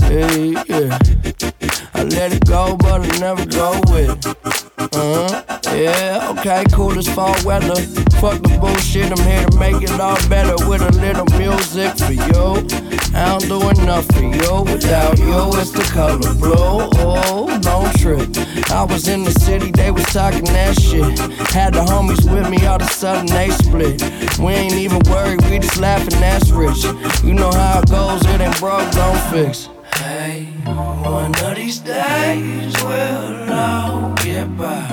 Hey, 0.01 0.51
yeah. 0.67 1.54
Let 2.09 2.33
it 2.33 2.45
go, 2.45 2.77
but 2.77 3.01
I 3.01 3.19
never 3.19 3.45
go 3.45 3.81
with 3.89 4.25
it. 4.25 4.35
Uh-huh. 4.77 5.43
Yeah, 5.75 6.33
okay, 6.37 6.63
cool 6.71 6.97
as 6.97 7.07
fall 7.07 7.35
weather. 7.43 7.75
Fuck 8.21 8.41
the 8.43 8.57
bullshit, 8.61 9.11
I'm 9.11 9.25
here 9.25 9.45
to 9.45 9.57
make 9.57 9.81
it 9.81 9.99
all 9.99 10.15
better 10.29 10.55
with 10.69 10.81
a 10.81 10.91
little 11.01 11.25
music 11.37 11.97
for 11.97 12.13
you. 12.13 12.85
I 13.15 13.25
don't 13.29 13.47
do 13.49 13.69
enough 13.69 14.05
for 14.13 14.21
you. 14.21 14.63
Without 14.63 15.17
you, 15.17 15.49
it's 15.59 15.71
the 15.71 15.83
color 15.91 16.19
blue. 16.35 16.89
Oh, 17.01 17.59
don't 17.61 17.91
trip. 17.97 18.29
I 18.71 18.83
was 18.83 19.07
in 19.07 19.23
the 19.23 19.31
city, 19.31 19.71
they 19.71 19.89
was 19.89 20.05
talking 20.05 20.45
that 20.45 20.79
shit. 20.79 21.17
Had 21.51 21.73
the 21.73 21.81
homies 21.81 22.23
with 22.31 22.49
me, 22.49 22.65
all 22.67 22.75
of 22.75 22.83
a 22.83 22.91
sudden 22.91 23.25
they 23.25 23.49
split. 23.49 24.01
We 24.39 24.53
ain't 24.53 24.75
even 24.75 25.01
worried, 25.09 25.41
we 25.49 25.59
just 25.59 25.77
laughing, 25.77 26.19
that's 26.19 26.51
rich. 26.51 26.83
You 27.23 27.33
know 27.33 27.51
how 27.51 27.79
it 27.79 27.89
goes, 27.89 28.21
it 28.27 28.41
ain't 28.41 28.59
broke, 28.59 28.89
don't 28.91 29.19
fix. 29.31 29.69
One 30.25 31.35
of 31.43 31.55
these 31.55 31.79
days 31.79 32.73
we'll 32.83 33.53
all 33.53 34.13
get 34.23 34.57
by. 34.57 34.87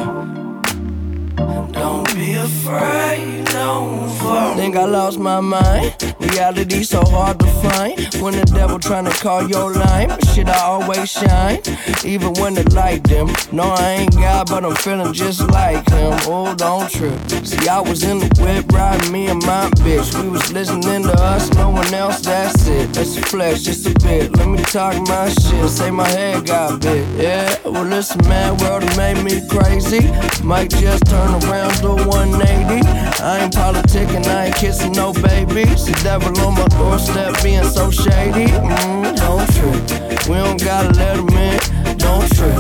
Don't 1.73 2.15
be 2.15 2.35
afraid, 2.35 3.47
don't 3.47 4.11
fall. 4.19 4.55
Think 4.57 4.77
I 4.77 4.85
lost 4.85 5.19
my 5.19 5.41
mind. 5.41 6.12
Reality 6.23 6.83
so 6.83 7.03
hard 7.05 7.39
to 7.41 7.47
find. 7.47 7.99
When 8.23 8.35
the 8.35 8.45
devil 8.45 8.79
tryna 8.79 9.13
call 9.21 9.49
your 9.49 9.73
line, 9.73 10.11
shit, 10.33 10.49
I 10.49 10.61
always 10.61 11.11
shine. 11.11 11.61
Even 12.05 12.33
when 12.35 12.55
the 12.55 12.65
light 12.75 13.03
dim. 13.03 13.29
No, 13.51 13.65
I 13.65 13.91
ain't 14.01 14.15
God, 14.15 14.49
but 14.49 14.65
I'm 14.65 14.77
feeling 14.77 15.13
just 15.13 15.41
like 15.51 15.89
him. 15.91 16.13
Oh, 16.27 16.55
don't 16.55 16.91
trip. 16.91 17.19
See, 17.45 17.69
I 17.69 17.81
was 17.81 18.05
in 18.05 18.19
the 18.19 18.29
whip 18.41 18.71
riding 18.73 19.13
me 19.13 19.27
and 19.27 19.43
my 19.45 19.69
bitch. 19.83 20.21
We 20.23 20.29
was 20.29 20.53
listening 20.53 21.03
to 21.05 21.13
us, 21.13 21.51
no 21.55 21.71
one 21.71 21.93
else, 21.93 22.21
that's 22.21 22.67
it. 22.69 22.93
That's 22.93 23.17
a 23.17 23.23
flesh, 23.23 23.63
just 23.63 23.87
a 23.87 23.95
bit. 24.07 24.37
Let 24.37 24.49
me 24.49 24.59
talk 24.59 24.95
my 25.09 25.29
shit. 25.29 25.69
Say 25.69 25.91
my 25.91 26.09
head 26.09 26.47
got 26.47 26.81
big. 26.81 27.07
Yeah, 27.19 27.57
well, 27.65 27.85
listen, 27.85 28.21
man, 28.29 28.57
world 28.59 28.85
made 28.97 29.23
me 29.23 29.47
crazy. 29.49 30.11
Might 30.43 30.71
just 30.71 31.05
turn 31.07 31.31
around, 31.45 31.81
do 31.81 31.95
180. 32.07 32.87
I 33.23 33.45
ain't 33.45 33.53
politicking, 33.55 34.27
I 34.27 34.47
ain't 34.47 34.57
kissing 34.57 34.93
no 34.93 35.13
babies. 35.13 35.87
The 35.87 36.12
devil 36.19 36.47
on 36.47 36.55
my 36.55 36.67
doorstep 36.69 37.43
being 37.43 37.65
so 37.65 37.91
shady. 37.91 38.47
Mm, 38.53 39.17
don't 39.17 39.49
trip. 39.55 40.29
We 40.29 40.35
don't 40.35 40.63
gotta 40.63 40.93
let 40.93 41.17
him 41.17 41.29
in. 41.31 41.59
Don't 41.97 42.29
trip. 42.37 42.53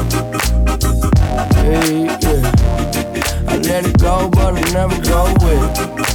Hey, 1.56 2.04
yeah. 2.22 3.48
I 3.48 3.58
let 3.58 3.84
it 3.84 3.98
go, 3.98 4.30
but 4.30 4.54
I 4.56 4.72
never 4.72 4.98
go 5.02 5.24
with 5.44 6.08
it. 6.08 6.11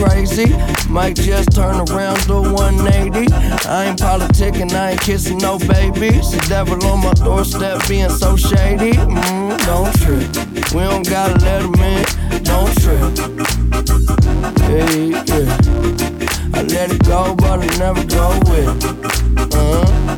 Crazy. 0.00 0.54
Might 0.88 1.16
just 1.16 1.52
turn 1.52 1.76
around, 1.90 2.26
do 2.26 2.40
180. 2.42 3.32
I 3.68 3.86
ain't 3.86 3.98
politicking, 3.98 4.72
I 4.72 4.92
ain't 4.92 5.00
kissing 5.00 5.38
no 5.38 5.58
babies. 5.58 6.32
The 6.32 6.44
devil 6.48 6.82
on 6.86 7.04
my 7.04 7.12
doorstep 7.14 7.86
being 7.88 8.08
so 8.08 8.36
shady. 8.36 8.92
Mm, 8.92 9.58
don't 9.66 9.92
trip. 10.00 10.74
We 10.74 10.80
don't 10.82 11.08
gotta 11.08 11.36
let 11.44 11.62
him 11.62 11.74
in. 11.74 12.04
Don't 12.42 12.72
trip. 12.80 13.00
Hey, 14.68 15.10
yeah. 15.10 15.58
I 16.54 16.62
let 16.62 16.92
it 16.92 17.04
go, 17.04 17.34
but 17.36 17.60
I 17.60 17.66
never 17.78 18.04
go 18.06 18.38
with 18.50 18.84
it. 18.84 19.54
Uh-huh. 19.54 20.09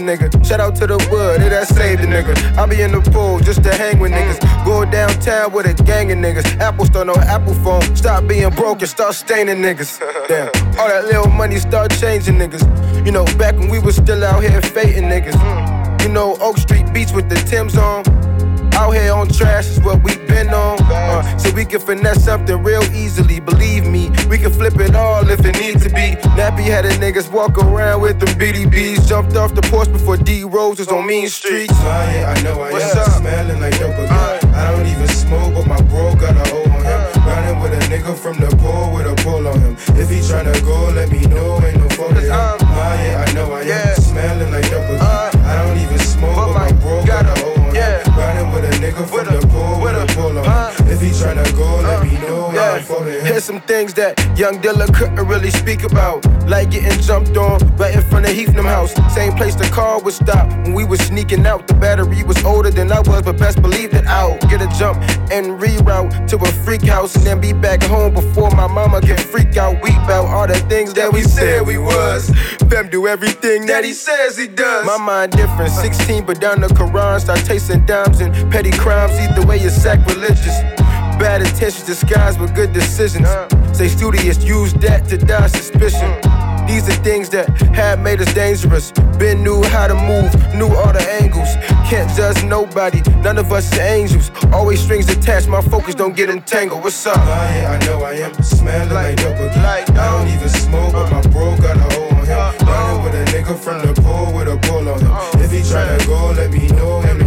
Nigga. 0.00 0.28
Shout 0.46 0.60
out 0.60 0.76
to 0.76 0.86
the 0.86 0.98
wood, 1.10 1.42
it 1.42 1.50
that 1.50 1.68
saved 1.68 2.02
a 2.02 2.06
nigga. 2.06 2.34
I 2.56 2.66
be 2.66 2.80
in 2.82 2.92
the 2.92 3.00
pool 3.10 3.38
just 3.40 3.62
to 3.64 3.74
hang 3.74 3.98
with 3.98 4.12
niggas. 4.12 4.38
Go 4.64 4.84
downtown 4.84 5.52
with 5.52 5.66
a 5.66 5.74
gang 5.84 6.10
of 6.12 6.18
niggas. 6.18 6.58
Apple 6.58 6.86
store, 6.86 7.04
no 7.04 7.14
Apple 7.14 7.54
phone. 7.54 7.82
Stop 7.96 8.26
being 8.26 8.50
broke 8.50 8.80
and 8.80 8.88
start 8.88 9.14
staining 9.14 9.56
niggas. 9.56 9.98
Damn, 10.28 10.48
all 10.78 10.88
that 10.88 11.04
little 11.04 11.28
money 11.28 11.56
start 11.58 11.90
changing 11.92 12.36
niggas. 12.36 12.64
You 13.04 13.12
know, 13.12 13.24
back 13.36 13.56
when 13.56 13.68
we 13.68 13.78
was 13.78 13.96
still 13.96 14.24
out 14.24 14.42
here 14.42 14.60
fating 14.62 15.04
niggas. 15.04 15.36
You 16.02 16.08
know, 16.10 16.36
Oak 16.40 16.58
Street 16.58 16.92
Beach 16.92 17.12
with 17.12 17.28
the 17.28 17.36
Tim's 17.36 17.76
on. 17.76 18.04
Out 18.74 18.92
here 18.92 19.12
on 19.12 19.28
trash 19.28 19.66
is 19.68 19.80
what 19.80 20.02
we 20.02 20.16
been 20.26 20.48
on. 20.50 20.78
Uh, 20.82 21.22
so 21.38 21.52
we 21.54 21.64
can 21.64 21.80
finesse 21.80 22.24
something 22.24 22.62
real 22.62 22.82
easily. 22.94 23.40
Believe 23.40 23.86
me, 23.86 24.10
we 24.28 24.38
can 24.38 24.52
flip 24.52 24.76
it 24.78 24.94
all 24.94 25.28
if 25.28 25.40
it 25.44 25.58
needs 25.60 25.82
to 25.84 25.90
be. 25.90 26.16
Nappy 26.36 26.64
headed 26.64 26.92
niggas 27.00 27.30
walk 27.30 27.58
around 27.58 28.00
with 28.02 28.18
them 28.20 28.28
BDBs. 28.38 29.06
Jumped 29.08 29.36
off 29.36 29.54
the 29.54 29.62
porch 29.62 29.90
before 29.92 30.16
D 30.16 30.44
Rose 30.44 30.78
was 30.78 30.88
on 30.88 31.06
Mean 31.06 31.28
Streets. 31.28 31.72
Lie, 31.84 32.24
I 32.36 32.42
know 32.42 32.60
I 32.60 32.72
What's 32.72 32.94
am 32.94 33.02
up? 33.02 33.08
smelling 33.20 33.60
like 33.60 33.78
dope 33.78 33.98
again. 33.98 34.54
I 34.54 34.70
don't 34.72 34.86
even 34.86 35.08
smoke, 35.08 35.54
but 35.54 35.66
my 35.66 35.80
bro 35.82 36.14
got 36.16 36.34
a 36.36 36.50
hold 36.50 36.68
on 36.68 36.82
him. 36.84 37.22
Running 37.26 37.60
with 37.60 37.72
a 37.74 37.82
nigga 37.92 38.16
from 38.16 38.38
the 38.38 38.48
pool 38.56 38.94
with 38.94 39.06
a 39.06 39.14
bull 39.24 39.46
on 39.46 39.60
him. 39.60 39.74
If 40.00 40.08
he 40.10 40.18
tryna 40.20 40.54
go, 40.64 40.90
let 40.94 41.10
me 41.10 41.20
know, 41.26 41.60
ain't 41.62 41.76
no 41.78 41.88
phone 41.90 42.14
him. 42.16 42.28
Lie, 42.28 43.24
I 43.26 43.32
know 43.34 43.52
I 43.52 43.62
am 43.62 43.96
smelling 43.96 44.50
like 44.52 44.70
dope 44.70 44.88
again. 44.88 45.35
Nigga 48.86 49.06
from 49.08 49.26
the 49.34 49.46
pool 49.48 49.80
with 49.80 49.94
a 49.94 50.14
bull 50.14 50.38
on. 50.38 50.72
If 50.88 51.00
he 51.00 51.08
tryna 51.10 51.44
go, 51.56 51.76
let 51.82 52.02
me 52.04 52.12
know, 52.18 52.46
ain't 52.46 52.54
no 52.54 52.80
phone 52.82 53.08
him. 53.08 53.24
Here's 53.24 53.44
some 53.44 53.60
things 53.60 53.94
that 53.94 54.18
young 54.36 54.60
Dilla 54.60 54.92
couldn't 54.94 55.26
really 55.26 55.50
speak 55.50 55.82
about. 55.82 56.24
Like 56.46 56.70
getting 56.70 57.00
jumped 57.00 57.36
on 57.36 57.58
right 57.76 57.94
in 57.94 58.02
front 58.02 58.26
of 58.26 58.32
Heathnam 58.32 58.64
House. 58.64 58.92
Same 59.14 59.32
place 59.32 59.54
the 59.54 59.68
car 59.72 60.00
would 60.00 60.14
stop 60.14 60.48
when 60.62 60.74
we 60.74 60.84
was 60.84 61.00
sneaking 61.00 61.46
out. 61.46 61.66
The 61.66 61.74
battery 61.74 62.22
was 62.22 62.42
older 62.44 62.70
than 62.70 62.92
I 62.92 63.00
was, 63.00 63.22
but 63.22 63.38
best 63.38 63.62
believe 63.62 63.90
that 63.92 64.06
I'll 64.06 64.38
get 64.48 64.60
a 64.60 64.68
jump 64.78 64.98
and 65.32 65.58
reroute 65.60 66.28
to 66.28 66.36
a 66.36 66.46
freak 66.64 66.82
house 66.82 67.16
and 67.16 67.24
then 67.24 67.40
be 67.40 67.52
back 67.52 67.82
home 67.82 68.14
before 68.14 68.50
my 68.50 68.66
mama 68.66 69.00
can 69.00 69.16
freak 69.16 69.56
out. 69.56 69.82
Weep 69.82 69.94
out 69.94 70.26
all 70.26 70.46
the 70.46 70.58
things 70.68 70.94
that 70.94 71.12
we 71.12 71.22
said 71.22 71.66
we 71.66 71.78
was. 71.78 72.30
Fem 72.68 72.90
do 72.90 73.06
everything 73.06 73.66
that 73.66 73.84
he 73.84 73.92
says 73.92 74.36
he 74.36 74.48
does. 74.48 74.84
My 74.84 74.98
mind 74.98 75.32
different, 75.32 75.70
16, 75.70 76.24
but 76.26 76.40
down 76.40 76.60
the 76.60 76.68
Quran, 76.68 77.20
start 77.20 77.40
tasting 77.40 77.84
dimes 77.86 78.20
and 78.20 78.32
petty 78.52 78.70
crimes. 78.70 79.12
Either 79.18 79.46
way, 79.46 79.58
you're 79.58 79.70
sacrilegious. 79.70 80.85
Bad 81.18 81.40
intentions 81.40 81.84
disguised 81.84 82.40
with 82.40 82.54
good 82.54 82.72
decisions. 82.72 83.28
Stay 83.72 83.88
studious, 83.88 84.42
use 84.44 84.72
that 84.74 85.06
to 85.08 85.16
dodge 85.16 85.52
suspicion. 85.52 86.10
Mm. 86.22 86.66
These 86.66 86.88
are 86.88 87.02
things 87.02 87.28
that 87.30 87.48
have 87.74 88.00
made 88.00 88.20
us 88.20 88.32
dangerous. 88.34 88.90
Been 89.18 89.42
knew 89.42 89.62
how 89.64 89.86
to 89.86 89.94
move, 89.94 90.34
knew 90.54 90.68
all 90.74 90.92
the 90.92 91.06
angles. 91.20 91.48
Can't 91.88 92.10
judge 92.16 92.42
nobody, 92.44 93.00
none 93.22 93.38
of 93.38 93.50
us 93.52 93.72
are 93.78 93.82
angels. 93.82 94.30
Always 94.52 94.82
strings 94.82 95.08
attached, 95.08 95.48
my 95.48 95.62
focus 95.62 95.94
don't 95.94 96.14
get 96.16 96.28
entangled. 96.28 96.82
What's 96.82 97.06
up? 97.06 97.16
Oh, 97.16 97.20
Lie, 97.20 97.78
I 97.80 97.86
know 97.86 98.02
I 98.02 98.12
am 98.14 98.34
smelling 98.42 98.92
like 98.92 99.16
dope 99.16 99.36
again. 99.36 99.64
I 99.64 99.84
don't 99.84 100.28
oh. 100.28 100.34
even 100.34 100.48
smoke, 100.48 100.92
but 100.92 101.10
my 101.10 101.20
bro 101.30 101.56
got 101.58 101.76
a 101.76 101.94
hold 101.94 102.12
on 102.12 102.26
him. 102.26 102.38
Uh, 102.38 102.52
Running 102.66 103.04
with 103.04 103.14
a 103.14 103.22
oh. 103.22 103.32
nigga 103.32 103.58
from 103.58 103.86
the 103.86 104.02
pool 104.02 104.32
with 104.36 104.48
a 104.48 104.56
bull 104.68 104.88
on 104.88 105.00
him. 105.00 105.40
If 105.40 105.52
he 105.52 105.60
tryna 105.60 106.04
go, 106.06 106.32
let 106.32 106.50
me 106.50 106.66
know, 106.68 107.00
no 107.14 107.25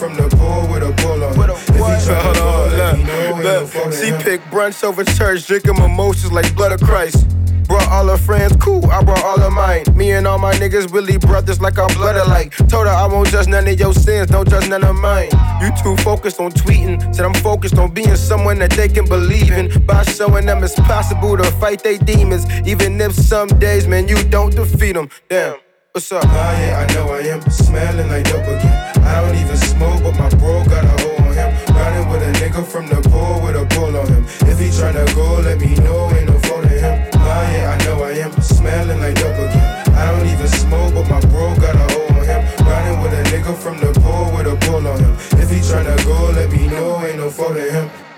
from 0.00 0.14
the 0.14 0.34
pool 0.34 0.66
with 0.72 0.82
a 0.82 0.92
bull 1.02 1.22
on 1.22 1.34
him. 1.34 1.50
If 1.50 1.76
he 1.76 2.10
let 2.78 2.96
me 2.96 3.44
know, 3.44 3.66
for 3.66 3.92
She 3.92 4.12
picked 4.24 4.46
brunch 4.50 4.82
over 4.82 5.04
church, 5.04 5.46
drinking 5.46 5.74
mimosas 5.74 6.32
like 6.32 6.56
blood 6.56 6.72
of 6.72 6.80
Christ. 6.80 7.28
Brought 7.68 7.86
all 7.88 8.06
her 8.08 8.16
friends, 8.16 8.56
cool, 8.56 8.84
I 8.90 9.04
brought 9.04 9.22
all 9.22 9.40
of 9.42 9.52
mine. 9.52 9.84
Me 9.94 10.12
and 10.12 10.26
all 10.26 10.38
my 10.38 10.54
niggas 10.54 10.90
really 10.90 11.18
brothers 11.18 11.60
like 11.60 11.76
our 11.76 11.88
blood 11.88 12.16
alike. 12.16 12.56
Told 12.68 12.86
her 12.86 12.92
I 12.92 13.06
won't 13.06 13.28
judge 13.28 13.46
none 13.46 13.68
of 13.68 13.78
your 13.78 13.92
sins, 13.92 14.30
don't 14.30 14.48
judge 14.48 14.70
none 14.70 14.84
of 14.84 14.96
mine. 14.96 15.28
You 15.60 15.70
too 15.82 15.94
focused 16.02 16.40
on 16.40 16.50
tweeting, 16.50 17.14
said 17.14 17.26
I'm 17.26 17.34
focused 17.34 17.76
on 17.76 17.92
being 17.92 18.16
someone 18.16 18.58
that 18.60 18.70
they 18.70 18.88
can 18.88 19.04
believe 19.04 19.52
in. 19.52 19.84
By 19.84 20.02
showing 20.04 20.46
them 20.46 20.64
it's 20.64 20.74
possible 20.76 21.36
to 21.36 21.44
fight 21.60 21.82
they 21.82 21.98
demons, 21.98 22.46
even 22.66 22.98
if 23.02 23.12
some 23.12 23.48
days, 23.58 23.86
man, 23.86 24.08
you 24.08 24.16
don't 24.24 24.56
defeat 24.56 24.94
them. 24.94 25.10
Damn. 25.28 25.58
What's 25.92 26.10
up? 26.12 26.24
Oh 26.24 26.28
yeah, 26.28 26.86
I 26.88 26.94
know 26.94 27.12
I 27.12 27.18
am 27.34 27.42
smelling 27.50 28.08
like 28.08 28.24
dope 28.24 28.46
again. 28.46 28.89
I 29.10 29.20
don't 29.22 29.36
even 29.36 29.56
smoke, 29.56 30.02
but 30.04 30.14
my 30.18 30.28
bro 30.38 30.64
got 30.64 30.84
a 30.84 30.94
hold 31.02 31.20
on 31.26 31.34
him. 31.34 31.50
Riding 31.74 32.08
with 32.10 32.22
a 32.22 32.32
nigga 32.38 32.64
from 32.64 32.86
the 32.86 33.00
pool 33.10 33.40
with 33.42 33.56
a 33.56 33.66
pull 33.74 33.96
on 33.96 34.06
him. 34.06 34.24
If 34.46 34.58
he 34.60 34.68
tryna 34.68 35.04
go, 35.16 35.40
let 35.42 35.58
me 35.58 35.74
know, 35.82 36.10
ain't 36.14 36.30
no 36.30 36.38
fault 36.46 36.64
in 36.64 36.78
him. 36.78 37.10
Oh 37.14 37.42
yeah, 37.52 37.74
I 37.74 37.84
know 37.84 38.02
I 38.04 38.12
am 38.24 38.32
smelling 38.40 39.00
like 39.00 39.16
dope 39.16 39.34
again. 39.34 39.68
I 39.98 40.12
don't 40.12 40.26
even 40.26 40.46
smoke, 40.46 40.94
but 40.94 41.10
my 41.10 41.20
bro 41.32 41.54
got 41.56 41.74
a 41.74 41.86
hold 41.92 42.10
on 42.18 42.24
him. 42.24 42.40
Riding 42.64 43.00
with 43.02 43.12
a 43.20 43.22
nigga 43.34 43.54
from 43.56 43.78
the 43.78 43.90
pool 44.00 44.30
with 44.36 44.46
a 44.46 44.56
pull 44.66 44.86
on 44.86 44.98
him. 45.00 45.14
If 45.42 45.50
he 45.50 45.58
tryna 45.58 45.98
go, 46.04 46.30
let 46.30 46.48
me 46.50 46.68
know, 46.68 47.04
ain't 47.04 47.18
no 47.18 47.30
fault 47.30 47.56
in 47.56 47.74
him. 47.74 48.09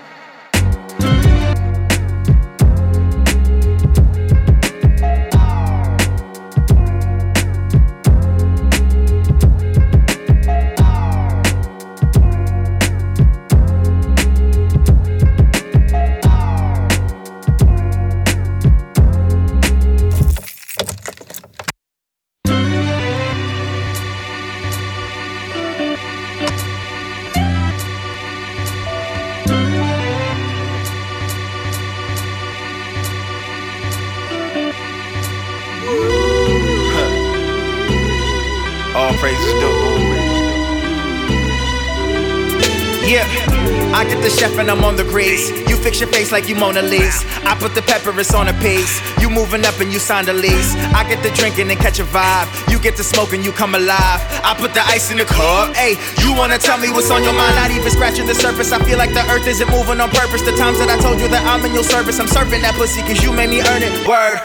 Yeah, 43.13 43.93
I 43.93 44.05
get 44.05 44.23
the 44.23 44.29
chef 44.31 44.57
and 44.57 44.71
I'm 44.71 44.83
on 44.83 44.95
the 44.95 45.03
grease. 45.03 45.51
Fix 45.83 45.99
your 45.99 46.07
face 46.09 46.31
like 46.31 46.47
you 46.47 46.55
Mona 46.55 46.81
Lisa. 46.81 47.27
I 47.43 47.55
put 47.59 47.75
the 47.75 47.81
pepper, 47.81 48.17
it's 48.17 48.33
on 48.33 48.47
a 48.47 48.53
piece. 48.63 49.01
You 49.19 49.29
moving 49.29 49.65
up 49.65 49.79
and 49.81 49.91
you 49.91 49.99
signed 49.99 50.29
a 50.29 50.33
lease. 50.33 50.75
I 50.95 51.03
get 51.03 51.21
the 51.21 51.29
drinking 51.31 51.69
and 51.69 51.79
catch 51.79 51.99
a 51.99 52.05
vibe. 52.05 52.47
You 52.71 52.79
get 52.79 52.95
the 52.95 53.03
smoking, 53.03 53.33
and 53.33 53.45
you 53.45 53.51
come 53.51 53.75
alive. 53.75 54.19
I 54.47 54.55
put 54.57 54.73
the 54.73 54.79
ice 54.87 55.11
in 55.11 55.17
the 55.17 55.25
cup. 55.25 55.75
Hey, 55.75 55.99
you 56.23 56.33
wanna 56.33 56.57
tell 56.57 56.77
me 56.77 56.89
what's 56.89 57.11
on 57.11 57.23
your 57.23 57.33
mind? 57.33 57.55
Not 57.55 57.71
even 57.71 57.91
scratching 57.91 58.27
the 58.27 58.35
surface. 58.35 58.71
I 58.71 58.79
feel 58.85 58.97
like 58.97 59.13
the 59.13 59.27
earth 59.27 59.45
isn't 59.45 59.69
moving 59.69 59.99
on 59.99 60.09
purpose. 60.11 60.41
The 60.41 60.55
times 60.55 60.79
that 60.79 60.89
I 60.89 60.97
told 61.01 61.19
you 61.19 61.27
that 61.27 61.43
I'm 61.45 61.65
in 61.65 61.73
your 61.73 61.83
service, 61.83 62.17
I'm 62.17 62.27
surfing 62.27 62.61
that 62.61 62.75
pussy 62.75 63.01
cause 63.01 63.21
you 63.21 63.33
made 63.33 63.49
me 63.49 63.59
earn 63.59 63.83
it. 63.83 63.91
Word. 64.07 64.39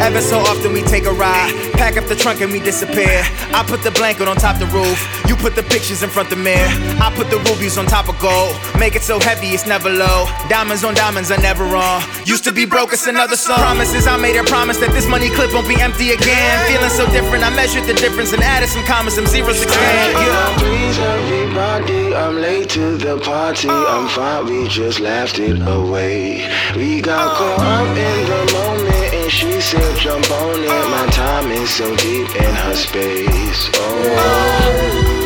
Ever 0.00 0.22
so 0.22 0.38
often 0.38 0.72
we 0.72 0.82
take 0.82 1.04
a 1.04 1.12
ride. 1.12 1.52
Pack 1.74 1.98
up 1.98 2.06
the 2.06 2.16
trunk 2.16 2.40
and 2.40 2.50
we 2.50 2.60
disappear. 2.60 3.20
I 3.52 3.62
put 3.66 3.82
the 3.82 3.90
blanket 3.90 4.28
on 4.28 4.36
top 4.36 4.58
the 4.58 4.66
roof. 4.66 4.96
You 5.28 5.36
put 5.36 5.54
the 5.54 5.62
pictures 5.62 6.02
in 6.02 6.08
front 6.08 6.30
the 6.30 6.36
mirror. 6.36 6.70
I 7.02 7.12
put 7.14 7.28
the 7.30 7.38
rubies 7.50 7.76
on 7.76 7.86
top 7.86 8.08
of 8.08 8.18
gold. 8.18 8.56
Make 8.78 8.96
it 8.96 9.02
so 9.02 9.20
heavy 9.20 9.48
it's 9.48 9.66
never 9.66 9.90
low. 9.90 10.26
Diamonds 10.48 10.77
on 10.84 10.94
diamonds 10.94 11.30
are 11.30 11.40
never 11.40 11.64
wrong. 11.64 12.02
Used 12.24 12.44
to 12.44 12.52
be 12.52 12.64
broke, 12.64 12.92
it's 12.92 13.06
another 13.06 13.36
song. 13.36 13.58
Promises 13.58 14.06
I 14.06 14.16
made 14.16 14.36
a 14.36 14.44
promise 14.44 14.78
that 14.78 14.92
this 14.92 15.08
money 15.08 15.30
clip 15.30 15.52
won't 15.52 15.66
be 15.66 15.80
empty 15.80 16.12
again. 16.12 16.54
Feeling 16.68 16.90
so 16.90 17.06
different, 17.10 17.42
I 17.42 17.50
measured 17.50 17.84
the 17.84 17.94
difference 17.94 18.32
and 18.32 18.42
added 18.42 18.68
some 18.68 18.84
commas, 18.84 19.14
some 19.14 19.26
zeros 19.26 19.62
again. 19.62 20.12
Yeah. 20.12 20.58
Please 20.58 20.98
everybody, 20.98 22.14
I'm 22.14 22.36
late 22.36 22.70
to 22.70 22.96
the 22.96 23.18
party. 23.18 23.68
I'm 23.68 24.08
fine, 24.08 24.46
we 24.46 24.68
just 24.68 25.00
laughed 25.00 25.38
it 25.38 25.58
away. 25.66 26.46
We 26.76 27.00
got 27.00 27.32
oh. 27.32 27.56
caught 27.56 27.66
up 27.66 27.96
in 27.96 28.18
the 28.28 28.42
moment 28.52 29.14
and 29.14 29.30
she 29.32 29.60
said 29.60 29.96
jump 29.96 30.30
on 30.30 30.62
it. 30.62 30.84
My 30.90 31.06
time 31.12 31.50
is 31.50 31.70
so 31.70 31.96
deep 31.96 32.28
in 32.36 32.54
her 32.54 32.74
space. 32.74 33.70
Oh. 33.74 35.17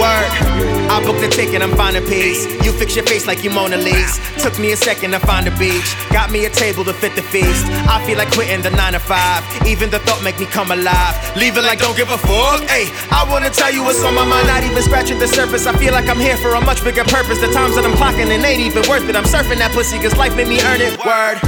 Word. 0.00 0.79
I 0.90 0.98
booked 1.06 1.20
the 1.20 1.28
ticket, 1.28 1.62
I'm 1.62 1.70
finding 1.76 2.04
peace. 2.04 2.50
You 2.66 2.72
fix 2.72 2.96
your 2.96 3.06
face 3.06 3.24
like 3.24 3.44
you 3.44 3.50
Mona 3.50 3.76
Lisa. 3.76 4.20
Took 4.42 4.58
me 4.58 4.72
a 4.72 4.76
second 4.76 5.12
to 5.12 5.20
find 5.20 5.46
a 5.46 5.54
beach. 5.56 5.94
Got 6.10 6.32
me 6.32 6.46
a 6.46 6.50
table 6.50 6.82
to 6.82 6.92
fit 6.92 7.14
the 7.14 7.22
feast. 7.22 7.64
I 7.86 8.02
feel 8.04 8.18
like 8.18 8.32
quitting 8.32 8.60
the 8.60 8.70
9 8.70 8.94
to 8.94 8.98
5. 8.98 9.66
Even 9.68 9.88
the 9.88 10.00
thought 10.00 10.20
make 10.24 10.40
me 10.40 10.46
come 10.46 10.72
alive. 10.72 11.14
Leaving 11.36 11.62
like 11.62 11.78
don't 11.78 11.96
give 11.96 12.10
a 12.10 12.18
fuck. 12.18 12.66
Hey, 12.66 12.90
I 13.14 13.22
wanna 13.30 13.50
tell 13.50 13.70
you 13.72 13.84
what's 13.84 14.02
on 14.02 14.16
my 14.16 14.26
mind. 14.26 14.48
Not 14.48 14.64
even 14.64 14.82
scratching 14.82 15.20
the 15.20 15.28
surface. 15.28 15.64
I 15.66 15.78
feel 15.78 15.92
like 15.92 16.08
I'm 16.08 16.18
here 16.18 16.36
for 16.38 16.54
a 16.54 16.60
much 16.60 16.82
bigger 16.82 17.04
purpose. 17.04 17.38
The 17.38 17.52
times 17.54 17.76
that 17.76 17.84
I'm 17.86 17.94
clocking 17.94 18.26
it 18.26 18.42
ain't 18.42 18.60
even 18.60 18.82
worth 18.90 19.08
it. 19.08 19.14
I'm 19.14 19.30
surfing 19.30 19.58
that 19.62 19.70
pussy 19.70 19.96
cause 20.00 20.16
life 20.16 20.34
made 20.34 20.48
me 20.48 20.60
earn 20.60 20.80
it. 20.80 20.98
Word. 21.06 21.38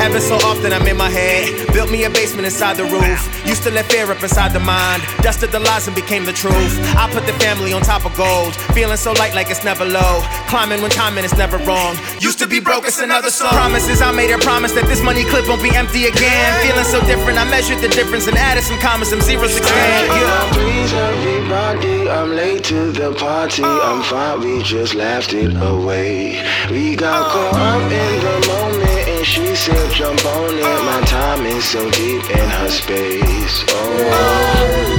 Ever 0.00 0.20
so 0.20 0.36
often 0.48 0.72
I'm 0.72 0.86
in 0.86 0.96
my 0.96 1.10
head. 1.10 1.52
Built 1.72 1.90
me 1.90 2.04
a 2.04 2.10
basement 2.10 2.46
inside 2.46 2.76
the 2.76 2.84
roof. 2.84 3.20
Used 3.44 3.62
to 3.64 3.70
let 3.70 3.86
fear 3.86 4.10
up 4.10 4.22
inside 4.22 4.52
the 4.52 4.60
mind. 4.60 5.02
Dusted 5.20 5.52
the 5.52 5.60
lies 5.60 5.86
and 5.86 5.96
became 5.96 6.24
the 6.24 6.32
truth. 6.32 6.72
I 6.96 7.10
put 7.12 7.26
the 7.26 7.32
family 7.44 7.72
on 7.72 7.82
top 7.82 8.04
of 8.04 8.16
gold. 8.16 8.56
So 8.94 9.12
light 9.12 9.34
like 9.34 9.50
it's 9.50 9.64
never 9.64 9.84
low. 9.84 10.22
Climbing 10.46 10.82
when 10.82 10.90
timing 10.90 11.24
is 11.24 11.36
never 11.36 11.58
wrong. 11.66 11.96
Used 12.20 12.38
to 12.38 12.46
be 12.46 12.60
broke, 12.60 12.86
it's 12.86 13.00
another 13.00 13.30
song. 13.30 13.50
Promises 13.50 14.00
I 14.00 14.12
made 14.12 14.30
a 14.30 14.38
promise 14.38 14.72
that 14.72 14.86
this 14.86 15.02
money 15.02 15.24
clip 15.24 15.48
won't 15.48 15.62
be 15.62 15.74
empty 15.74 16.06
again. 16.06 16.52
Feeling 16.62 16.84
so 16.84 17.00
different, 17.06 17.38
I 17.38 17.44
measured 17.50 17.80
the 17.80 17.88
difference 17.88 18.26
and 18.28 18.36
added 18.36 18.62
some 18.62 18.78
commas, 18.78 19.08
some 19.10 19.20
zeros 19.20 19.56
again. 19.56 20.06
Yeah. 20.06 20.52
Please 20.52 20.92
everybody, 20.92 22.08
I'm 22.08 22.30
late 22.30 22.64
to 22.64 22.92
the 22.92 23.14
party. 23.14 23.64
I'm 23.64 24.02
fine, 24.02 24.40
we 24.40 24.62
just 24.62 24.94
laughed 24.94 25.32
it 25.34 25.56
away. 25.56 26.44
We 26.70 26.94
got 26.96 27.30
caught 27.32 27.56
up 27.56 27.90
in 27.90 28.12
the 28.20 28.36
moment 28.46 29.08
and 29.08 29.26
she 29.26 29.54
said 29.56 29.90
jump 29.92 30.24
on 30.24 30.54
it. 30.54 30.84
My 30.84 31.00
time 31.06 31.46
is 31.46 31.64
so 31.64 31.90
deep 31.90 32.22
in 32.30 32.48
her 32.48 32.68
space. 32.68 33.64
Oh. 33.68 34.95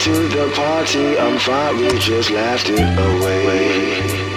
To 0.00 0.28
the 0.28 0.50
party. 0.54 1.18
I'm 1.18 1.38
fine, 1.38 1.76
we 1.76 1.98
just 1.98 2.30
laughed 2.30 2.70
it 2.70 2.80
away. 2.98 4.29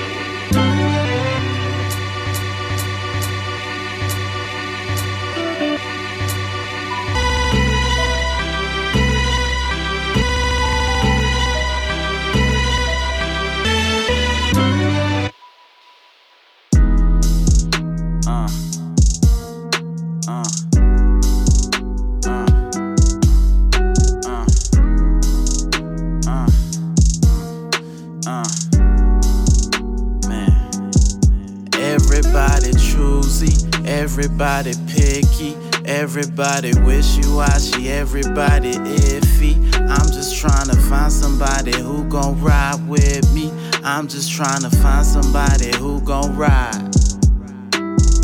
Everybody 36.16 36.72
wish 36.82 37.18
wishy-washy, 37.18 37.90
everybody 37.90 38.74
iffy. 38.74 39.56
I'm 39.90 40.06
just 40.12 40.38
trying 40.38 40.70
to 40.70 40.76
find 40.76 41.12
somebody 41.12 41.76
who 41.76 42.04
gon' 42.08 42.40
ride 42.40 42.88
with 42.88 43.34
me. 43.34 43.52
I'm 43.84 44.08
just 44.08 44.32
trying 44.32 44.62
to 44.62 44.70
find 44.70 45.04
somebody 45.04 45.76
who 45.78 46.00
gon' 46.02 46.38
ride. 46.38 46.92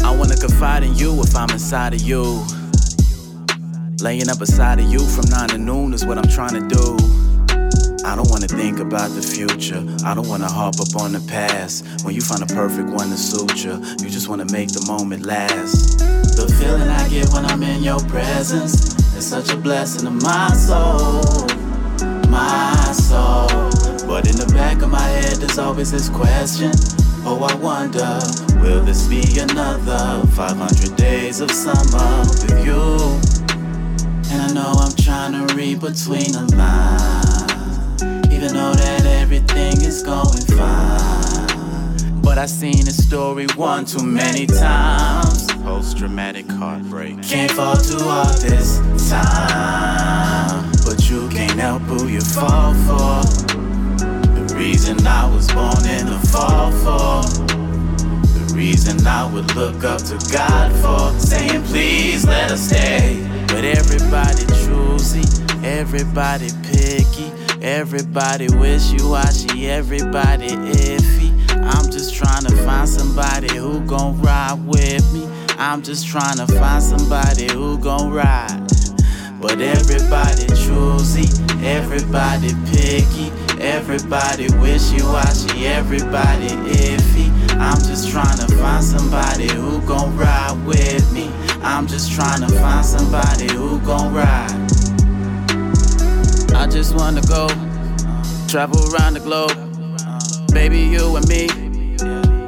I 0.03 0.15
wanna 0.15 0.37
confide 0.37 0.83
in 0.83 0.93
you 0.93 1.19
if 1.23 1.35
I'm 1.35 1.49
inside 1.49 1.95
of 1.95 2.01
you. 2.01 2.45
Laying 4.01 4.29
up 4.29 4.37
beside 4.37 4.79
of 4.79 4.85
you 4.85 4.99
from 4.99 5.27
9 5.31 5.49
to 5.49 5.57
noon 5.57 5.91
is 5.91 6.05
what 6.05 6.19
I'm 6.19 6.29
trying 6.29 6.61
to 6.61 6.67
do. 6.67 6.95
I 8.05 8.15
don't 8.15 8.29
wanna 8.29 8.47
think 8.47 8.77
about 8.77 9.09
the 9.15 9.23
future. 9.23 9.83
I 10.05 10.13
don't 10.13 10.27
wanna 10.27 10.47
harp 10.47 10.79
up 10.79 10.95
on 11.01 11.13
the 11.13 11.21
past. 11.21 11.87
When 12.05 12.13
you 12.13 12.21
find 12.21 12.43
a 12.43 12.53
perfect 12.53 12.89
one 12.89 13.09
to 13.09 13.17
suit 13.17 13.65
you, 13.65 13.81
you 13.99 14.11
just 14.11 14.29
wanna 14.29 14.45
make 14.51 14.69
the 14.69 14.85
moment 14.85 15.25
last. 15.25 16.28
The 16.39 16.47
feeling 16.55 16.87
I 16.87 17.09
get 17.09 17.27
when 17.33 17.45
I'm 17.45 17.61
in 17.63 17.83
your 17.83 17.99
presence 18.07 18.95
is 19.13 19.27
such 19.27 19.51
a 19.51 19.57
blessing 19.57 20.05
to 20.05 20.11
my 20.11 20.47
soul. 20.53 21.45
My 22.29 22.73
soul. 22.93 23.49
But 24.07 24.25
in 24.25 24.37
the 24.37 24.49
back 24.53 24.81
of 24.81 24.89
my 24.89 25.01
head, 25.01 25.35
there's 25.35 25.57
always 25.57 25.91
this 25.91 26.07
question. 26.07 26.71
Oh, 27.25 27.43
I 27.43 27.53
wonder, 27.55 28.21
will 28.61 28.81
this 28.85 29.05
be 29.07 29.21
another 29.37 30.25
500 30.27 30.95
days 30.95 31.41
of 31.41 31.51
summer 31.51 32.19
with 32.21 32.65
you? 32.65 33.19
And 34.31 34.41
I 34.41 34.53
know 34.53 34.71
I'm 34.79 34.95
trying 34.95 35.33
to 35.33 35.53
read 35.55 35.81
between 35.81 36.31
the 36.31 36.47
lines, 36.55 38.01
even 38.31 38.53
though 38.53 38.73
that 38.73 39.05
everything 39.05 39.81
is 39.81 40.01
going 40.03 40.45
fine. 40.55 41.18
But 42.29 42.37
I 42.37 42.45
seen 42.45 42.85
this 42.85 43.03
story 43.03 43.47
one 43.55 43.85
too 43.85 44.03
many 44.03 44.45
times. 44.45 45.51
Post 45.63 45.97
traumatic 45.97 46.45
heartbreak. 46.47 47.23
Can't 47.23 47.51
fall 47.51 47.75
too 47.75 47.97
hard 47.97 48.35
this 48.37 48.77
time. 49.09 50.71
But 50.85 51.09
you 51.09 51.27
can't 51.29 51.59
help 51.59 51.81
who 51.81 52.07
you 52.07 52.21
fall 52.21 52.75
for. 52.85 53.25
The 53.97 54.53
reason 54.55 55.07
I 55.07 55.25
was 55.33 55.47
born 55.47 55.83
in 55.87 56.05
the 56.05 56.19
fall 56.31 56.71
for 56.83 57.27
The 58.37 58.53
reason 58.53 59.07
I 59.07 59.25
would 59.33 59.55
look 59.55 59.83
up 59.83 60.03
to 60.03 60.19
God 60.31 60.71
for 60.83 61.19
saying, 61.19 61.63
please 61.63 62.27
let 62.27 62.51
us 62.51 62.61
stay. 62.67 63.27
But 63.47 63.65
everybody 63.65 64.45
choosy, 64.63 65.23
everybody 65.65 66.51
picky, 66.61 67.31
everybody 67.59 68.49
wishy-washy, 68.49 69.67
everybody 69.67 70.49
iffy. 70.49 71.28
I'm 71.69 71.91
just 71.91 72.15
trying 72.15 72.45
to 72.45 72.55
find 72.63 72.89
somebody 72.89 73.55
who 73.55 73.79
gon' 73.81 74.19
ride 74.21 74.59
with 74.65 75.13
me. 75.13 75.27
I'm 75.57 75.83
just 75.83 76.07
trying 76.07 76.37
to 76.37 76.47
find 76.47 76.81
somebody 76.81 77.47
who 77.51 77.77
gon' 77.77 78.11
ride. 78.11 78.67
But 79.39 79.61
everybody 79.61 80.47
choosy, 80.47 81.27
everybody 81.63 82.49
picky, 82.71 83.31
everybody 83.61 84.47
wishy-washy, 84.57 85.67
everybody 85.67 86.49
iffy. 86.89 87.29
I'm 87.59 87.77
just 87.77 88.09
trying 88.09 88.37
to 88.39 88.47
find 88.55 88.83
somebody 88.83 89.47
who 89.53 89.79
gon' 89.81 90.17
ride 90.17 90.57
with 90.65 91.13
me. 91.13 91.29
I'm 91.61 91.85
just 91.87 92.11
trying 92.11 92.41
to 92.41 92.49
find 92.55 92.85
somebody 92.85 93.47
who 93.53 93.79
gon' 93.81 94.11
ride. 94.13 94.51
I 96.55 96.67
just 96.67 96.95
wanna 96.95 97.21
go 97.21 97.47
travel 98.47 98.81
around 98.93 99.13
the 99.13 99.21
globe. 99.21 99.68
Baby, 100.51 100.79
you 100.79 101.15
and 101.15 101.27
me. 101.27 101.47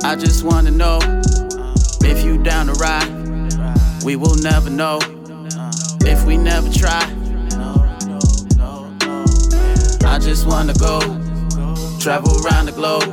I 0.03 0.15
just 0.15 0.43
wanna 0.43 0.71
know 0.71 0.99
if 2.03 2.23
you 2.23 2.37
down 2.41 2.67
to 2.67 2.73
ride. 2.73 4.03
We 4.03 4.15
will 4.15 4.35
never 4.35 4.69
know 4.69 4.99
if 6.01 6.25
we 6.25 6.37
never 6.37 6.69
try. 6.69 7.01
I 10.03 10.19
just 10.19 10.47
wanna 10.47 10.73
go 10.73 10.99
travel 11.99 12.33
around 12.45 12.65
the 12.65 12.73
globe. 12.73 13.05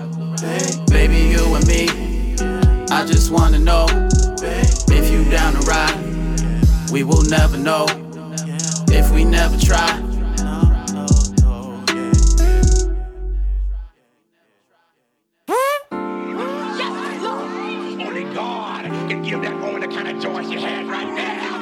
Baby, 0.89 1.17
you 1.17 1.55
and 1.55 1.67
me. 1.67 1.89
I 2.91 3.05
just 3.05 3.31
wanna 3.31 3.59
know 3.59 3.87
if 4.89 5.11
you 5.11 5.25
down 5.31 5.53
to 5.55 5.61
ride. 5.61 6.91
We 6.91 7.05
will 7.05 7.23
never 7.23 7.59
know 7.59 7.87
if 8.89 9.13
we 9.13 9.25
never 9.25 9.59
try. 9.59 10.08
God 18.35 18.85
can 18.85 19.23
give 19.23 19.43
that 19.43 19.61
woman 19.61 19.81
the 19.81 19.89
kind 19.89 20.09
of 20.09 20.23
joy 20.23 20.43
she 20.43 20.61
has 20.61 20.87
right 20.87 21.07
now. 21.15 21.58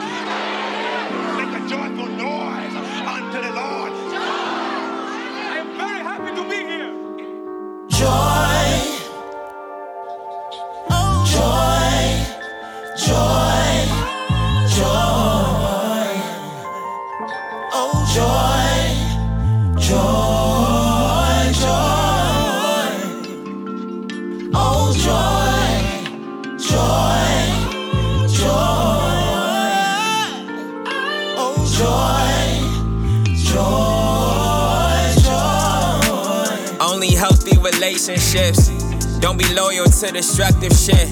Don't 39.37 39.49
be 39.51 39.55
loyal 39.55 39.85
to 39.85 40.13
destructive 40.13 40.73
shit. 40.73 41.11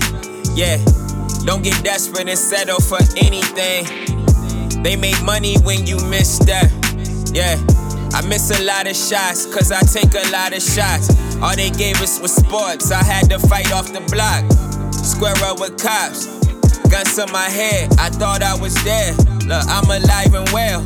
Yeah. 0.57 0.79
Don't 1.45 1.63
get 1.63 1.85
desperate 1.85 2.27
and 2.27 2.39
settle 2.39 2.81
for 2.81 2.97
anything. 3.19 3.85
They 4.83 4.97
make 4.97 5.23
money 5.23 5.57
when 5.59 5.87
you 5.87 5.99
miss 6.09 6.39
that. 6.47 6.73
Yeah. 7.35 7.61
I 8.17 8.27
miss 8.27 8.51
a 8.51 8.65
lot 8.65 8.87
of 8.87 8.97
shots, 8.97 9.45
cause 9.45 9.71
I 9.73 9.81
take 9.81 10.15
a 10.15 10.31
lot 10.31 10.57
of 10.57 10.63
shots. 10.63 11.11
All 11.43 11.55
they 11.55 11.69
gave 11.69 12.01
us 12.01 12.19
was 12.19 12.35
sports, 12.35 12.91
I 12.91 13.05
had 13.05 13.29
to 13.29 13.39
fight 13.39 13.71
off 13.73 13.93
the 13.93 14.01
block. 14.09 14.51
Square 14.93 15.37
up 15.45 15.61
with 15.61 15.77
cops, 15.77 16.25
guns 16.89 17.17
to 17.17 17.31
my 17.31 17.51
head, 17.51 17.93
I 17.99 18.09
thought 18.09 18.43
I 18.43 18.55
was 18.57 18.75
dead. 18.85 19.19
Look, 19.45 19.65
I'm 19.69 19.85
alive 19.85 20.33
and 20.33 20.49
well. 20.49 20.81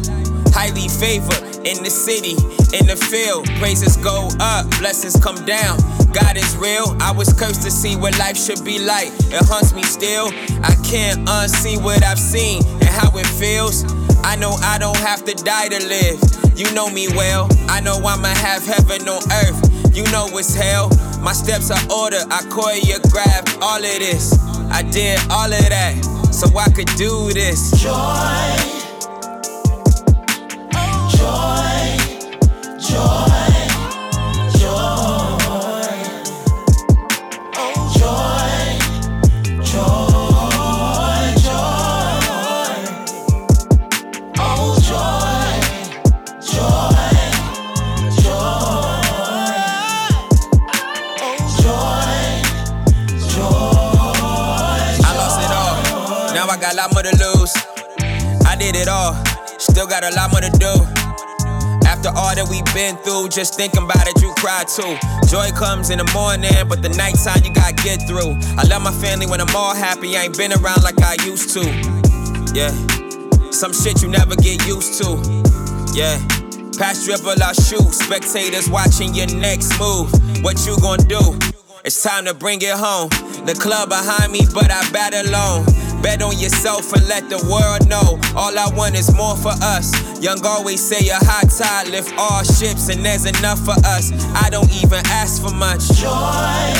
Highly 0.52 0.88
favored 0.88 1.47
in 1.68 1.84
the 1.84 1.90
city, 1.90 2.32
in 2.72 2.86
the 2.88 2.96
field. 2.96 3.44
Praises 3.60 3.96
go 3.98 4.28
up, 4.40 4.64
blessings 4.78 5.20
come 5.20 5.36
down. 5.44 5.76
God 6.16 6.36
is 6.36 6.56
real. 6.56 6.96
I 7.00 7.12
was 7.12 7.28
cursed 7.34 7.62
to 7.62 7.70
see 7.70 7.94
what 7.94 8.18
life 8.18 8.38
should 8.38 8.64
be 8.64 8.78
like. 8.78 9.12
It 9.28 9.44
haunts 9.44 9.74
me 9.74 9.82
still. 9.82 10.28
I 10.64 10.72
can't 10.82 11.28
unsee 11.28 11.76
what 11.82 12.02
I've 12.02 12.18
seen 12.18 12.64
and 12.64 12.88
how 12.88 13.12
it 13.18 13.26
feels. 13.26 13.84
I 14.24 14.36
know 14.36 14.56
I 14.64 14.78
don't 14.78 14.96
have 14.96 15.24
to 15.26 15.34
die 15.44 15.68
to 15.68 15.80
live. 15.84 16.18
You 16.56 16.72
know 16.72 16.88
me 16.88 17.08
well. 17.08 17.48
I 17.68 17.80
know 17.80 18.00
I'ma 18.00 18.28
have 18.28 18.64
heaven 18.64 19.06
on 19.06 19.20
earth. 19.44 19.94
You 19.94 20.04
know 20.04 20.26
it's 20.32 20.54
hell. 20.54 20.88
My 21.20 21.32
steps 21.32 21.70
are 21.70 21.84
ordered. 21.92 22.24
I 22.30 22.40
choreographed 22.48 23.60
all 23.60 23.76
of 23.76 23.98
this. 24.00 24.32
I 24.72 24.82
did 24.82 25.20
all 25.30 25.52
of 25.52 25.68
that 25.68 26.00
so 26.32 26.48
I 26.56 26.70
could 26.70 26.88
do 26.96 27.30
this. 27.32 27.70
Joy. 27.82 28.77
Got 56.60 56.74
a 56.74 56.76
lot 56.76 56.92
more 56.92 57.02
to 57.02 57.16
lose. 57.16 57.54
I 58.46 58.56
did 58.58 58.76
it 58.76 58.88
all. 58.88 59.14
Still 59.58 59.86
got 59.86 60.04
a 60.04 60.14
lot 60.14 60.30
more 60.32 60.40
to 60.40 60.50
do. 60.58 60.97
After 61.98 62.14
all 62.14 62.30
that 62.30 62.46
we've 62.46 62.62
been 62.78 62.94
through, 63.02 63.26
just 63.28 63.58
thinking 63.58 63.82
about 63.82 64.06
it, 64.06 64.22
you 64.22 64.30
cry 64.38 64.62
too. 64.62 64.94
Joy 65.26 65.50
comes 65.50 65.90
in 65.90 65.98
the 65.98 66.06
morning, 66.14 66.54
but 66.70 66.78
the 66.78 66.94
nighttime 66.94 67.42
you 67.42 67.50
gotta 67.50 67.74
get 67.74 68.06
through. 68.06 68.38
I 68.54 68.62
love 68.70 68.86
my 68.86 68.94
family 69.02 69.26
when 69.26 69.40
I'm 69.40 69.50
all 69.50 69.74
happy. 69.74 70.16
I 70.16 70.30
ain't 70.30 70.38
been 70.38 70.52
around 70.52 70.86
like 70.86 71.02
I 71.02 71.18
used 71.26 71.50
to. 71.58 71.66
Yeah, 72.54 72.70
some 73.50 73.74
shit 73.74 73.98
you 73.98 74.06
never 74.06 74.38
get 74.38 74.62
used 74.62 75.02
to. 75.02 75.18
Yeah, 75.90 76.22
pass 76.78 77.02
dribble, 77.02 77.42
I 77.42 77.50
shoot. 77.58 77.90
Spectators 77.90 78.70
watching 78.70 79.10
your 79.12 79.26
next 79.34 79.74
move. 79.82 80.06
What 80.46 80.54
you 80.70 80.78
gonna 80.78 81.02
do? 81.02 81.34
It's 81.82 81.98
time 82.00 82.30
to 82.30 82.34
bring 82.34 82.62
it 82.62 82.78
home. 82.78 83.10
The 83.42 83.58
club 83.58 83.88
behind 83.90 84.30
me, 84.30 84.46
but 84.54 84.70
I 84.70 84.86
bat 84.94 85.18
alone. 85.18 85.66
Bet 86.02 86.22
on 86.22 86.38
yourself 86.38 86.92
and 86.92 87.06
let 87.08 87.28
the 87.28 87.38
world 87.50 87.88
know. 87.88 88.18
All 88.36 88.56
I 88.56 88.68
want 88.76 88.94
is 88.94 89.12
more 89.14 89.36
for 89.36 89.52
us. 89.62 89.92
Young 90.22 90.44
always 90.44 90.80
say 90.80 91.08
a 91.08 91.16
high 91.16 91.48
tide 91.48 91.88
lift 91.88 92.12
all 92.16 92.42
ships, 92.44 92.88
and 92.88 93.04
there's 93.04 93.26
enough 93.26 93.58
for 93.64 93.76
us. 93.84 94.12
I 94.34 94.50
don't 94.50 94.70
even 94.82 95.02
ask 95.06 95.42
for 95.42 95.52
much. 95.52 95.88
Joy, 95.98 96.74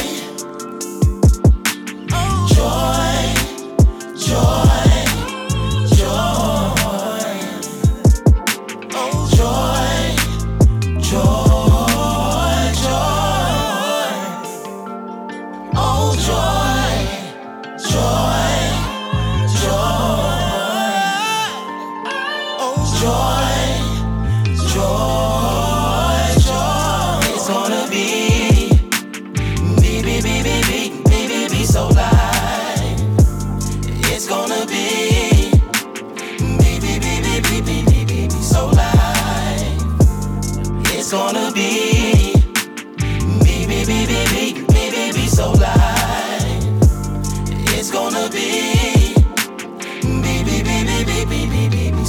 joy, 2.48 3.34
joy, 4.16 4.88
joy. 4.94 4.97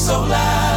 so 0.10 0.22
loud. 0.22 0.69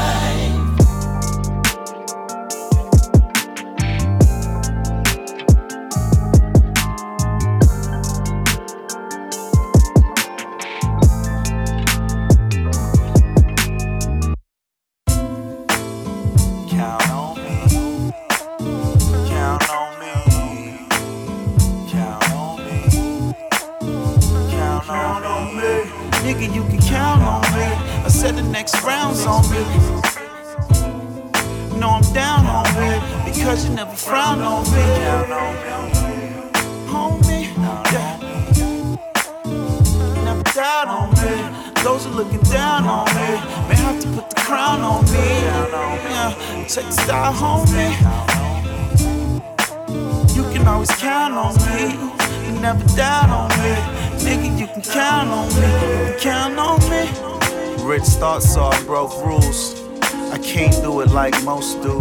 Most 61.63 61.83
do. 61.83 61.99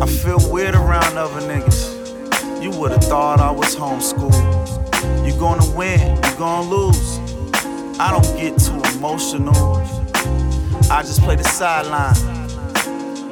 I 0.00 0.06
feel 0.06 0.38
weird 0.50 0.76
around 0.76 1.18
other 1.18 1.40
niggas. 1.40 2.62
You 2.62 2.70
would've 2.70 3.02
thought 3.02 3.40
I 3.40 3.50
was 3.50 3.74
homeschooled. 3.74 5.26
You 5.26 5.32
gonna 5.40 5.68
win, 5.76 6.16
you 6.16 6.38
gonna 6.38 6.70
lose. 6.70 7.18
I 7.98 8.12
don't 8.12 8.36
get 8.38 8.58
too 8.58 8.80
emotional. 8.96 9.76
I 10.88 11.02
just 11.02 11.20
play 11.22 11.34
the 11.34 11.44
sideline. 11.44 12.14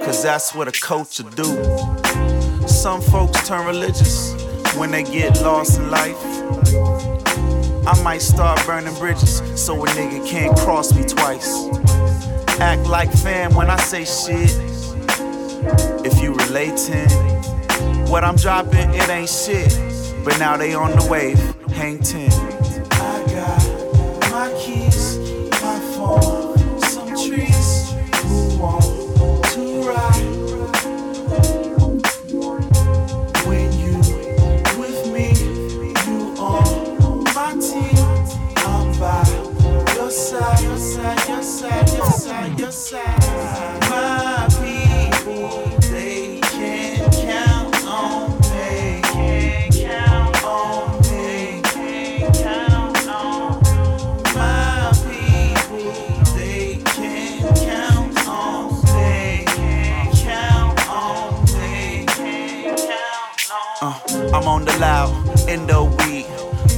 Cause 0.01 0.23
that's 0.23 0.55
what 0.55 0.67
a 0.67 0.81
coach 0.81 1.21
would 1.21 1.35
do. 1.37 1.51
Some 2.67 3.01
folks 3.01 3.47
turn 3.47 3.65
religious 3.67 4.33
when 4.77 4.91
they 4.91 5.05
get 5.05 5.41
lost 5.43 5.79
in 5.79 5.89
life. 5.91 6.21
I 7.87 8.03
might 8.03 8.23
start 8.23 8.65
burning 8.67 8.95
bridges 8.95 9.41
so 9.55 9.85
a 9.85 9.89
nigga 9.89 10.27
can't 10.27 10.57
cross 10.59 10.93
me 10.95 11.05
twice. 11.05 11.69
Act 12.61 12.89
like 12.89 13.13
fam 13.13 13.55
when 13.55 13.71
I 13.71 13.77
say 13.77 14.05
shit. 14.05 14.78
Relating, 16.49 17.11
what 18.09 18.25
I'm 18.25 18.37
dropping, 18.37 18.95
it 18.95 19.09
ain't 19.11 19.29
shit. 19.29 19.69
But 20.25 20.39
now 20.39 20.57
they 20.57 20.73
on 20.73 20.93
the 20.93 21.07
wave, 21.11 21.39
hang 21.77 21.99
10. 21.99 22.58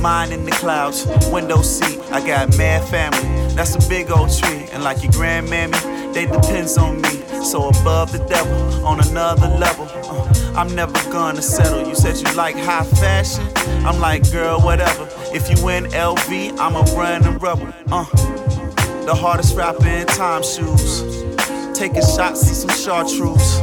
Mine 0.00 0.32
in 0.32 0.44
the 0.46 0.50
clouds, 0.52 1.06
window 1.30 1.60
seat. 1.60 2.00
I 2.10 2.26
got 2.26 2.56
mad 2.56 2.88
family, 2.88 3.54
that's 3.54 3.74
a 3.74 3.88
big 3.88 4.10
old 4.10 4.32
tree. 4.32 4.66
And 4.72 4.82
like 4.82 5.02
your 5.02 5.12
grandmammy, 5.12 6.14
they 6.14 6.24
depends 6.24 6.78
on 6.78 7.02
me. 7.02 7.20
So 7.44 7.68
above 7.68 8.10
the 8.12 8.24
devil, 8.26 8.86
on 8.86 9.00
another 9.08 9.48
level. 9.48 9.86
Uh, 10.04 10.54
I'm 10.56 10.74
never 10.74 10.92
gonna 11.12 11.42
settle. 11.42 11.86
You 11.86 11.94
said 11.94 12.16
you 12.16 12.34
like 12.34 12.56
high 12.56 12.84
fashion. 12.84 13.46
I'm 13.86 14.00
like, 14.00 14.30
girl, 14.32 14.60
whatever. 14.60 15.06
If 15.34 15.50
you 15.50 15.68
in 15.68 15.84
LV, 15.84 16.58
I'ma 16.58 16.80
run 16.98 17.24
and 17.26 17.42
rubble. 17.42 17.68
Uh, 17.92 18.04
the 19.04 19.14
hardest 19.14 19.54
rapper 19.54 19.86
in 19.86 20.06
time 20.06 20.42
shoes. 20.42 21.02
Taking 21.78 22.02
shots 22.02 22.42
of 22.50 22.56
some 22.56 22.70
chartreuse. 22.70 23.60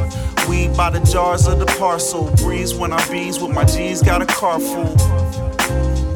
Weed 0.48 0.76
by 0.76 0.90
the 0.90 1.00
jars 1.00 1.48
of 1.48 1.58
the 1.58 1.66
parcel. 1.78 2.30
Breeze 2.36 2.74
when 2.74 2.92
I 2.92 3.10
bees 3.10 3.40
with 3.40 3.52
my 3.52 3.64
G's, 3.64 4.02
got 4.02 4.22
a 4.22 4.26
car 4.26 4.60
full. 4.60 5.47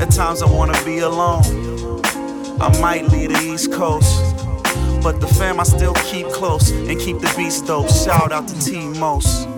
At 0.02 0.10
times 0.10 0.42
I 0.42 0.46
wanna 0.50 0.76
be 0.84 0.98
alone. 0.98 1.44
I 2.60 2.76
might 2.80 3.04
leave 3.10 3.32
the 3.32 3.40
East 3.40 3.72
Coast. 3.72 4.34
But 5.00 5.20
the 5.20 5.28
fam 5.28 5.60
I 5.60 5.62
still 5.62 5.94
keep 5.94 6.26
close 6.26 6.72
and 6.72 6.98
keep 6.98 7.20
the 7.20 7.32
beats 7.36 7.62
dope. 7.62 7.88
Shout 7.88 8.32
out 8.32 8.48
to 8.48 8.58
T 8.58 8.80
Most. 8.98 9.51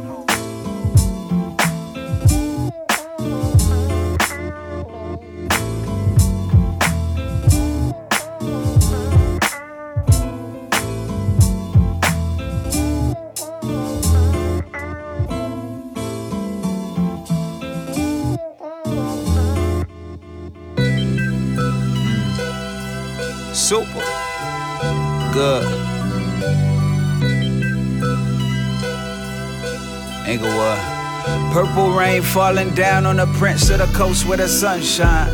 Purple 31.54 31.92
rain 31.92 32.20
falling 32.20 32.74
down 32.74 33.06
on 33.06 33.18
the 33.18 33.26
prince 33.38 33.70
of 33.70 33.78
the 33.78 33.86
coast 33.96 34.26
where 34.26 34.36
the 34.36 34.48
sunshine 34.48 35.30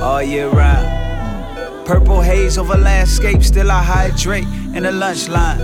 all 0.00 0.22
year 0.22 0.48
round. 0.48 1.84
Purple 1.84 2.20
haze 2.20 2.58
over 2.58 2.76
landscape, 2.76 3.42
still 3.42 3.72
I 3.72 3.82
hydrate 3.82 4.44
in 4.76 4.84
the 4.84 4.92
lunch 4.92 5.28
line 5.28 5.58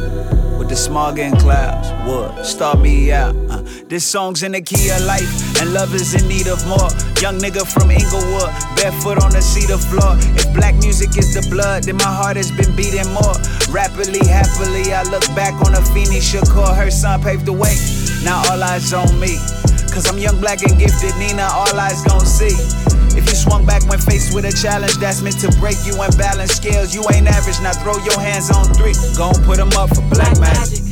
with 0.58 0.68
the 0.68 0.74
smog 0.74 1.20
and 1.20 1.38
clouds. 1.38 1.92
Would 2.08 2.44
start 2.44 2.80
me 2.80 3.12
out. 3.12 3.36
Uh, 3.48 3.62
this 3.86 4.04
song's 4.04 4.42
in 4.42 4.50
the 4.50 4.60
key 4.60 4.90
of 4.90 5.00
life, 5.04 5.30
and 5.60 5.72
love 5.72 5.94
is 5.94 6.12
in 6.12 6.28
need 6.28 6.48
of 6.48 6.58
more. 6.66 6.90
Young 7.22 7.38
nigga 7.38 7.62
from 7.62 7.92
Inglewood, 7.92 8.50
barefoot 8.74 9.22
on 9.22 9.30
the 9.30 9.40
cedar 9.40 9.78
floor. 9.78 10.18
If 10.34 10.52
black 10.54 10.74
music 10.82 11.16
is 11.16 11.34
the 11.34 11.48
blood, 11.54 11.84
then 11.84 11.98
my 11.98 12.12
heart 12.18 12.36
has 12.36 12.50
been 12.50 12.74
beating 12.74 13.06
more. 13.14 13.38
Rapidly, 13.70 14.26
happily, 14.26 14.92
I 14.92 15.04
look 15.04 15.24
back 15.38 15.54
on 15.64 15.74
a 15.74 15.82
Feeny 15.94 16.18
Shakur. 16.18 16.74
Her 16.74 16.90
son 16.90 17.22
paved 17.22 17.46
the 17.46 17.52
way. 17.52 17.76
Now 18.24 18.42
all 18.50 18.60
eyes 18.60 18.92
on 18.92 19.20
me. 19.20 19.38
Cause 19.92 20.06
I'm 20.10 20.18
young, 20.18 20.40
black, 20.40 20.62
and 20.62 20.78
gifted. 20.78 21.16
Nina, 21.18 21.48
all 21.52 21.72
eyes 21.78 22.02
gon' 22.04 22.24
see. 22.24 22.54
If 23.18 23.26
you 23.26 23.34
swung 23.34 23.66
back 23.66 23.82
when 23.88 23.98
faced 23.98 24.34
with 24.34 24.44
a 24.44 24.52
challenge 24.52 24.94
that's 24.98 25.22
meant 25.22 25.40
to 25.40 25.50
break 25.58 25.76
you 25.84 25.94
and 26.00 26.14
balance 26.16 26.52
scales, 26.52 26.94
you 26.94 27.02
ain't 27.12 27.26
average. 27.26 27.58
Now 27.60 27.72
throw 27.72 27.98
your 28.04 28.20
hands 28.20 28.50
on 28.50 28.64
three. 28.78 28.94
Gon' 29.16 29.34
put 29.42 29.56
them 29.58 29.72
up 29.74 29.90
for 29.90 30.02
black, 30.14 30.38
magic. 30.38 30.84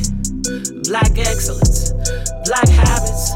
black 0.89 1.15
excellence, 1.17 1.91
black 2.43 2.67
habits, 2.67 3.31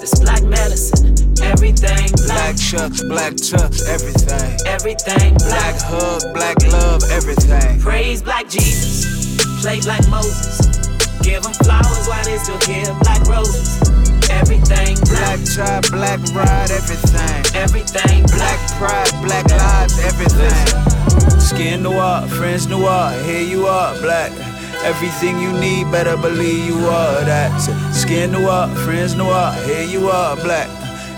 this 0.00 0.12
black 0.20 0.42
medicine, 0.44 1.14
everything 1.42 2.08
Black 2.26 2.56
chucks, 2.56 3.02
black 3.04 3.36
tucks, 3.36 3.88
everything. 3.88 4.58
everything 4.66 5.34
Black 5.48 5.76
hug, 5.80 6.22
black 6.34 6.56
love, 6.68 7.02
everything. 7.10 7.80
Praise 7.80 8.22
black 8.22 8.48
Jesus, 8.48 9.04
play 9.62 9.80
black 9.80 10.06
Moses, 10.08 10.60
give 11.22 11.42
them 11.42 11.52
flowers 11.64 12.06
while 12.08 12.24
they 12.24 12.38
still 12.38 12.58
give 12.60 12.92
black 13.00 13.22
roses. 13.28 13.85
Everything 14.30 14.96
Black 15.08 15.38
tie, 15.44 15.80
black 15.90 16.20
ride, 16.34 16.70
everything. 16.70 17.44
Everything 17.54 18.22
black 18.26 18.58
pride, 18.78 19.10
black 19.22 19.48
lives, 19.50 19.98
everything. 20.00 21.40
Skin 21.40 21.82
noir, 21.82 22.26
friends 22.28 22.66
noir, 22.66 23.12
here 23.22 23.42
you 23.42 23.66
are, 23.66 23.98
black. 24.00 24.32
Everything 24.84 25.40
you 25.40 25.52
need, 25.52 25.90
better 25.90 26.16
believe 26.16 26.66
you 26.66 26.78
are 26.86 27.24
that. 27.24 27.56
Skin 27.92 28.32
noir, 28.32 28.68
friends 28.84 29.14
noir, 29.14 29.52
here 29.64 29.84
you 29.84 30.08
are, 30.08 30.36
black. 30.36 30.68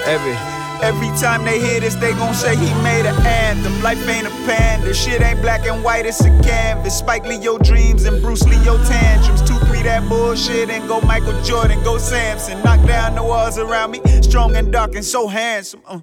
Every 0.06 0.36
Every 0.80 1.08
time 1.18 1.44
they 1.44 1.58
hear 1.58 1.80
this, 1.80 1.96
they 1.96 2.12
gon' 2.12 2.34
say 2.34 2.54
he 2.54 2.72
made 2.84 3.04
an 3.04 3.26
anthem. 3.26 3.82
Life 3.82 3.98
ain't 4.08 4.28
a 4.28 4.30
panda, 4.46 4.94
shit 4.94 5.20
ain't 5.20 5.42
black 5.42 5.66
and 5.66 5.82
white, 5.82 6.06
it's 6.06 6.20
a 6.20 6.30
canvas. 6.40 6.96
Spike 6.96 7.26
Lee 7.26 7.38
your 7.38 7.58
dreams 7.58 8.04
and 8.04 8.22
Bruce 8.22 8.44
Lee 8.44 8.62
your 8.64 8.78
tantrums. 8.84 9.42
Three 9.66 9.82
that 9.82 10.08
bullshit 10.08 10.70
and 10.70 10.86
go 10.88 11.00
Michael 11.00 11.40
Jordan, 11.42 11.82
go 11.84 11.98
Samson. 11.98 12.62
Knock 12.62 12.86
down 12.86 13.14
the 13.14 13.22
walls 13.22 13.58
around 13.58 13.90
me, 13.92 14.00
strong 14.22 14.56
and 14.56 14.72
dark 14.72 14.94
and 14.94 15.04
so 15.04 15.26
handsome. 15.28 15.80
Uh. 15.86 16.00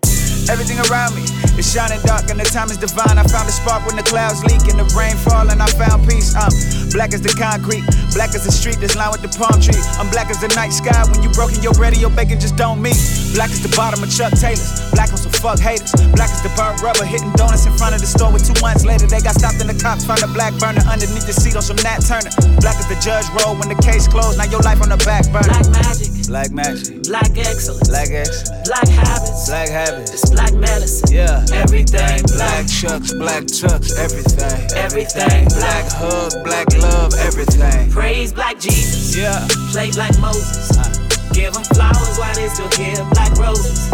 Everything 0.49 0.77
around 0.89 1.15
me 1.15 1.44
is 1.57 1.71
shining 1.71 2.01
dark 2.03 2.29
and 2.29 2.39
the 2.39 2.45
time 2.45 2.69
is 2.69 2.77
divine. 2.77 3.17
I 3.17 3.23
found 3.23 3.47
a 3.47 3.55
spark 3.55 3.85
when 3.85 3.95
the 3.95 4.03
clouds 4.03 4.43
leak 4.43 4.63
and 4.67 4.79
the 4.79 4.87
rain 4.95 5.15
fall 5.23 5.47
and 5.49 5.61
I 5.61 5.67
found 5.79 6.07
peace. 6.07 6.35
I'm 6.35 6.51
black 6.91 7.13
as 7.13 7.21
the 7.21 7.31
concrete, 7.35 7.83
black 8.15 8.35
as 8.35 8.43
the 8.43 8.51
street 8.51 8.79
that's 8.79 8.95
lined 8.95 9.15
with 9.15 9.23
the 9.23 9.31
palm 9.35 9.59
tree. 9.59 9.79
I'm 9.99 10.09
black 10.11 10.29
as 10.29 10.39
the 10.39 10.51
night 10.55 10.71
sky 10.71 11.03
when 11.11 11.23
you 11.23 11.29
broken 11.31 11.61
your 11.63 11.73
bread 11.73 11.93
and 11.93 12.01
your 12.01 12.11
bacon 12.11 12.39
just 12.39 12.55
don't 12.55 12.81
meet. 12.81 12.97
Black 13.35 13.51
as 13.51 13.63
the 13.63 13.71
bottom 13.75 14.03
of 14.03 14.09
Chuck 14.11 14.31
Taylor's, 14.35 14.71
black 14.91 15.11
on 15.11 15.19
some 15.19 15.31
fuck 15.31 15.59
haters. 15.59 15.91
Black 16.15 16.31
as 16.31 16.41
the 16.43 16.51
burnt 16.55 16.79
rubber, 16.83 17.03
hitting 17.03 17.31
donuts 17.35 17.65
in 17.67 17.73
front 17.75 17.95
of 17.95 18.01
the 18.01 18.07
store 18.07 18.31
with 18.31 18.43
two 18.47 18.55
months 18.63 18.83
later. 18.83 19.07
They 19.07 19.19
got 19.19 19.35
stopped 19.35 19.59
in 19.59 19.67
the 19.67 19.77
cops, 19.79 20.03
found 20.03 20.23
a 20.23 20.29
black 20.31 20.55
burner 20.59 20.83
underneath 20.87 21.27
the 21.27 21.35
seat 21.35 21.55
on 21.55 21.63
some 21.63 21.79
Nat 21.83 22.03
Turner. 22.03 22.31
Black 22.63 22.79
as 22.79 22.87
the 22.87 22.99
judge 22.99 23.27
rolled 23.35 23.59
when 23.59 23.69
the 23.71 23.79
case 23.83 24.07
closed, 24.07 24.37
now 24.39 24.47
your 24.51 24.63
life 24.63 24.81
on 24.81 24.89
the 24.89 24.99
back 25.03 25.27
burner. 25.31 25.51
Black 25.51 25.69
magic, 25.71 26.11
Black 26.27 26.51
magic, 26.51 27.03
black 27.03 27.37
excellence, 27.37 27.87
black 27.87 28.09
excellence, 28.09 28.49
black 28.65 28.87
habits, 28.89 29.45
black 29.47 29.69
habits. 29.69 30.11
it's 30.13 30.29
black 30.31 30.53
medicine. 30.53 31.13
Yeah. 31.13 31.44
Everything 31.51 32.21
Black 32.35 32.67
chucks, 32.67 33.13
black 33.13 33.47
chucks, 33.47 33.97
everything. 33.97 34.67
everything 34.75 35.45
Black 35.49 35.85
hug, 35.91 36.31
black 36.43 36.67
love, 36.77 37.13
everything. 37.19 37.91
Praise 37.91 38.33
black 38.33 38.59
Jesus. 38.59 39.15
Yeah. 39.15 39.47
Play 39.71 39.91
black 39.91 40.17
Moses. 40.19 40.71
Give 41.33 41.53
them 41.53 41.63
flowers 41.75 42.17
while 42.17 42.33
they 42.35 42.47
still 42.47 42.69
give 42.69 43.03
black 43.11 43.31
roses. 43.37 43.91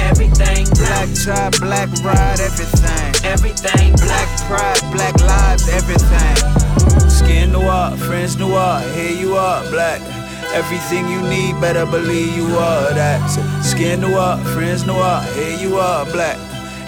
Everything 0.00 0.66
Black 0.74 1.08
tie, 1.24 1.50
black 1.58 1.88
ride, 2.02 2.40
everything. 2.40 3.14
Everything 3.24 3.92
Black 3.96 4.28
pride, 4.46 4.80
black 4.92 5.18
lives, 5.20 5.68
everything. 5.68 7.10
Skin 7.10 7.52
noir, 7.52 7.96
friends 7.96 8.36
noir, 8.36 8.80
here 8.94 9.12
you 9.12 9.36
are, 9.36 9.62
black. 9.70 10.00
Everything 10.52 11.08
you 11.08 11.20
need, 11.22 11.60
better 11.60 11.86
believe 11.86 12.36
you 12.36 12.46
are 12.56 12.94
that. 12.94 13.20
Skin 13.62 14.00
noir, 14.00 14.36
friends 14.54 14.86
noir, 14.86 15.22
here 15.34 15.58
you 15.58 15.76
are, 15.78 16.04
black. 16.06 16.38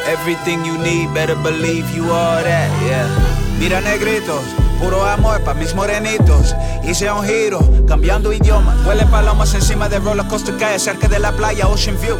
Everything 0.08 0.64
you 0.64 0.78
need, 0.78 1.12
better 1.12 1.34
believe 1.34 1.90
you 1.90 2.04
are 2.04 2.42
that, 2.42 2.70
yeah. 2.86 3.58
Mira 3.58 3.80
negritos, 3.80 4.44
puro 4.78 5.02
amor 5.02 5.40
pa' 5.40 5.54
mis 5.54 5.74
morenitos. 5.74 6.54
Hice 6.84 7.10
un 7.10 7.26
giro, 7.26 7.58
cambiando 7.88 8.32
idioma. 8.32 8.74
Huele 8.84 9.04
palomas 9.10 9.52
encima 9.54 9.88
de 9.88 9.98
roller 9.98 10.26
coaster 10.28 10.56
calle 10.58 10.78
cerca 10.78 11.08
de 11.08 11.18
la 11.18 11.32
playa, 11.32 11.66
Ocean 11.66 11.96
View. 11.96 12.16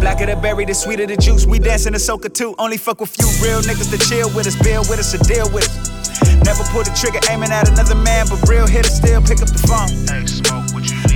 Blacker 0.00 0.26
the 0.26 0.36
berry, 0.36 0.64
the 0.64 0.72
sweeter 0.72 1.06
the 1.06 1.16
juice. 1.16 1.44
We 1.46 1.58
dancing 1.58 1.92
the 1.92 1.98
soca 1.98 2.32
too. 2.32 2.54
Only 2.58 2.78
fuck 2.78 3.00
with 3.00 3.10
few 3.10 3.28
real 3.46 3.60
niggas 3.60 3.90
to 3.90 3.98
chill 3.98 4.30
with 4.34 4.46
us, 4.46 4.56
build 4.56 4.88
with 4.88 4.98
us, 4.98 5.14
or 5.14 5.18
deal 5.18 5.48
with 5.50 5.68
us. 5.68 5.90
Never 6.42 6.64
pull 6.72 6.84
the 6.84 6.90
trigger 6.96 7.20
aiming 7.30 7.50
at 7.50 7.68
another 7.68 7.96
man, 7.96 8.26
but 8.30 8.48
real 8.48 8.66
hitters 8.66 8.94
still 8.94 9.20
pick 9.20 9.42
up 9.42 9.48
the 9.48 9.60
phone. 9.68 10.59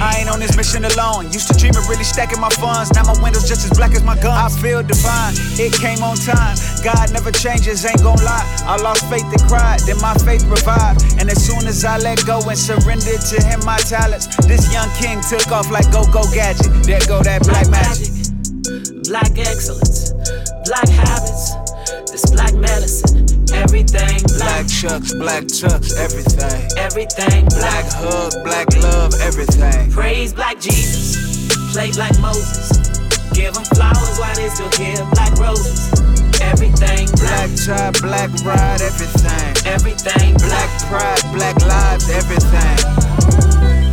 I 0.00 0.20
ain't 0.20 0.30
on 0.30 0.40
this 0.40 0.56
mission 0.56 0.84
alone. 0.84 1.30
Used 1.32 1.48
to 1.48 1.54
dream 1.54 1.76
of 1.76 1.88
really 1.88 2.04
stacking 2.04 2.40
my 2.40 2.50
funds. 2.50 2.92
Now 2.94 3.04
my 3.04 3.16
windows 3.22 3.48
just 3.48 3.64
as 3.64 3.76
black 3.76 3.92
as 3.94 4.02
my 4.02 4.14
guns. 4.16 4.54
I 4.54 4.60
feel 4.60 4.82
divine. 4.82 5.34
It 5.58 5.72
came 5.72 6.02
on 6.02 6.16
time. 6.16 6.56
God 6.82 7.12
never 7.12 7.30
changes, 7.30 7.84
ain't 7.84 8.02
gon' 8.02 8.20
lie. 8.24 8.44
I 8.66 8.76
lost 8.82 9.08
faith 9.08 9.24
and 9.24 9.42
cried, 9.48 9.80
then 9.86 10.00
my 10.00 10.14
faith 10.24 10.44
revived. 10.44 11.02
And 11.18 11.30
as 11.30 11.40
soon 11.40 11.66
as 11.66 11.84
I 11.84 11.98
let 11.98 12.24
go 12.26 12.40
and 12.48 12.58
surrendered 12.58 13.20
to 13.32 13.36
him 13.42 13.60
my 13.64 13.78
talents, 13.78 14.26
this 14.46 14.72
young 14.72 14.90
king 15.00 15.20
took 15.22 15.50
off 15.50 15.70
like 15.70 15.90
go 15.92 16.04
go 16.12 16.22
gadget. 16.32 16.72
There 16.84 17.00
go 17.06 17.22
that 17.22 17.42
black 17.42 17.68
magic. 17.70 18.12
black 19.08 19.32
excellence, 19.38 20.12
black 20.66 20.88
habits. 20.88 21.63
This 22.14 22.30
black 22.30 22.54
medicine. 22.54 23.26
Everything 23.52 24.22
Black 24.38 24.68
chucks, 24.68 25.12
black 25.14 25.48
chucks, 25.50 25.96
everything. 25.98 26.70
Everything 26.78 27.44
Black 27.46 27.86
hug, 27.90 28.32
black 28.44 28.68
love, 28.76 29.14
everything. 29.20 29.90
Praise 29.90 30.32
black 30.32 30.60
Jesus. 30.60 31.18
Play 31.72 31.90
black 31.90 32.16
Moses. 32.20 32.70
Give 33.32 33.52
them 33.52 33.64
flowers 33.74 34.16
while 34.16 34.32
they 34.36 34.48
still 34.48 34.70
give 34.78 35.02
black 35.10 35.34
roses. 35.40 35.90
Everything 36.40 37.08
Black 37.18 37.50
tie, 37.66 37.90
black 37.98 38.30
ride, 38.46 38.80
everything. 38.80 39.66
Everything 39.66 40.34
Black 40.34 40.70
pride, 40.86 41.20
black 41.34 41.60
lives, 41.66 42.08
everything. 42.10 43.83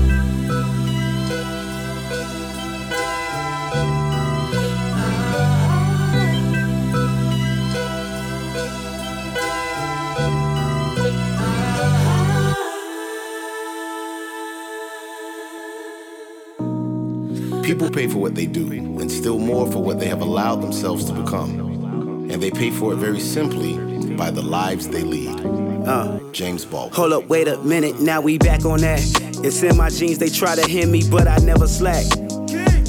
People 17.63 17.89
pay 17.89 18.07
for 18.07 18.17
what 18.17 18.35
they 18.35 18.45
do, 18.45 18.71
and 18.71 19.11
still 19.11 19.39
more 19.39 19.71
for 19.71 19.83
what 19.83 19.99
they 19.99 20.07
have 20.07 20.21
allowed 20.21 20.61
themselves 20.61 21.05
to 21.05 21.13
become. 21.13 22.29
And 22.31 22.41
they 22.41 22.51
pay 22.51 22.71
for 22.71 22.93
it 22.93 22.97
very 22.97 23.19
simply 23.19 23.77
by 24.15 24.31
the 24.31 24.41
lives 24.41 24.87
they 24.87 25.03
lead. 25.03 25.39
Uh, 25.87 26.19
James 26.31 26.65
Baldwin. 26.65 26.93
hold 26.93 27.13
up, 27.13 27.27
wait 27.27 27.47
a 27.47 27.57
minute, 27.59 27.99
now 27.99 28.21
we 28.21 28.37
back 28.37 28.65
on 28.65 28.79
that. 28.81 28.99
It's 29.43 29.63
in 29.63 29.77
my 29.77 29.89
jeans, 29.89 30.17
they 30.17 30.29
try 30.29 30.55
to 30.55 30.67
hit 30.67 30.87
me, 30.89 31.03
but 31.09 31.27
I 31.27 31.37
never 31.37 31.67
slack. 31.67 32.05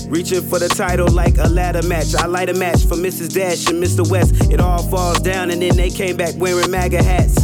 Reaching 0.08 0.42
for 0.42 0.58
the 0.58 0.68
title 0.68 1.08
like 1.10 1.38
a 1.38 1.48
ladder 1.48 1.86
match. 1.86 2.14
I 2.14 2.26
light 2.26 2.50
a 2.50 2.54
match 2.54 2.84
for 2.84 2.96
Mrs. 2.96 3.32
Dash 3.32 3.66
and 3.68 3.82
Mr. 3.82 4.08
West. 4.10 4.34
It 4.50 4.60
all 4.60 4.82
falls 4.90 5.20
down, 5.20 5.50
and 5.50 5.62
then 5.62 5.74
they 5.76 5.88
came 5.88 6.18
back 6.18 6.34
wearing 6.36 6.70
MAGA 6.70 7.02
hats. 7.02 7.34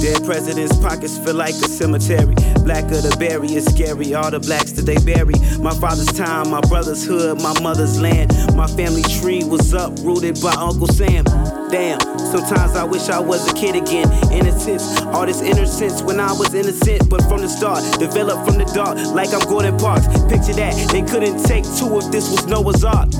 Dead 0.00 0.24
presidents' 0.24 0.76
pockets 0.78 1.18
feel 1.18 1.34
like 1.34 1.54
a 1.54 1.68
cemetery. 1.68 2.34
Blacker 2.66 3.00
the 3.00 3.14
berry 3.16 3.46
is 3.54 3.64
scary. 3.66 4.12
All 4.12 4.28
the 4.28 4.40
blacks 4.40 4.72
that 4.72 4.82
they 4.82 4.98
bury. 4.98 5.38
My 5.62 5.70
father's 5.70 6.10
time, 6.10 6.50
my 6.50 6.60
brother's 6.62 7.06
hood, 7.06 7.40
my 7.40 7.54
mother's 7.62 8.00
land. 8.00 8.34
My 8.56 8.66
family 8.66 9.02
tree 9.22 9.44
was 9.44 9.72
uprooted 9.72 10.42
by 10.42 10.50
Uncle 10.58 10.88
Sam. 10.88 11.22
Damn, 11.70 12.00
sometimes 12.18 12.74
I 12.74 12.82
wish 12.82 13.08
I 13.08 13.20
was 13.20 13.48
a 13.48 13.54
kid 13.54 13.76
again. 13.76 14.10
Innocence, 14.32 15.00
all 15.14 15.26
this 15.26 15.42
innocence 15.42 16.02
when 16.02 16.18
I 16.18 16.32
was 16.32 16.54
innocent, 16.54 17.08
but 17.08 17.22
from 17.30 17.42
the 17.42 17.48
start, 17.48 17.86
developed 18.00 18.44
from 18.44 18.58
the 18.58 18.64
dark, 18.74 18.98
like 19.14 19.32
I'm 19.32 19.46
Gordon 19.48 19.78
Parks. 19.78 20.08
Picture 20.26 20.58
that, 20.58 20.74
they 20.90 21.02
couldn't 21.02 21.44
take 21.44 21.62
two 21.78 21.98
if 21.98 22.10
this 22.10 22.28
was 22.30 22.46
Noah's 22.46 22.82
Ark. 22.82 23.10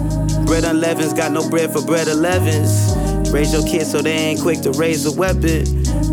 Bread 0.46 0.64
unleaven's 0.64 1.12
got 1.12 1.30
no 1.30 1.48
bread 1.48 1.72
for 1.72 1.82
bread 1.82 2.08
elevens. 2.08 3.05
Raise 3.32 3.52
your 3.52 3.64
kids 3.66 3.90
so 3.90 4.00
they 4.00 4.12
ain't 4.12 4.40
quick 4.40 4.60
to 4.62 4.72
raise 4.72 5.04
a 5.06 5.12
weapon. 5.12 5.64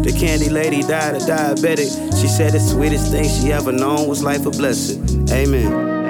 The 0.03 0.15
candy 0.19 0.49
lady 0.49 0.81
died 0.81 1.15
of 1.15 1.21
diabetic. 1.23 1.89
She 2.21 2.27
said 2.27 2.53
the 2.53 2.59
sweetest 2.59 3.11
thing 3.11 3.29
she 3.29 3.51
ever 3.51 3.71
known 3.71 4.07
was 4.07 4.23
life 4.23 4.45
a 4.45 4.51
blessing. 4.51 5.29
Amen. 5.31 6.02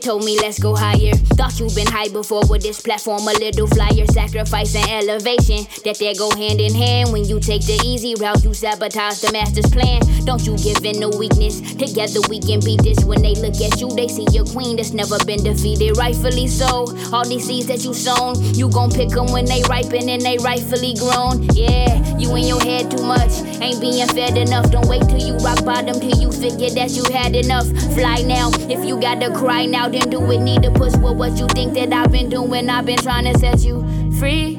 Told 0.00 0.24
me 0.24 0.38
let's 0.40 0.58
go 0.58 0.74
higher. 0.74 1.12
Thought 1.36 1.60
you've 1.60 1.74
been 1.74 1.86
high 1.86 2.08
before 2.08 2.42
with 2.48 2.62
this 2.62 2.80
platform, 2.80 3.22
a 3.22 3.32
little 3.32 3.66
flyer, 3.66 4.06
sacrifice 4.06 4.74
and 4.74 4.88
elevation. 4.88 5.66
That 5.84 5.98
they 5.98 6.14
go 6.14 6.30
hand 6.30 6.60
in 6.60 6.74
hand. 6.74 7.12
When 7.12 7.24
you 7.24 7.40
take 7.40 7.64
the 7.66 7.80
easy 7.84 8.14
route, 8.14 8.42
you 8.42 8.54
sabotage 8.54 9.20
the 9.20 9.32
master's 9.32 9.70
plan. 9.70 10.00
Don't 10.24 10.44
you 10.46 10.56
give 10.58 10.84
in 10.84 11.00
to 11.00 11.16
weakness. 11.16 11.60
Together 11.60 12.20
we 12.28 12.40
can 12.40 12.60
beat 12.60 12.82
this. 12.82 13.04
When 13.04 13.22
they 13.22 13.34
look 13.34 13.60
at 13.60 13.80
you, 13.80 13.88
they 13.90 14.08
see 14.08 14.26
your 14.32 14.44
queen 14.44 14.76
that's 14.76 14.92
never 14.92 15.18
been 15.24 15.44
defeated. 15.44 15.96
Rightfully 15.96 16.46
so. 16.48 16.86
All 17.12 17.24
these 17.24 17.46
seeds 17.46 17.66
that 17.66 17.84
you 17.84 17.94
sown, 17.94 18.42
you 18.54 18.70
gon' 18.70 18.90
pick 18.90 19.10
them 19.10 19.32
when 19.32 19.44
they 19.44 19.62
ripen 19.68 20.08
and 20.08 20.22
they 20.22 20.38
rightfully 20.38 20.94
grown. 20.94 21.44
Yeah, 21.52 22.16
you 22.16 22.34
in 22.36 22.46
your 22.46 22.60
head 22.60 22.90
too 22.90 23.02
much. 23.02 23.32
Ain't 23.60 23.80
being 23.80 24.06
fed 24.08 24.36
enough. 24.36 24.70
Don't 24.70 24.88
wait 24.88 25.02
till 25.08 25.20
you 25.20 25.36
rock 25.38 25.64
bottom 25.64 26.00
till 26.00 26.16
you 26.18 26.32
figure 26.32 26.70
that 26.70 26.90
you 26.90 27.04
had 27.12 27.36
enough. 27.36 27.66
Fly 27.94 28.22
now. 28.22 28.50
If 28.70 28.84
you 28.84 29.00
gotta 29.00 29.32
cry 29.34 29.66
now, 29.66 29.89
then 29.92 30.08
do 30.10 30.22
it. 30.30 30.40
Need 30.40 30.62
to 30.62 30.70
push 30.70 30.94
with 30.96 31.16
what 31.16 31.36
you 31.38 31.46
think 31.48 31.74
that 31.74 31.92
I've 31.92 32.10
been 32.10 32.28
doing. 32.28 32.68
I've 32.68 32.86
been 32.86 32.98
trying 32.98 33.24
to 33.32 33.38
set 33.38 33.60
you 33.60 33.84
free. 34.18 34.58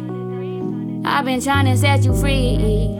I've 1.03 1.25
been 1.25 1.41
trying 1.41 1.65
to 1.65 1.75
set 1.77 2.03
you 2.03 2.13
free. 2.15 2.97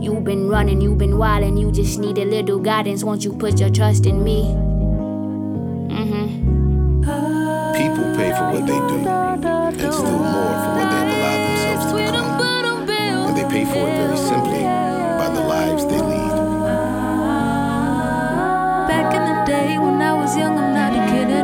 You've 0.00 0.24
been 0.24 0.48
running, 0.48 0.80
you've 0.80 0.98
been 0.98 1.14
wildin', 1.14 1.58
you 1.60 1.72
just 1.72 1.98
need 1.98 2.18
a 2.18 2.24
little 2.24 2.58
guidance. 2.60 3.02
Won't 3.02 3.24
you 3.24 3.32
put 3.32 3.58
your 3.58 3.70
trust 3.70 4.06
in 4.06 4.22
me? 4.22 4.44
Mm-hmm. 5.90 7.02
People 7.72 8.04
pay 8.14 8.30
for 8.32 8.50
what 8.52 8.66
they 8.66 8.78
do, 8.86 9.08
and 9.08 9.92
still 9.92 10.04
more 10.04 10.54
for 10.62 10.70
what 10.76 10.88
they 10.90 10.98
have 11.00 11.10
allowed 11.16 11.40
themselves 11.48 11.86
to 11.86 11.94
become. 11.96 12.40
And 13.26 13.36
they 13.36 13.46
pay 13.48 13.64
for 13.64 13.78
it 13.78 13.96
very 13.96 14.16
simply 14.16 14.62
by 14.62 15.28
the 15.34 15.40
lives 15.40 15.84
they 15.86 16.00
lead. 16.00 16.34
Back 18.86 19.14
in 19.14 19.22
the 19.24 19.34
day 19.44 19.78
when 19.78 20.00
I 20.00 20.12
was 20.12 20.36
young, 20.36 20.75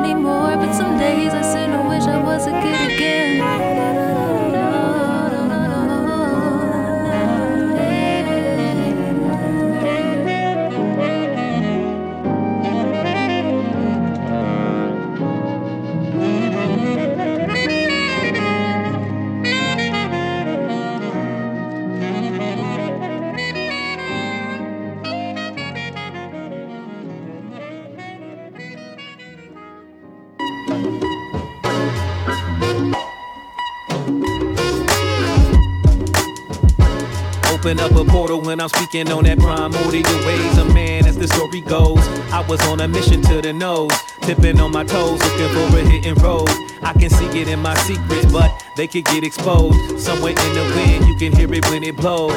anymore. 0.05 0.57
But 0.57 0.73
some 0.75 0.99
days 0.99 1.33
I 1.33 1.43
still 1.43 1.89
wish 1.89 2.05
I 2.05 2.23
was 2.23 2.47
a 2.47 2.53
kid 2.63 2.93
again. 2.93 4.02
Up 37.83 37.93
a 37.97 38.05
portal 38.05 38.41
when 38.41 38.61
I'm 38.61 38.69
speaking 38.69 39.11
on 39.11 39.25
that 39.25 39.39
primordial 39.39 40.27
ways 40.27 40.59
of 40.59 40.73
man 40.73 41.05
as 41.07 41.19
the 41.19 41.27
story 41.27 41.61
goes. 41.61 41.99
I 42.33 42.45
was 42.49 42.61
on 42.69 42.81
a 42.81 42.87
mission 42.87 43.21
to 43.23 43.43
the 43.43 43.53
nose, 43.53 43.93
tipping 44.21 44.61
on 44.61 44.71
my 44.71 44.85
toes, 44.85 45.21
looking 45.21 45.49
for 45.49 45.79
a 45.79 46.09
and 46.09 46.23
roll. 46.23 46.49
I 46.83 46.93
can 46.93 47.11
see 47.11 47.27
it 47.41 47.49
in 47.49 47.61
my 47.61 47.75
secrets, 47.75 48.33
but 48.33 48.51
they 48.77 48.87
could 48.87 49.05
get 49.07 49.25
exposed. 49.25 49.99
Somewhere 49.99 50.31
in 50.33 50.55
the 50.55 50.73
wind, 50.77 51.07
you 51.07 51.17
can 51.17 51.33
hear 51.37 51.53
it 51.53 51.69
when 51.71 51.83
it 51.83 51.97
blows. 51.97 52.33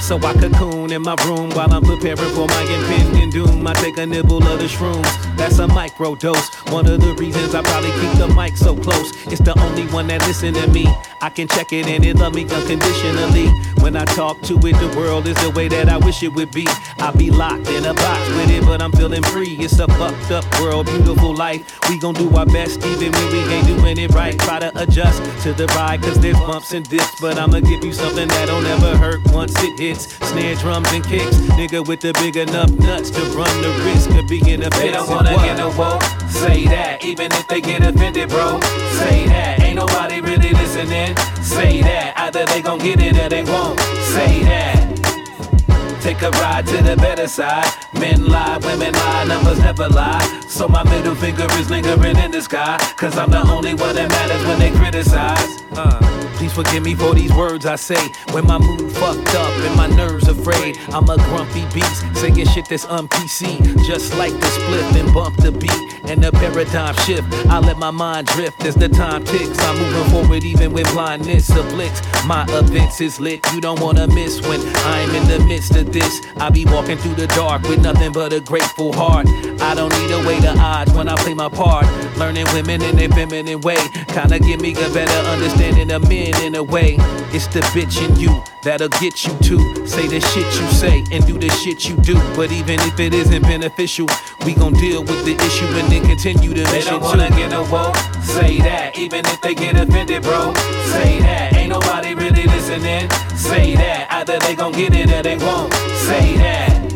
So 0.00 0.16
I 0.18 0.32
cocoon 0.34 0.92
in 0.92 1.02
my 1.02 1.16
room 1.26 1.50
while 1.50 1.72
I'm 1.72 1.82
preparing 1.82 2.32
for 2.34 2.46
my 2.46 2.62
impending 2.62 3.30
doom. 3.30 3.66
I 3.66 3.74
take 3.74 3.98
a 3.98 4.06
nibble 4.06 4.46
of 4.46 4.58
the 4.58 4.66
shrooms. 4.66 5.36
That's 5.36 5.58
a 5.58 5.66
micro 5.66 6.14
dose. 6.14 6.48
One 6.70 6.86
of 6.86 7.00
the 7.00 7.14
reasons 7.14 7.54
I 7.54 7.62
probably 7.62 7.90
keep 8.00 8.12
the 8.18 8.28
mic 8.28 8.56
so 8.56 8.76
close. 8.76 9.10
It's 9.26 9.40
the 9.40 9.58
only 9.60 9.86
one 9.88 10.06
that 10.06 10.22
listen 10.26 10.54
to 10.54 10.66
me. 10.68 10.86
I 11.20 11.30
can 11.30 11.48
check 11.48 11.72
it 11.72 11.86
and 11.86 12.04
it 12.04 12.16
love 12.16 12.34
me 12.34 12.42
unconditionally. 12.42 13.48
When 13.80 13.96
I 13.96 14.04
talk 14.04 14.40
to 14.42 14.54
it, 14.58 14.76
the 14.78 14.94
world 14.96 15.26
is 15.26 15.36
the 15.42 15.50
way 15.50 15.68
that 15.68 15.88
I 15.88 15.96
wish 15.96 16.22
it 16.22 16.32
would 16.34 16.50
be. 16.52 16.66
I 16.98 17.10
be 17.10 17.30
locked 17.30 17.68
in 17.68 17.84
a 17.86 17.94
box 17.94 18.28
with 18.30 18.50
it, 18.50 18.64
but 18.64 18.80
I'm 18.82 18.92
feeling 18.92 19.22
free. 19.22 19.56
It's 19.58 19.78
a 19.78 19.86
fucked 19.88 20.30
up 20.30 20.44
world, 20.60 20.86
beautiful 20.86 21.34
life. 21.34 21.78
We 21.88 21.98
gon' 21.98 22.14
do 22.14 22.28
our 22.36 22.46
best 22.46 22.84
even 22.84 23.12
when 23.12 23.32
we 23.32 23.38
ain't 23.52 23.66
doing 23.66 23.98
it 23.98 24.10
right. 24.12 24.38
Try 24.38 24.60
to 24.60 24.70
adjust 24.80 25.22
to 25.42 25.52
the 25.52 25.66
ride, 25.68 26.02
cause 26.02 26.18
there's 26.20 26.38
bumps 26.38 26.72
and 26.72 26.88
dips. 26.88 27.20
But 27.20 27.38
I'ma 27.38 27.60
give 27.60 27.84
you 27.84 27.92
something 27.92 28.28
that 28.28 28.46
don't 28.46 28.66
ever 28.66 28.96
hurt 28.96 29.20
once 29.32 29.54
it 29.58 29.78
hits. 29.78 30.14
Snare 30.28 30.54
drums 30.56 30.88
and 30.92 31.04
kicks. 31.04 31.36
Nigga 31.58 31.86
with 31.86 32.00
the 32.00 32.12
big 32.14 32.36
enough 32.36 32.70
nuts 32.70 33.10
to 33.10 33.20
run 33.36 33.62
the 33.62 33.70
risk 33.84 34.10
of 34.10 34.28
being 34.28 34.62
a 34.62 34.70
They 34.70 34.90
don't 34.92 35.08
wanna 35.08 35.34
get 35.36 35.56
no 35.56 35.70
woke. 35.76 36.02
Say 36.30 36.66
that, 36.66 37.04
even 37.04 37.32
if 37.32 37.46
they 37.48 37.60
get 37.60 37.82
offended, 37.82 38.28
bro. 38.28 38.60
Say 39.00 39.26
that, 39.26 39.60
ain't 39.62 39.76
nobody 39.76 40.20
really 40.20 40.50
listening. 40.50 41.16
Say 41.42 41.80
that, 41.82 42.14
either 42.16 42.44
they 42.46 42.62
gon' 42.62 42.78
get 42.78 43.00
it 43.00 43.16
or 43.18 43.28
they 43.28 43.42
won't. 43.42 43.78
Say 44.14 44.42
that. 44.44 44.88
Take 46.02 46.22
a 46.22 46.30
ride 46.30 46.66
to 46.66 46.82
the 46.82 46.96
better 46.96 47.26
side. 47.26 47.66
Men 47.92 48.26
lie, 48.26 48.58
women 48.58 48.92
lie, 48.92 49.24
numbers 49.24 49.58
never 49.58 49.88
lie. 49.88 50.42
So 50.48 50.68
my 50.68 50.82
middle 50.84 51.14
finger 51.14 51.46
is 51.52 51.70
lingering 51.70 52.16
in 52.16 52.30
the 52.30 52.40
sky. 52.40 52.78
Cause 52.96 53.18
I'm 53.18 53.30
the 53.30 53.42
only 53.50 53.74
one 53.74 53.94
that 53.96 54.08
matters 54.08 54.46
when 54.46 54.58
they 54.58 54.70
criticize. 54.70 55.62
Uh, 55.72 56.17
please 56.38 56.52
forgive 56.52 56.84
me 56.84 56.94
for 56.94 57.14
these 57.14 57.32
words 57.34 57.66
I 57.66 57.74
say 57.74 58.00
when 58.30 58.46
my 58.46 58.58
mood 58.58 58.92
fucked 58.92 59.34
up 59.34 59.52
and 59.66 59.76
my 59.76 59.88
nerves 59.88 60.28
afraid. 60.28 60.78
I'm 60.90 61.08
a 61.10 61.16
grumpy 61.16 61.66
beast 61.74 62.06
saying 62.14 62.46
shit 62.46 62.66
that's 62.68 62.84
un 62.86 63.08
PC, 63.08 63.58
just 63.84 64.16
like 64.16 64.32
the 64.32 64.46
split 64.46 65.04
and 65.04 65.12
bump 65.12 65.36
the 65.38 65.50
beat 65.50 65.88
and 66.08 66.22
the 66.22 66.30
paradigm 66.30 66.94
shift. 67.04 67.26
I 67.48 67.58
let 67.58 67.76
my 67.76 67.90
mind 67.90 68.28
drift 68.28 68.64
as 68.64 68.76
the 68.76 68.88
time 68.88 69.24
ticks. 69.24 69.58
I'm 69.58 69.78
moving 69.78 70.12
forward 70.12 70.44
even 70.44 70.72
when 70.72 70.84
blindness 70.92 71.50
of 71.50 71.66
afflicts. 71.66 72.00
My 72.24 72.44
events 72.48 73.00
is 73.00 73.18
lit, 73.18 73.40
you 73.52 73.60
don't 73.60 73.80
wanna 73.80 74.06
miss 74.06 74.40
when 74.42 74.60
I'm 74.86 75.10
in 75.16 75.26
the 75.26 75.44
midst 75.44 75.74
of 75.74 75.92
this. 75.92 76.20
I 76.36 76.50
be 76.50 76.64
walking 76.66 76.98
through 76.98 77.14
the 77.14 77.26
dark 77.28 77.62
with 77.62 77.82
nothing 77.82 78.12
but 78.12 78.32
a 78.32 78.40
grateful 78.40 78.92
heart. 78.92 79.26
I 79.60 79.74
don't 79.74 79.92
need 80.00 80.10
a 80.12 80.24
way 80.26 80.40
to 80.40 80.56
odds 80.56 80.92
when 80.92 81.08
I 81.08 81.16
play 81.16 81.34
my 81.34 81.48
part. 81.48 81.86
Learning 82.16 82.46
women 82.52 82.80
in 82.82 82.96
their 82.96 83.08
feminine 83.08 83.60
way, 83.60 83.78
kinda 84.08 84.38
give 84.38 84.60
me 84.60 84.72
a 84.72 84.90
better 84.90 85.28
understanding 85.30 85.90
of 85.90 86.08
men 86.08 86.27
in 86.36 86.54
a 86.54 86.62
way. 86.62 86.96
It's 87.32 87.46
the 87.48 87.60
bitch 87.76 88.00
in 88.06 88.16
you 88.16 88.42
that'll 88.62 88.88
get 89.00 89.24
you 89.24 89.32
to 89.48 89.86
say 89.86 90.06
the 90.06 90.20
shit 90.20 90.44
you 90.60 90.66
say 90.70 91.04
and 91.12 91.26
do 91.26 91.38
the 91.38 91.48
shit 91.50 91.88
you 91.88 91.96
do. 91.96 92.14
But 92.34 92.50
even 92.52 92.80
if 92.80 92.98
it 92.98 93.14
isn't 93.14 93.42
beneficial, 93.42 94.06
we 94.44 94.54
gon' 94.54 94.72
deal 94.74 95.02
with 95.02 95.24
the 95.24 95.34
issue 95.34 95.66
and 95.78 95.90
then 95.92 96.02
continue 96.06 96.50
the 96.50 96.62
They 96.64 96.72
mission 96.72 96.92
don't 96.94 97.02
wanna 97.02 97.28
too. 97.28 97.36
get 97.36 97.50
no 97.50 97.62
woke. 97.70 97.96
Say 98.22 98.58
that, 98.58 98.98
even 98.98 99.24
if 99.26 99.40
they 99.40 99.54
get 99.54 99.76
offended, 99.76 100.22
bro. 100.22 100.52
Say 100.92 101.20
that, 101.20 101.54
ain't 101.54 101.70
nobody 101.70 102.14
really 102.14 102.44
listening. 102.44 103.08
Say 103.36 103.74
that, 103.76 104.06
either 104.10 104.38
they 104.40 104.54
gon' 104.54 104.72
get 104.72 104.94
it 104.94 105.10
or 105.12 105.22
they 105.22 105.36
won't. 105.36 105.72
Say 106.06 106.36
that. 106.36 106.87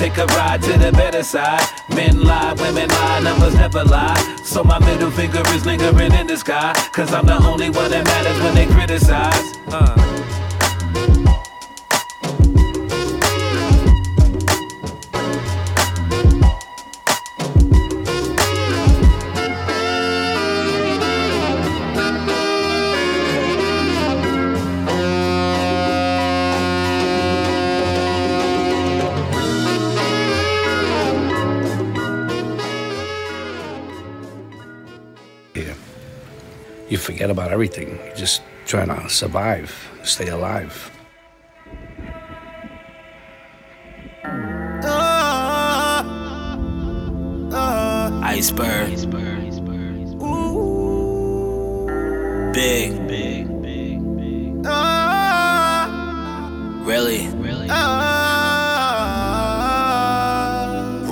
Take 0.00 0.16
a 0.16 0.24
ride 0.24 0.62
to 0.62 0.78
the 0.78 0.92
better 0.92 1.22
side. 1.22 1.60
Men 1.90 2.24
lie, 2.24 2.54
women 2.54 2.88
lie, 2.88 3.20
numbers 3.20 3.54
never 3.54 3.84
lie. 3.84 4.38
So 4.42 4.64
my 4.64 4.78
middle 4.78 5.10
finger 5.10 5.42
is 5.48 5.66
lingering 5.66 6.14
in 6.14 6.26
the 6.26 6.38
sky. 6.38 6.72
Cause 6.90 7.12
I'm 7.12 7.26
the 7.26 7.36
only 7.36 7.68
one 7.68 7.90
that 7.90 8.06
matters 8.06 8.42
when 8.42 8.54
they 8.54 8.64
criticize. 8.64 9.58
Uh. 9.68 10.19
Forget 37.00 37.30
about 37.30 37.50
everything. 37.52 37.98
You're 38.04 38.16
just 38.16 38.42
trying 38.66 38.88
to 38.88 39.08
survive, 39.08 39.74
stay 40.04 40.28
alive. 40.28 40.90
Iceberg. 48.22 48.90
Big. 52.52 53.06
Big. 53.08 53.62
Big. 53.62 54.00
Really? 56.86 57.28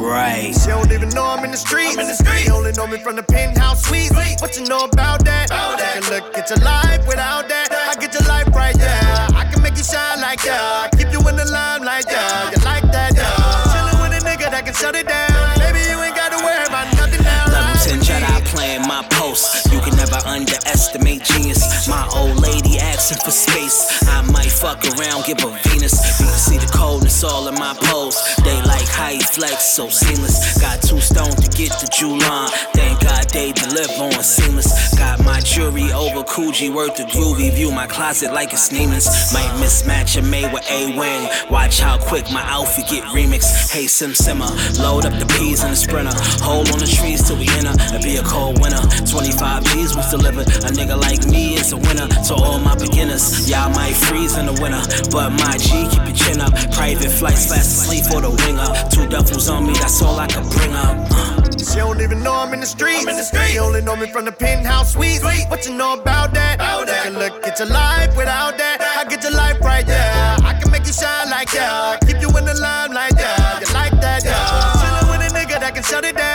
Right. 0.09 0.57
She 0.57 0.69
don't 0.69 0.91
even 0.91 1.11
know 1.11 1.27
I'm 1.27 1.45
in 1.45 1.51
the 1.51 1.59
streets. 1.61 1.93
I'm 1.93 2.01
in 2.01 2.09
the 2.09 2.15
street. 2.15 2.49
She 2.49 2.51
only 2.51 2.73
know 2.73 2.87
me 2.87 2.97
from 2.97 3.17
the 3.17 3.23
penthouse 3.23 3.85
suite. 3.85 4.11
What 4.41 4.57
you 4.57 4.65
know 4.65 4.85
about 4.85 5.25
that? 5.27 5.53
Take 5.53 6.01
a 6.01 6.15
look 6.15 6.37
at 6.39 6.49
your 6.49 6.65
life 6.65 7.07
without 7.07 7.49
that. 7.49 7.69
I 7.73 7.95
get 8.01 8.15
your 8.15 8.25
life 8.25 8.49
right, 8.57 8.77
yeah. 8.79 9.29
I 9.37 9.45
can 9.53 9.63
make 9.63 9.77
you 9.77 9.85
shine 9.85 10.21
like 10.21 10.41
that. 10.49 10.97
Keep 10.97 11.13
you 11.13 11.21
in 11.29 11.37
the 11.37 11.45
limelight, 11.45 12.07
yeah. 12.09 12.51
You 12.51 12.59
like 12.65 12.89
that, 12.89 13.13
yeah. 13.17 13.29
Chillin' 13.69 14.01
with 14.01 14.17
a 14.17 14.25
nigga 14.25 14.49
that 14.51 14.65
can 14.65 14.75
shut 14.75 14.97
it 14.97 15.07
down. 15.07 15.29
Baby, 15.61 15.85
you 15.85 16.01
ain't 16.01 16.17
gotta 16.17 16.41
worry 16.41 16.65
about 16.65 16.89
nothing 16.97 17.23
now. 17.23 17.45
Level 17.53 17.77
10 17.77 18.01
Jedi 18.01 18.45
playing 18.49 18.89
my 18.89 19.05
post. 19.13 19.69
You 19.73 19.81
can 19.81 19.97
never 19.97 20.17
underestimate 20.25 21.25
genius. 21.25 21.89
My 21.89 22.09
old 22.17 22.41
lady 22.41 22.68
asking 22.99 23.23
for 23.25 23.31
space. 23.31 24.03
I 24.09 24.23
might 24.33 24.51
fuck 24.51 24.83
around, 24.99 25.25
give 25.25 25.39
her 25.41 25.55
Venus. 25.71 25.95
You 26.19 26.27
can 26.27 26.35
see 26.35 26.59
the 26.59 26.67
coldness 26.75 27.23
all 27.23 27.47
in 27.47 27.55
my 27.55 27.75
pose. 27.87 28.19
They 28.43 28.61
like 28.63 28.89
how 28.89 29.11
you 29.11 29.21
flex, 29.21 29.63
so 29.63 29.89
seamless. 29.89 30.61
Got 30.61 30.83
two 30.83 30.99
stones 31.01 31.37
to 31.37 31.49
get 31.57 31.71
the 31.79 31.87
Julon. 31.95 32.51
Thank 32.75 32.99
God 33.01 33.31
they 33.31 33.53
deliver 33.53 34.03
on 34.03 34.23
seamless. 34.25 34.99
Got 34.99 35.23
my 35.25 35.39
jewelry 35.41 35.93
over 35.93 36.25
Coogi, 36.25 36.75
worth 36.75 36.97
the 36.97 37.05
groovy. 37.05 37.53
View 37.55 37.71
my 37.71 37.87
closet 37.87 38.33
like 38.33 38.53
it's 38.53 38.71
Neiman's. 38.71 39.07
Might 39.33 39.53
mismatch 39.63 40.19
a 40.19 40.23
May 40.23 40.53
with 40.53 40.69
A 40.69 40.99
Wing. 40.99 41.29
Watch 41.51 41.79
how 41.79 41.99
quick 41.99 42.25
my 42.33 42.43
outfit 42.51 42.89
get 42.91 43.05
remixed. 43.15 43.71
Hey 43.71 43.87
Sim 43.87 44.13
Simmer, 44.13 44.51
load 44.83 45.07
up 45.07 45.15
the 45.21 45.27
peas 45.39 45.63
in 45.63 45.71
the 45.71 45.77
sprinter. 45.77 46.17
Hold 46.43 46.71
on 46.73 46.81
the 46.81 46.87
trees 46.87 47.23
till 47.23 47.39
we 47.39 47.47
enter. 47.63 47.75
It 47.95 48.03
be 48.03 48.17
a 48.17 48.25
cold 48.25 48.59
winter. 48.61 48.83
25 49.07 49.63
G's 49.71 49.95
was 49.95 50.11
delivered. 50.11 50.49
A 50.67 50.71
nigga 50.75 50.99
like 51.01 51.25
me 51.31 51.58
is 51.69 51.73
a 51.73 51.77
winner. 51.77 52.09
To 52.09 52.35
all 52.35 52.59
my 52.59 52.75
beginners, 52.77 53.49
y'all 53.49 53.71
might 53.71 53.95
freeze 53.95 54.37
in 54.37 54.47
the 54.47 54.57
winter. 54.61 54.83
But 55.11 55.31
my 55.31 55.57
G, 55.59 55.87
keep 55.91 56.05
your 56.07 56.17
chin 56.17 56.41
up. 56.41 56.53
Private 56.73 57.11
flights, 57.11 57.49
fast 57.49 57.85
asleep 57.85 58.05
for 58.05 58.21
the 58.21 58.31
wing 58.31 58.59
up. 58.59 58.91
Two 58.91 59.07
duffels 59.09 59.51
on 59.53 59.67
me, 59.67 59.75
that's 59.75 60.03
all 60.03 60.19
I 60.19 60.27
can 60.27 60.49
bring 60.49 60.73
up. 60.73 60.97
Uh. 61.11 61.49
She 61.59 61.77
don't 61.77 62.01
even 62.01 62.23
know 62.23 62.33
I'm 62.33 62.55
in 62.55 62.61
the 62.61 62.67
streets. 62.67 63.03
I'm 63.03 63.09
in 63.09 63.17
the 63.17 63.23
street. 63.23 63.53
She 63.53 63.59
only 63.59 63.83
know 63.83 63.97
me 63.97 64.07
from 64.07 64.25
the 64.25 64.33
penthouse 64.33 64.93
suite. 64.95 65.23
What 65.51 65.67
you 65.67 65.75
know 65.75 65.95
about 65.95 66.33
that? 66.35 66.57
Take 66.87 67.15
a 67.15 67.19
look 67.19 67.47
at 67.47 67.59
your 67.59 67.69
life 67.69 68.17
without 68.17 68.57
that. 68.57 68.81
I 68.81 69.05
get 69.09 69.23
your 69.23 69.33
life 69.33 69.61
right, 69.61 69.87
yeah. 69.87 70.39
I 70.43 70.55
can 70.59 70.71
make 70.71 70.87
you 70.87 70.93
shine 70.93 71.29
like 71.31 71.51
that. 71.53 72.01
Keep 72.07 72.21
you 72.23 72.31
in 72.39 72.45
the 72.45 72.55
limelight, 72.55 73.15
yeah. 73.19 73.61
You 73.61 73.67
like 73.75 73.93
that, 74.01 74.25
yeah. 74.25 74.35
Chillin' 74.81 75.11
with 75.11 75.29
a 75.29 75.31
nigga 75.35 75.61
that 75.61 75.75
can 75.75 75.85
shut 75.85 76.05
it 76.05 76.17
down. 76.17 76.28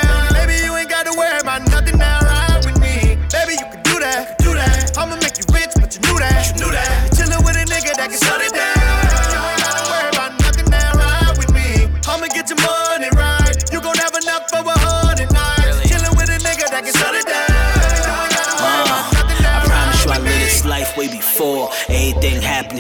You 6.48 6.54
knew 6.60 6.72
that. 6.72 7.10
Chillin' 7.12 7.44
with 7.46 7.56
a 7.56 7.66
nigga 7.66 7.96
that 7.96 8.10
can 8.10 8.20
shut 8.20 8.42
it 8.42 8.54
down. 8.54 8.73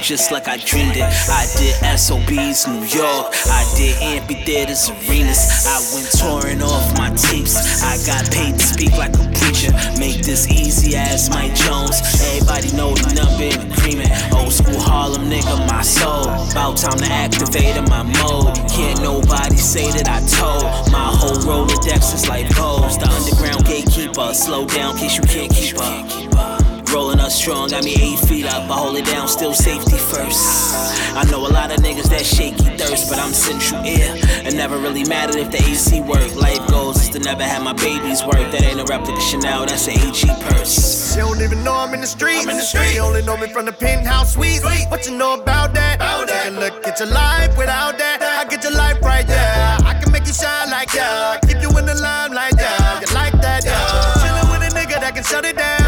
Just 0.03 0.31
like 0.31 0.49
I 0.49 0.57
dreamed 0.57 0.97
it. 0.97 1.07
I 1.31 1.47
did 1.55 1.79
SOBs 1.97 2.67
New 2.67 2.83
York, 2.83 3.31
I 3.47 3.63
did 3.77 3.95
amphitheaters, 4.01 4.89
arenas. 4.91 5.63
I 5.65 5.79
went 5.95 6.11
touring 6.11 6.61
off 6.61 6.97
my 6.97 7.09
tapes. 7.15 7.55
I 7.81 7.95
got 8.05 8.29
paid 8.29 8.59
to 8.59 8.65
speak 8.65 8.91
like 8.97 9.15
a 9.15 9.31
preacher. 9.39 9.71
Make 9.97 10.25
this 10.25 10.49
easy 10.51 10.97
as 10.97 11.29
Mike 11.29 11.55
Jones. 11.55 12.01
Everybody 12.19 12.75
know 12.75 12.93
the 12.93 13.15
number 13.15 13.47
in 13.47 13.71
agreement. 13.71 14.11
Old 14.33 14.51
school 14.51 14.79
Harlem 14.79 15.29
nigga, 15.29 15.55
my 15.71 15.81
soul. 15.81 16.27
About 16.51 16.75
time 16.75 16.99
to 16.99 17.05
activate 17.05 17.77
in 17.77 17.85
my 17.85 18.03
mode. 18.03 18.53
Can't 18.67 19.01
nobody 19.01 19.55
say 19.55 19.89
that 19.91 20.09
I 20.11 20.19
told. 20.27 20.91
My 20.91 21.15
whole 21.15 21.39
Rolodex 21.47 22.13
is 22.13 22.27
like 22.27 22.49
Pose. 22.51 22.97
The 22.97 23.07
underground 23.07 23.65
gatekeeper. 23.65 24.33
Slow 24.33 24.67
down, 24.67 24.97
case 24.97 25.15
you 25.15 25.23
can't 25.23 25.51
keep 25.53 25.79
up. 25.79 26.52
Rolling 26.93 27.19
up 27.19 27.31
strong, 27.31 27.69
got 27.69 27.83
me 27.83 27.95
eight 27.99 28.19
feet 28.19 28.45
up. 28.45 28.69
I 28.69 28.77
hold 28.77 28.97
it 28.97 29.05
down, 29.05 29.27
still 29.27 29.55
safety 29.55 29.97
first. 29.97 30.75
I 31.17 31.23
know 31.31 31.39
a 31.39 31.49
lot 31.49 31.71
of 31.71 31.79
niggas 31.79 32.07
that 32.09 32.23
shaky 32.23 32.77
thirst, 32.77 33.09
but 33.09 33.17
I'm 33.17 33.33
central 33.33 33.81
air. 33.81 34.13
It 34.45 34.53
never 34.53 34.77
really 34.77 35.03
mattered 35.03 35.37
if 35.37 35.49
the 35.49 35.57
AC 35.57 36.01
work. 36.01 36.35
Life 36.35 36.61
goals 36.69 37.01
is 37.01 37.09
to 37.09 37.19
never 37.19 37.41
have 37.41 37.63
my 37.63 37.73
babies 37.73 38.23
work. 38.23 38.45
That 38.53 38.61
ain't 38.61 38.79
a 38.79 38.83
replica 38.85 39.19
Chanel, 39.21 39.65
that's 39.65 39.87
an 39.87 39.97
AG 39.97 40.21
purse. 40.45 41.13
She 41.13 41.19
don't 41.19 41.41
even 41.41 41.63
know 41.63 41.73
I'm 41.73 41.95
in 41.95 42.01
the 42.01 42.05
street. 42.05 42.45
I'm 42.45 42.49
in 42.49 42.57
the 42.57 42.61
street. 42.61 42.93
She 42.93 42.99
only 42.99 43.23
know 43.23 43.37
me 43.37 43.47
from 43.47 43.65
the 43.65 43.73
penthouse 43.73 44.35
suite. 44.35 44.61
What 44.89 45.07
you 45.07 45.17
know 45.17 45.33
about 45.33 45.73
that? 45.73 45.95
About 45.95 46.27
Take 46.27 46.53
a 46.53 46.59
look 46.59 46.87
at 46.87 46.99
your 46.99 47.09
life 47.09 47.57
without 47.57 47.97
that. 47.97 48.21
I 48.21 48.47
get 48.47 48.63
your 48.63 48.73
life 48.73 49.01
right, 49.01 49.27
yeah. 49.27 49.79
I 49.83 49.99
can 49.99 50.11
make 50.11 50.27
you 50.27 50.33
shine 50.33 50.69
like 50.69 50.93
yeah. 50.93 51.39
Keep 51.41 51.59
you 51.63 51.69
in 51.75 51.87
the 51.87 51.95
limelight, 51.95 52.53
yeah. 52.55 53.01
You 53.01 53.07
like 53.15 53.33
that, 53.41 53.65
yeah. 53.65 53.81
Chillin' 54.21 54.51
with 54.53 54.71
a 54.71 54.75
nigga 54.77 55.01
that 55.01 55.15
can 55.15 55.23
shut 55.23 55.43
it 55.43 55.57
down. 55.57 55.82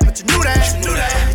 But 0.00 0.18
you 0.18 0.24
knew 0.26 0.42
that. 0.42 0.74
You 0.74 0.80
knew 0.88 0.96
that. 0.96 1.31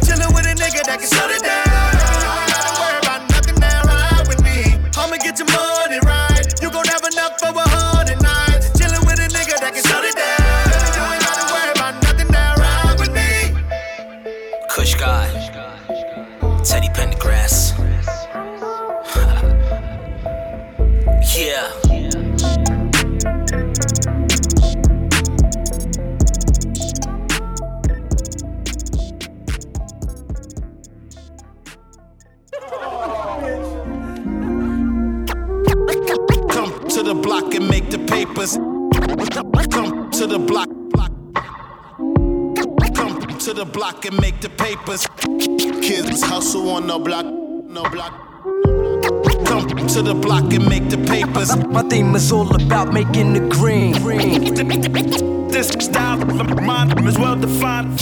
To 40.17 40.25
the 40.25 40.39
block. 40.39 40.67
Come 42.95 43.37
to 43.37 43.53
the 43.53 43.65
block 43.65 44.03
and 44.05 44.19
make 44.19 44.41
the 44.41 44.49
papers. 44.49 45.05
Kids 45.83 46.23
hustle 46.23 46.71
on 46.71 46.87
the 46.87 46.97
block, 46.97 47.25
no 47.25 47.83
block. 47.83 48.13
Come 49.45 49.67
to 49.67 50.01
the 50.01 50.15
block 50.15 50.51
and 50.53 50.67
make 50.67 50.89
the 50.89 50.97
papers. 50.97 51.55
My 51.67 51.83
theme 51.83 52.15
is 52.15 52.31
all 52.31 52.49
about 52.55 52.91
making 52.91 53.33
the 53.33 53.41
green. 53.41 53.93
This 55.49 55.69
style 55.69 56.21
of 56.21 56.61
mine 56.61 57.07
is 57.07 57.17
well 57.17 57.35
defined. 57.35 57.99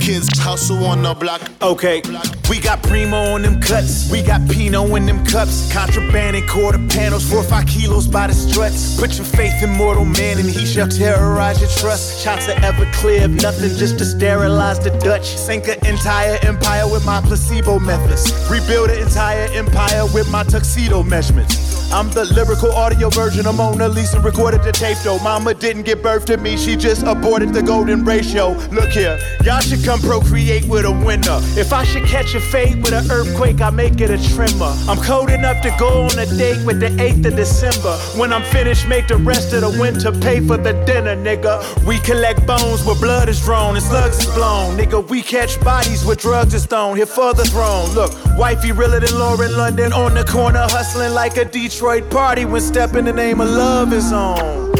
Kids 0.00 0.38
hustle 0.38 0.84
on 0.84 1.02
the 1.02 1.14
block. 1.14 1.42
Okay, 1.60 2.00
we 2.48 2.58
got 2.58 2.82
Primo 2.82 3.34
on 3.34 3.42
them 3.42 3.60
cuts. 3.60 4.10
We 4.10 4.22
got 4.22 4.48
Pino 4.48 4.94
in 4.96 5.04
them 5.04 5.24
cups. 5.26 5.70
Contraband 5.72 6.36
and 6.36 6.48
quarter 6.48 6.78
panels, 6.88 7.28
four 7.28 7.40
or 7.40 7.44
five 7.44 7.66
kilos 7.66 8.06
by 8.06 8.28
the 8.28 8.32
struts. 8.32 8.98
Put 8.98 9.16
your 9.16 9.26
faith 9.26 9.62
in 9.62 9.70
mortal 9.70 10.04
man 10.04 10.38
and 10.38 10.48
he 10.48 10.64
shall 10.64 10.88
terrorize 10.88 11.60
your 11.60 11.70
trust. 11.70 12.22
Shots 12.24 12.48
are 12.48 12.58
ever 12.64 12.90
clear 12.92 13.24
of 13.24 13.32
nothing 13.32 13.76
just 13.76 13.98
to 13.98 14.04
sterilize 14.04 14.78
the 14.78 14.90
Dutch. 15.00 15.26
Sink 15.26 15.68
an 15.68 15.84
entire 15.86 16.38
empire 16.42 16.88
with 16.90 17.04
my 17.04 17.20
placebo 17.20 17.78
methods. 17.78 18.32
Rebuild 18.50 18.90
an 18.90 19.02
entire 19.02 19.48
empire 19.52 20.04
with 20.14 20.30
my 20.30 20.44
tuxedo 20.44 21.02
measurements. 21.02 21.70
I'm 21.92 22.08
the 22.10 22.24
lyrical 22.24 22.70
audio 22.70 23.10
version 23.10 23.46
of 23.48 23.56
Mona 23.56 23.88
Lisa 23.88 24.20
recorded 24.20 24.62
the 24.62 24.70
tape 24.70 24.98
though. 24.98 25.18
Mama 25.18 25.54
didn't 25.54 25.82
give 25.82 26.00
birth 26.00 26.24
to 26.26 26.36
me, 26.36 26.56
she 26.60 26.76
just 26.76 27.02
aborted 27.04 27.54
the 27.54 27.62
golden 27.62 28.04
ratio. 28.04 28.50
Look 28.70 28.90
here, 28.90 29.18
y'all 29.42 29.60
should 29.60 29.82
come 29.84 30.00
procreate 30.00 30.66
with 30.66 30.84
a 30.84 30.92
winner. 30.92 31.40
If 31.58 31.72
I 31.72 31.84
should 31.84 32.04
catch 32.04 32.34
a 32.34 32.40
fade 32.40 32.76
with 32.82 32.92
an 32.92 33.10
earthquake, 33.10 33.60
I 33.60 33.70
make 33.70 34.00
it 34.00 34.10
a 34.10 34.18
tremor. 34.34 34.74
I'm 34.88 34.98
cold 34.98 35.30
enough 35.30 35.62
to 35.62 35.74
go 35.78 36.02
on 36.02 36.18
a 36.18 36.26
date 36.26 36.64
with 36.66 36.80
the 36.80 36.88
8th 36.88 37.24
of 37.26 37.36
December. 37.36 37.96
When 38.18 38.32
I'm 38.32 38.44
finished, 38.52 38.86
make 38.86 39.08
the 39.08 39.16
rest 39.16 39.52
of 39.54 39.62
the 39.62 39.80
winter 39.80 40.12
pay 40.12 40.40
for 40.40 40.58
the 40.58 40.72
dinner, 40.84 41.16
nigga. 41.16 41.60
We 41.86 41.98
collect 42.00 42.46
bones 42.46 42.84
where 42.84 42.96
blood 42.96 43.28
is 43.28 43.40
drawn 43.40 43.76
and 43.76 43.84
slugs 43.84 44.18
is 44.18 44.34
blown. 44.34 44.76
Nigga, 44.76 45.08
we 45.08 45.22
catch 45.22 45.58
bodies 45.60 46.04
where 46.04 46.16
drugs 46.16 46.52
is 46.54 46.66
thrown. 46.66 46.96
Here 46.96 47.06
for 47.06 47.32
the 47.32 47.44
throne. 47.44 47.88
Look, 47.94 48.12
wifey 48.36 48.72
realer 48.72 49.00
than 49.00 49.18
Lauren 49.18 49.56
London 49.56 49.92
on 49.92 50.14
the 50.14 50.24
corner, 50.24 50.66
hustling 50.68 51.14
like 51.14 51.36
a 51.36 51.44
Detroit 51.44 52.10
party 52.10 52.44
when 52.44 52.60
step 52.60 52.94
in 52.94 53.04
the 53.06 53.12
name 53.12 53.40
of 53.40 53.48
love 53.48 53.92
is 53.92 54.12
on. 54.12 54.72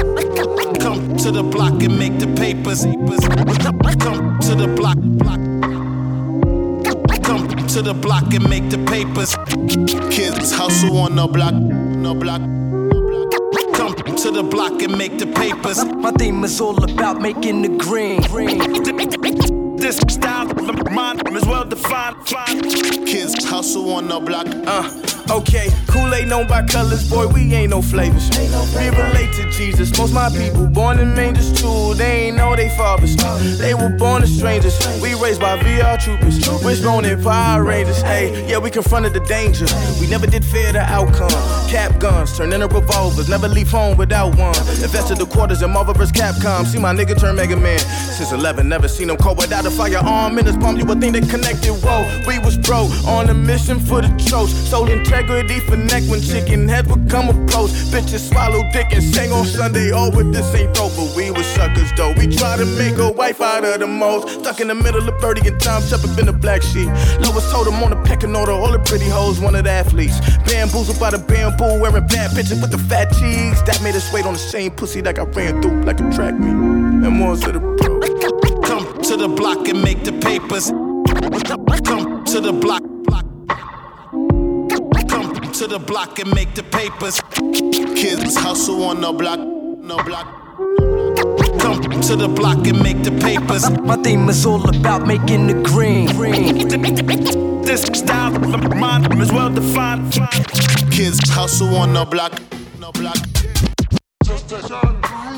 Come 0.81 1.17
to 1.19 1.31
the 1.31 1.43
block 1.43 1.70
and 1.79 1.99
make 1.99 2.19
the 2.19 2.27
papers. 2.27 2.85
Come 2.85 4.39
to 4.41 4.55
the 4.55 4.67
block. 4.77 4.99
Come 7.23 7.49
to 7.69 7.83
the 7.83 7.95
block 7.95 8.35
and 8.35 8.49
make 8.49 8.69
the 8.71 8.79
papers. 8.87 9.37
Kids 10.11 10.53
hustle 10.53 10.97
on 10.99 11.17
the 11.17 11.27
block, 11.27 11.55
no 11.55 12.15
block. 12.15 12.41
Come 13.75 13.95
to 14.17 14.31
the 14.31 14.43
block 14.43 14.83
and 14.83 14.99
make 14.99 15.19
the 15.19 15.27
papers. 15.27 15.85
My 15.85 16.11
theme 16.13 16.45
is 16.45 16.61
all 16.61 16.83
about 16.83 17.21
making 17.21 17.63
the 17.63 17.69
green. 17.79 18.21
This 19.77 19.99
style 20.09 20.47
mine 20.91 21.21
is 21.37 21.47
well 21.47 21.65
defined. 21.65 22.17
Kids 23.07 23.45
hustle 23.45 23.93
on 23.93 24.09
the 24.09 24.21
block. 24.21 24.47
Uh, 24.67 24.91
okay, 25.31 25.69
Kool-Aid 25.89 26.29
known 26.29 26.47
by 26.47 26.65
colors, 26.67 27.09
boy, 27.09 27.27
we 27.29 27.53
ain't 27.55 27.71
no 27.71 27.83
flavors. 27.83 28.29
We 28.77 28.89
relate 28.89 29.33
to 29.35 29.51
Jesus. 29.51 29.97
Most 29.99 30.13
my 30.13 30.29
people 30.31 30.67
born 30.67 30.99
in 30.99 31.15
mangers 31.15 31.53
too. 31.61 31.95
They 31.95 32.29
ain't 32.29 32.37
know 32.37 32.57
they 32.57 32.69
fathers. 32.71 33.17
They 33.59 33.75
were 33.75 33.91
born 33.91 34.23
as 34.23 34.37
strangers. 34.37 34.77
We 35.01 35.15
raised 35.15 35.41
by 35.41 35.59
VR 35.59 35.99
troopers. 36.03 36.39
Wishbone 36.65 37.05
and 37.05 37.23
Power 37.23 37.63
Rangers. 37.65 38.03
Hey, 38.03 38.49
yeah, 38.49 38.59
we 38.59 38.71
confronted 38.71 39.13
the 39.13 39.21
danger. 39.21 39.67
We 40.01 40.07
never 40.09 40.27
did 40.27 40.45
fear 40.45 40.73
the 40.73 40.81
outcome. 40.81 41.31
Cap 41.69 42.01
guns 42.01 42.37
turn 42.37 42.53
into 42.53 42.69
revolvers. 42.69 43.29
Never 43.29 43.49
leave 43.49 43.71
home 43.71 43.97
without 43.97 44.37
one. 44.37 44.57
Invested 44.59 45.19
the 45.19 45.27
quarters 45.27 45.63
in 45.63 45.71
Marvel 45.71 45.95
vs. 45.95 46.13
Capcom. 46.13 46.67
See 46.67 46.79
my 46.79 46.95
nigga 46.95 47.19
turn 47.19 47.37
Mega 47.37 47.57
Man. 47.57 47.79
Since 47.79 48.33
11, 48.33 48.69
never 48.69 48.89
seen 48.89 49.11
him 49.11 49.17
cold 49.17 49.39
without 49.39 49.67
a 49.67 49.71
firearm 49.71 50.39
in 50.39 50.47
his 50.47 50.57
palm. 50.57 50.80
You 50.81 50.87
would 50.87 50.99
think 50.99 51.13
they 51.13 51.21
connected. 51.21 51.77
Whoa, 51.85 52.09
we 52.27 52.39
was 52.39 52.57
bro 52.57 52.89
on 53.05 53.29
a 53.29 53.35
mission 53.35 53.79
for 53.79 54.01
the 54.01 54.09
tropes. 54.25 54.55
Soul 54.71 54.89
integrity 54.89 55.61
for 55.61 55.77
neck 55.77 56.05
when 56.09 56.23
chicken 56.23 56.67
heads 56.67 56.89
would 56.89 57.11
come 57.11 57.29
approach. 57.29 57.69
Bitches 57.93 58.31
swallow 58.31 58.63
dick 58.73 58.87
and 58.91 59.05
sang 59.05 59.31
on 59.31 59.45
Sunday. 59.45 59.91
Oh, 59.93 60.11
but 60.11 60.33
this 60.33 60.55
ain't 60.55 60.73
but 60.73 61.13
we 61.15 61.31
was 61.33 61.45
suckers 61.45 61.93
though. 61.99 62.15
We 62.17 62.35
try 62.35 62.57
to 62.57 62.65
make 62.65 62.97
a 62.97 63.13
wife 63.13 63.43
out 63.43 63.63
of 63.63 63.79
the 63.79 63.87
most. 63.87 64.41
Stuck 64.41 64.61
in 64.61 64.69
the 64.69 64.75
middle 64.75 65.07
of 65.07 65.21
Birdie 65.21 65.47
and 65.47 65.61
time, 65.61 65.83
up 65.93 66.19
in 66.19 66.25
the 66.25 66.33
black 66.33 66.63
sheep. 66.63 66.89
Lois 67.21 67.53
told 67.53 67.69
him 67.69 67.83
on 67.83 67.91
the 67.91 68.01
pecking 68.09 68.35
order, 68.35 68.53
all 68.53 68.73
the 68.73 68.79
pretty 68.79 69.05
hoes, 69.07 69.39
one 69.39 69.53
the 69.53 69.71
athletes. 69.71 70.19
Bamboozled 70.49 70.99
by 70.99 71.11
the 71.11 71.19
bamboo, 71.19 71.79
wearing 71.79 72.07
bad 72.07 72.31
bitches 72.31 72.59
with 72.59 72.71
the 72.71 72.79
fat 72.89 73.13
cheeks. 73.21 73.61
That 73.69 73.83
made 73.83 73.97
us 73.97 74.11
wait 74.15 74.25
on 74.25 74.33
the 74.33 74.39
same 74.39 74.71
pussy 74.71 75.03
like 75.03 75.19
I 75.19 75.25
ran 75.25 75.61
through 75.61 75.83
like 75.83 76.01
a 76.01 76.11
track 76.11 76.33
meet. 76.39 76.57
And 76.57 77.13
more 77.13 77.37
to 77.37 77.53
the 77.53 77.61
bro. 77.61 78.00
Come 78.65 79.01
to 79.03 79.17
the 79.17 79.29
block 79.29 79.69
and 79.69 79.83
make 79.83 80.05
the 80.05 80.13
papers. 80.13 80.71
Come 81.85 82.25
to 82.25 82.41
the 82.41 82.53
block. 82.53 82.83
Come 85.09 85.53
to 85.53 85.67
the 85.67 85.79
block 85.79 86.19
and 86.19 86.35
make 86.35 86.55
the 86.55 86.63
papers. 86.63 87.21
Kids 87.95 88.37
hustle 88.37 88.85
on 88.85 89.01
the 89.01 89.13
block, 89.13 89.39
no 89.39 90.03
block. 90.03 90.27
Come 91.61 91.83
to 92.03 92.17
the 92.17 92.29
block 92.29 92.67
and 92.67 92.83
make 92.83 93.03
the 93.03 93.13
papers. 93.21 93.69
My 93.83 93.97
theme 93.97 94.29
is 94.29 94.47
all 94.47 94.67
about 94.69 95.07
making 95.07 95.47
the 95.49 95.55
green. 95.63 96.07
green. 96.17 97.63
This 97.63 97.83
style 97.83 98.37
of 98.37 98.77
mine 98.77 99.21
is 99.21 99.33
well 99.33 99.51
defined. 99.51 100.13
Kids 100.91 101.21
hustle 101.29 101.75
on 101.77 101.93
the 101.93 102.05
block, 102.05 102.41
no 102.79 102.91
block. 102.93 103.19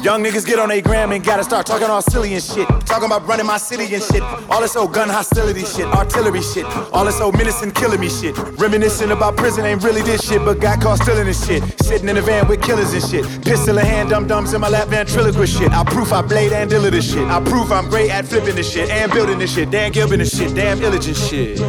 Young 0.03 0.21
niggas 0.21 0.45
get 0.45 0.59
on 0.59 0.69
a 0.73 0.81
gram 0.81 1.13
and 1.13 1.25
gotta 1.25 1.45
start 1.45 1.65
talking 1.65 1.87
all 1.87 2.03
silly 2.03 2.35
and 2.35 2.43
shit. 2.43 2.67
Talking 2.87 3.07
about 3.07 3.25
running 3.25 3.47
my 3.47 3.57
city 3.57 3.95
and 3.95 4.03
shit. 4.03 4.21
All 4.51 4.61
this 4.61 4.75
old 4.75 4.93
gun 4.93 5.09
hostility 5.09 5.65
shit, 5.65 5.87
artillery 5.87 6.43
shit. 6.43 6.65
All 6.93 7.05
this 7.05 7.21
old 7.21 7.39
menacing 7.39 7.71
killing 7.71 8.01
me 8.01 8.09
shit. 8.09 8.37
Reminiscing 8.59 9.13
about 9.13 9.37
prison 9.37 9.65
ain't 9.65 9.85
really 9.85 10.03
this 10.03 10.27
shit, 10.27 10.45
but 10.45 10.59
got 10.59 10.81
caught 10.81 10.99
stealing 10.99 11.27
this 11.27 11.47
shit. 11.47 11.63
Sitting 11.85 12.09
in 12.09 12.17
the 12.17 12.23
van 12.23 12.49
with 12.49 12.61
killers 12.61 12.93
and 12.93 13.05
shit. 13.05 13.25
Pistol 13.45 13.79
in 13.79 13.87
hand, 13.87 14.11
dum 14.11 14.27
dums 14.27 14.53
in 14.55 14.61
my 14.61 14.69
lap, 14.69 14.89
ventriloquist 14.89 15.57
shit. 15.57 15.71
I 15.71 15.85
proof 15.85 16.13
I 16.13 16.21
blade 16.21 16.53
and 16.53 16.69
dealer 16.69 16.91
this 16.91 17.13
shit. 17.13 17.25
I 17.29 17.41
proof 17.41 17.71
I'm 17.71 17.89
great 17.89 18.11
at 18.11 18.27
flipping 18.27 18.57
this 18.57 18.73
shit 18.73 18.91
and 18.91 19.13
building 19.13 19.39
this 19.39 19.55
shit. 19.55 19.71
Dan 19.71 19.93
Gilbin 19.93 20.19
this 20.19 20.37
shit, 20.37 20.53
damn 20.53 20.83
illigent 20.83 21.17
shit. 21.17 21.61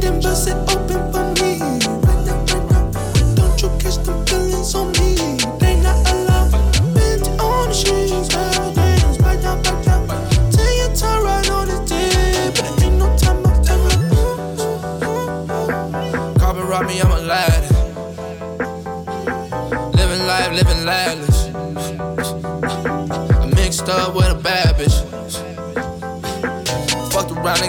Then 0.00 0.20
bust 0.20 0.48
it 0.48 0.54
open 0.54 1.12
for 1.12 1.24
me. 1.42 1.58
Don't 3.34 3.60
you 3.60 3.68
catch 3.78 3.98
the 4.04 4.39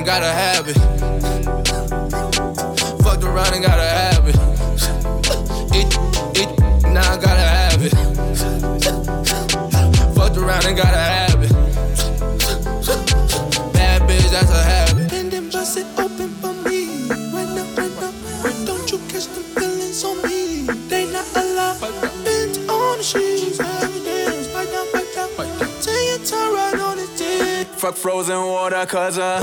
and 0.02 0.08
got 0.08 0.24
a 0.24 0.32
habit. 0.32 0.78
Fucked 3.04 3.24
around 3.24 3.54
and 3.54 3.64
got 3.64 3.78
a 3.78 3.88
habit. 3.88 4.36
Eat, 5.76 5.94
eat, 6.42 6.50
now 6.90 7.12
I 7.12 7.18
gotta 7.18 7.48
have 7.60 7.82
it. 7.86 7.94
Fucked 10.16 10.38
around 10.38 10.66
and 10.66 10.76
got 10.76 10.91
Fuck 27.82 27.96
frozen 27.96 28.38
water, 28.46 28.86
cause 28.86 29.18
uh, 29.18 29.40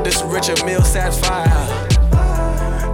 this 0.04 0.22
Richard 0.22 0.64
Mille 0.64 0.84
satisfied. 0.84 1.90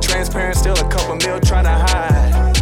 Transparent, 0.01 0.57
still 0.57 0.73
a 0.73 0.89
couple 0.89 1.17
mil 1.17 1.39
trying 1.41 1.65
to 1.65 1.71
hide. 1.71 2.57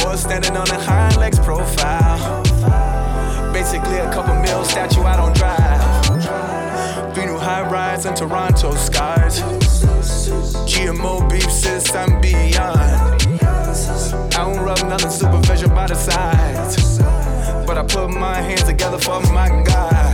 Horse 0.00 0.22
standing 0.22 0.56
on 0.56 0.66
a 0.70 0.80
hind 0.80 1.18
legs 1.18 1.38
profile. 1.38 2.42
Basically, 3.52 3.98
a 3.98 4.10
couple 4.10 4.34
mil 4.36 4.64
statue 4.64 5.02
I 5.02 5.16
don't 5.18 5.36
drive. 5.36 7.14
Three 7.14 7.26
new 7.26 7.36
high 7.36 7.68
rise 7.68 8.06
in 8.06 8.14
Toronto 8.14 8.74
skies. 8.74 9.42
GMO 10.64 11.28
beef 11.28 11.52
since 11.52 11.94
I'm 11.94 12.22
beyond. 12.22 12.80
I 14.32 14.44
don't 14.46 14.64
rub 14.64 14.82
nothing 14.88 15.10
superficial 15.10 15.68
by 15.68 15.88
the 15.88 15.94
sides. 15.94 16.98
But 17.66 17.76
I 17.76 17.82
put 17.84 18.08
my 18.08 18.36
hands 18.40 18.62
together 18.62 18.96
for 18.96 19.20
my 19.30 19.62
guy. 19.62 20.11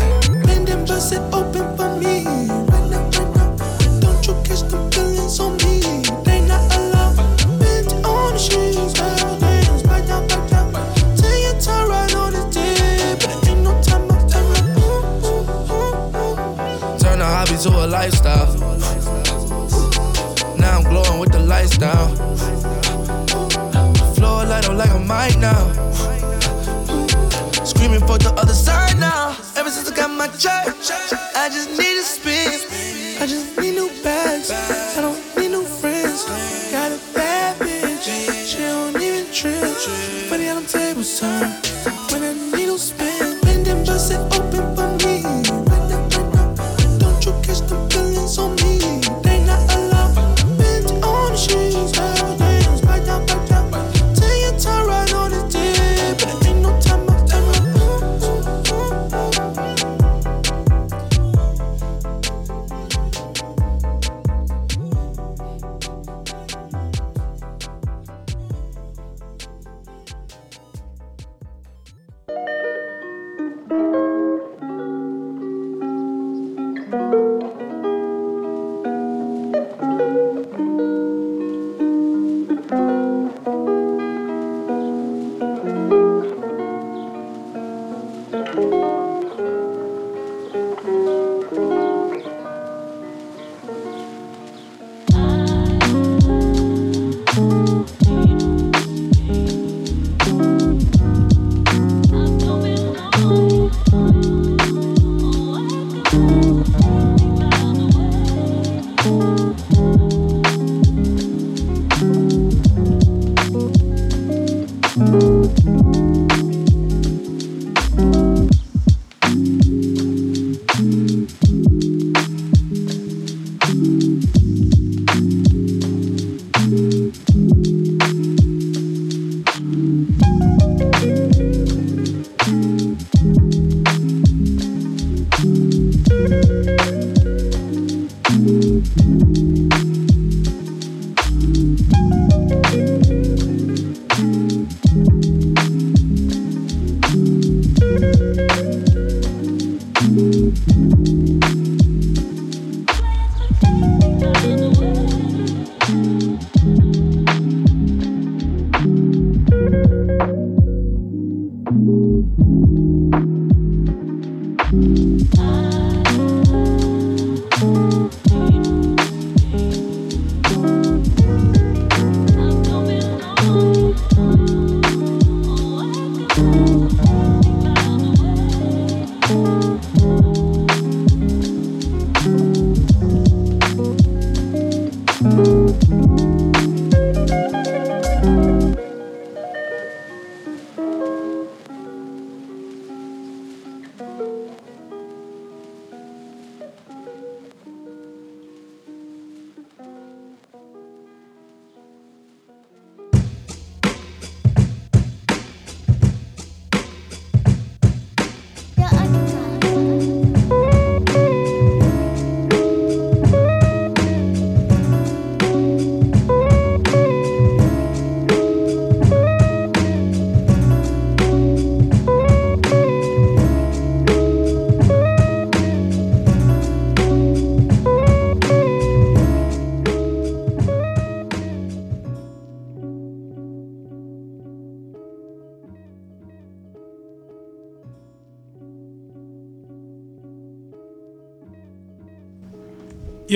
And 0.78 0.86
bust 0.86 1.12
it 1.12 1.20
open 1.34 1.76
for 1.76 1.90
me. 1.96 2.22
Right 2.24 2.88
now, 2.88 3.02
right 3.18 3.34
now. 3.34 3.56
Don't 3.98 4.24
you 4.26 4.34
catch 4.44 4.62
the 4.62 4.78
feelings 4.92 5.40
on 5.40 5.56
me? 5.56 5.80
They 6.22 6.40
not 6.46 6.62
allowed. 6.76 7.16
Bend 7.58 7.88
on 8.06 8.32
the 8.32 8.38
sheets, 8.38 8.96
hell 8.96 9.38
dance, 9.40 9.82
right 9.86 10.06
now, 10.06 10.20
right 10.20 10.50
now. 10.52 10.70
Take 11.16 11.42
your 11.42 11.58
time 11.60 11.88
right 11.90 12.14
on 12.14 12.32
the 12.32 12.44
dick, 12.54 13.18
but 13.18 13.48
ain't 13.48 13.62
no 13.64 13.72
time 13.82 14.08
up, 14.08 14.28
time 14.30 14.46
up. 14.54 14.62
Turn 17.00 17.20
a 17.20 17.24
hobby 17.24 17.56
to 17.58 17.70
a 17.70 17.86
lifestyle. 17.88 18.54
Now 20.58 20.76
I'm 20.78 20.84
glowing 20.84 21.18
with 21.18 21.32
the 21.32 21.40
lights 21.40 21.76
down. 21.76 22.14
Floor 24.14 24.44
light 24.44 24.68
up 24.68 24.76
like 24.76 24.90
a 24.90 25.00
mic 25.00 25.36
now. 25.38 25.72
Screaming 27.64 28.06
for 28.06 28.16
the 28.18 28.32
other 28.36 28.54
side 28.54 28.96
now. 29.00 29.27
Ever 29.68 29.76
since 29.76 29.92
I 29.92 29.96
got 29.96 30.10
my 30.10 30.28
check, 30.28 30.66
I 31.36 31.50
just 31.50 31.68
need 31.76 31.98
a 31.98 32.02
spin. 32.02 33.20
I 33.20 33.26
just 33.26 33.58
need 33.58 33.74
new 33.74 33.90
bags. 34.02 34.50
I 34.50 35.02
don't 35.02 35.36
need 35.36 35.50
new 35.50 35.62
friends. 35.62 36.24
Got 36.72 36.92
a 36.92 36.98
bad 37.12 37.54
bitch. 37.58 38.46
She 38.46 38.60
don't 38.60 38.96
even 38.96 39.30
trip. 39.30 39.76
Funny 40.30 40.46
how 40.46 40.54
them 40.54 40.64
tables 40.64 41.20
turn. 41.20 41.97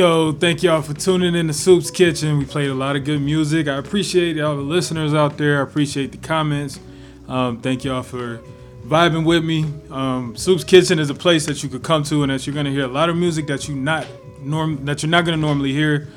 Yo, 0.02 0.32
thank 0.32 0.64
y'all 0.64 0.82
for 0.82 0.94
tuning 0.94 1.36
in 1.36 1.46
to 1.46 1.52
Soops 1.52 1.94
Kitchen. 1.94 2.36
We 2.36 2.44
played 2.44 2.70
a 2.70 2.74
lot 2.74 2.96
of 2.96 3.04
good 3.04 3.22
music. 3.22 3.68
I 3.68 3.76
appreciate 3.76 4.36
all 4.40 4.56
the 4.56 4.62
listeners 4.62 5.14
out 5.14 5.38
there. 5.38 5.60
I 5.60 5.62
appreciate 5.62 6.10
the 6.10 6.18
comments. 6.18 6.80
Um, 7.28 7.60
thank 7.60 7.84
y'all 7.84 8.02
for 8.02 8.40
vibing 8.84 9.24
with 9.24 9.44
me. 9.44 9.62
Um, 9.92 10.34
Soops 10.34 10.66
Kitchen 10.66 10.98
is 10.98 11.08
a 11.08 11.14
place 11.14 11.46
that 11.46 11.62
you 11.62 11.68
could 11.68 11.84
come 11.84 12.02
to, 12.02 12.24
and 12.24 12.32
that 12.32 12.44
you're 12.44 12.54
gonna 12.56 12.72
hear 12.72 12.82
a 12.82 12.88
lot 12.88 13.10
of 13.10 13.16
music 13.16 13.46
that 13.46 13.68
you 13.68 13.76
not 13.76 14.04
norm 14.40 14.84
that 14.86 15.04
you're 15.04 15.10
not 15.10 15.24
gonna 15.24 15.36
normally 15.36 15.72
hear, 15.72 16.08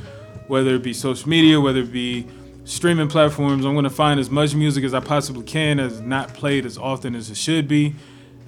whether 0.47 0.73
it 0.73 0.81
be 0.81 0.91
social 0.91 1.29
media, 1.29 1.61
whether 1.61 1.81
it 1.81 1.91
be 1.91 2.25
streaming 2.63 3.07
platforms. 3.07 3.65
I'm 3.65 3.75
gonna 3.75 3.91
find 3.91 4.19
as 4.19 4.31
much 4.31 4.55
music 4.55 4.83
as 4.83 4.95
I 4.95 4.99
possibly 4.99 5.43
can 5.43 5.79
as 5.79 6.01
not 6.01 6.33
played 6.33 6.65
as 6.65 6.79
often 6.79 7.13
as 7.13 7.29
it 7.29 7.37
should 7.37 7.67
be, 7.67 7.93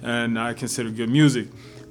and 0.02 0.36
I 0.36 0.54
consider 0.54 0.90
good 0.90 1.10
music. 1.10 1.46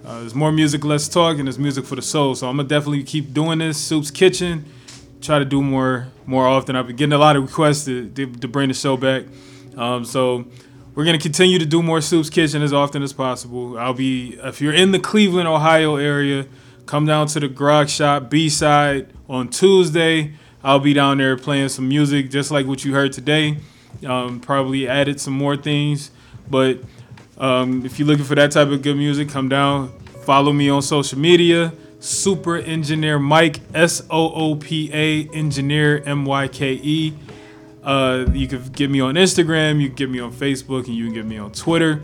Uh, 0.06 0.20
there's 0.20 0.36
more 0.36 0.52
music, 0.52 0.86
less 0.86 1.08
talk, 1.08 1.38
and 1.38 1.48
there's 1.48 1.60
music 1.60 1.86
for 1.86 1.96
the 1.96 2.02
soul. 2.02 2.36
So 2.36 2.48
I'm 2.48 2.58
gonna 2.58 2.70
definitely 2.70 3.04
keep 3.04 3.34
doing 3.34 3.60
this. 3.60 3.78
Soops 3.90 4.14
Kitchen. 4.14 4.66
Try 5.22 5.40
to 5.40 5.46
do 5.46 5.62
more 5.62 6.08
more 6.26 6.48
often. 6.48 6.76
I've 6.76 6.88
been 6.88 6.96
getting 6.96 7.14
a 7.14 7.18
lot 7.18 7.36
of 7.36 7.44
requests 7.44 7.86
to, 7.86 8.10
to, 8.10 8.26
to 8.28 8.48
bring 8.48 8.68
the 8.68 8.74
show 8.74 8.96
back. 8.98 9.24
Um, 9.76 10.06
so 10.06 10.46
we're 10.96 11.06
gonna 11.06 11.18
continue 11.18 11.60
to 11.60 11.66
do 11.66 11.84
more 11.84 12.00
Soops 12.00 12.32
Kitchen 12.32 12.62
as 12.62 12.74
often 12.74 13.04
as 13.04 13.14
possible. 13.14 13.78
I'll 13.78 13.94
be 13.94 14.40
if 14.44 14.62
you're 14.62 14.74
in 14.74 14.92
the 14.92 15.00
Cleveland, 15.00 15.48
Ohio 15.48 15.98
area, 15.98 16.46
come 16.86 17.06
down 17.06 17.28
to 17.28 17.40
the 17.40 17.48
Grog 17.48 17.90
Shop 17.90 18.30
B 18.30 18.50
side 18.50 19.14
on 19.30 19.50
Tuesday. 19.50 20.34
I'll 20.64 20.80
be 20.80 20.94
down 20.94 21.18
there 21.18 21.38
playing 21.38 21.70
some 21.70 21.88
music, 21.88 22.30
just 22.30 22.52
like 22.52 22.66
what 22.66 22.84
you 22.84 22.94
heard 22.94 23.14
today. 23.14 23.58
Um, 24.06 24.40
probably 24.40 24.88
added 24.88 25.20
some 25.20 25.34
more 25.34 25.58
things, 25.58 26.12
but 26.50 26.80
um, 27.38 27.86
if 27.86 28.00
you're 28.00 28.08
looking 28.08 28.26
for 28.26 28.36
that 28.36 28.52
type 28.52 28.70
of 28.70 28.82
good 28.82 28.98
music, 28.98 29.30
come 29.30 29.50
down. 29.50 29.90
Follow 30.24 30.52
me 30.52 30.70
on 30.70 30.82
social 30.82 31.20
media. 31.20 31.72
Soopa 32.00 32.66
Engineer 32.68 33.18
Myke, 33.20 33.60
S 33.74 34.04
O 34.10 34.32
O 34.34 34.56
P 34.56 34.92
A 34.94 35.28
Engineer 35.34 36.04
M 36.06 36.26
Y 36.26 36.48
K 36.48 36.74
E. 36.74 37.14
Uh, 37.84 38.26
you 38.34 38.48
can 38.48 38.62
get 38.70 38.90
me 38.90 39.00
on 39.00 39.16
Instagram, 39.16 39.80
you 39.80 39.88
can 39.88 39.96
get 39.96 40.10
me 40.10 40.20
on 40.20 40.32
Facebook, 40.32 40.86
and 40.86 40.96
you 40.96 41.06
can 41.06 41.14
get 41.14 41.26
me 41.26 41.38
on 41.38 41.52
Twitter. 41.52 42.02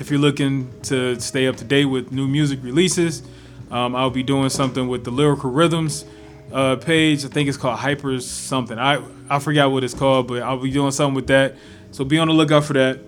If 0.00 0.10
you're 0.10 0.20
looking 0.20 0.72
to 0.84 1.20
stay 1.20 1.46
up 1.46 1.56
to 1.56 1.64
date 1.64 1.84
with 1.84 2.10
new 2.12 2.26
music 2.26 2.60
releases, 2.62 3.22
um, 3.70 3.94
I'll 3.94 4.10
be 4.10 4.22
doing 4.22 4.48
something 4.48 4.88
with 4.88 5.04
the 5.04 5.10
Lyrical 5.10 5.50
Rhythms 5.50 6.04
uh, 6.52 6.76
page. 6.76 7.24
I 7.24 7.28
think 7.28 7.48
it's 7.48 7.58
called 7.58 7.78
Hyper 7.78 8.18
something. 8.20 8.78
I 8.78 9.02
I 9.28 9.38
forgot 9.38 9.70
what 9.70 9.84
it's 9.84 9.94
called, 9.94 10.26
but 10.26 10.42
I'll 10.42 10.58
be 10.58 10.70
doing 10.70 10.90
something 10.90 11.14
with 11.14 11.26
that. 11.28 11.54
So 11.90 12.04
be 12.04 12.18
on 12.18 12.28
the 12.28 12.34
lookout 12.34 12.64
for 12.64 12.72
that 12.72 12.98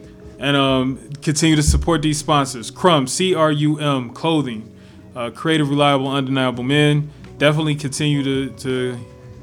and 0.40 0.56
um, 0.56 1.10
continue 1.22 1.54
to 1.54 1.62
support 1.62 2.00
these 2.02 2.18
sponsors. 2.18 2.70
Crum, 2.70 3.06
C 3.06 3.34
R 3.34 3.52
U 3.52 3.78
M 3.78 4.10
Clothing, 4.10 4.74
uh, 5.14 5.30
creative, 5.30 5.68
reliable, 5.68 6.08
undeniable 6.08 6.64
men. 6.64 7.10
Definitely 7.36 7.74
continue 7.76 8.24
to, 8.24 8.50
to 8.56 8.98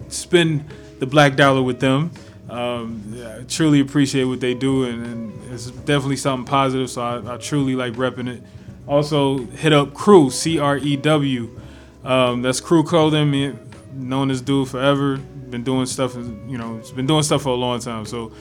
spend 0.10 0.66
the 1.00 1.06
black 1.06 1.36
dollar 1.36 1.62
with 1.62 1.80
them. 1.80 2.12
Um, 2.50 3.04
I 3.16 3.44
truly 3.44 3.80
appreciate 3.80 4.24
what 4.24 4.40
they 4.40 4.54
do, 4.54 4.86
and, 4.86 5.06
and 5.06 5.54
it's 5.54 5.70
definitely 5.70 6.18
something 6.18 6.48
positive. 6.48 6.90
So 6.90 7.02
I, 7.02 7.36
I, 7.36 7.38
truly 7.38 7.76
like 7.76 7.94
repping 7.94 8.28
it. 8.28 8.42
Also, 8.88 9.38
hit 9.38 9.74
up 9.74 9.94
Crew, 9.94 10.32
C 10.32 10.58
R 10.58 10.78
E 10.78 10.96
W. 10.96 11.60
Um, 12.04 12.42
that's 12.42 12.60
Crew 12.60 12.84
Clothing, 12.84 13.60
known 13.94 14.32
as 14.32 14.42
Dude 14.42 14.68
forever. 14.68 15.18
Been 15.18 15.64
doing 15.64 15.86
stuff, 15.86 16.16
you 16.16 16.58
know, 16.58 16.78
it's 16.78 16.92
been 16.92 17.06
doing 17.06 17.24
stuff 17.24 17.44
for 17.44 17.50
a 17.50 17.56
long 17.56 17.80
time. 17.80 18.06
So 18.06 18.34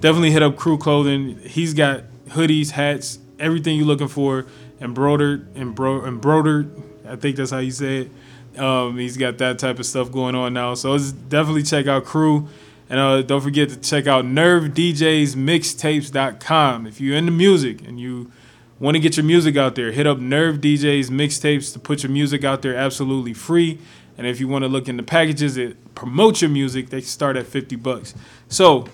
definitely 0.00 0.30
hit 0.30 0.42
up 0.42 0.56
Crew 0.56 0.78
Clothing. 0.78 1.38
He's 1.38 1.74
got 1.74 2.04
hoodies, 2.28 2.70
hats, 2.70 3.18
everything 3.38 3.76
you're 3.76 3.86
looking 3.86 4.08
for, 4.08 4.46
embroidered, 4.80 5.52
embro- 5.54 6.06
embroidered. 6.06 6.70
I 7.06 7.16
think 7.16 7.36
that's 7.36 7.50
how 7.50 7.58
you 7.58 7.70
say 7.70 8.02
it. 8.02 8.10
Um, 8.58 8.98
he's 8.98 9.16
got 9.16 9.38
that 9.38 9.58
type 9.58 9.78
of 9.78 9.86
stuff 9.86 10.12
going 10.12 10.34
on 10.34 10.52
now. 10.54 10.74
So 10.74 10.96
definitely 10.98 11.62
check 11.62 11.86
out 11.86 12.04
Crew. 12.04 12.48
And 12.88 13.00
uh, 13.00 13.22
don't 13.22 13.40
forget 13.40 13.70
to 13.70 13.76
check 13.76 14.06
out 14.06 14.24
NerveDJsMixtapes.com. 14.24 16.86
If 16.86 17.00
you're 17.00 17.16
into 17.16 17.32
music 17.32 17.80
and 17.86 17.98
you 17.98 18.30
want 18.78 18.94
to 18.94 19.00
get 19.00 19.16
your 19.16 19.24
music 19.24 19.56
out 19.56 19.74
there, 19.74 19.90
hit 19.90 20.06
up 20.06 20.18
Nerve 20.18 20.58
DJs 20.58 21.06
Mixtapes 21.06 21.72
to 21.72 21.78
put 21.78 22.02
your 22.02 22.12
music 22.12 22.44
out 22.44 22.60
there 22.62 22.76
absolutely 22.76 23.32
free. 23.32 23.78
And 24.16 24.26
if 24.26 24.38
you 24.38 24.48
want 24.48 24.64
to 24.64 24.68
look 24.68 24.88
into 24.88 25.02
packages 25.02 25.56
that 25.56 25.94
promote 25.94 26.42
your 26.42 26.50
music, 26.50 26.90
they 26.90 27.00
start 27.00 27.36
at 27.36 27.46
50 27.46 27.76
bucks. 27.76 28.14
So 28.48 28.86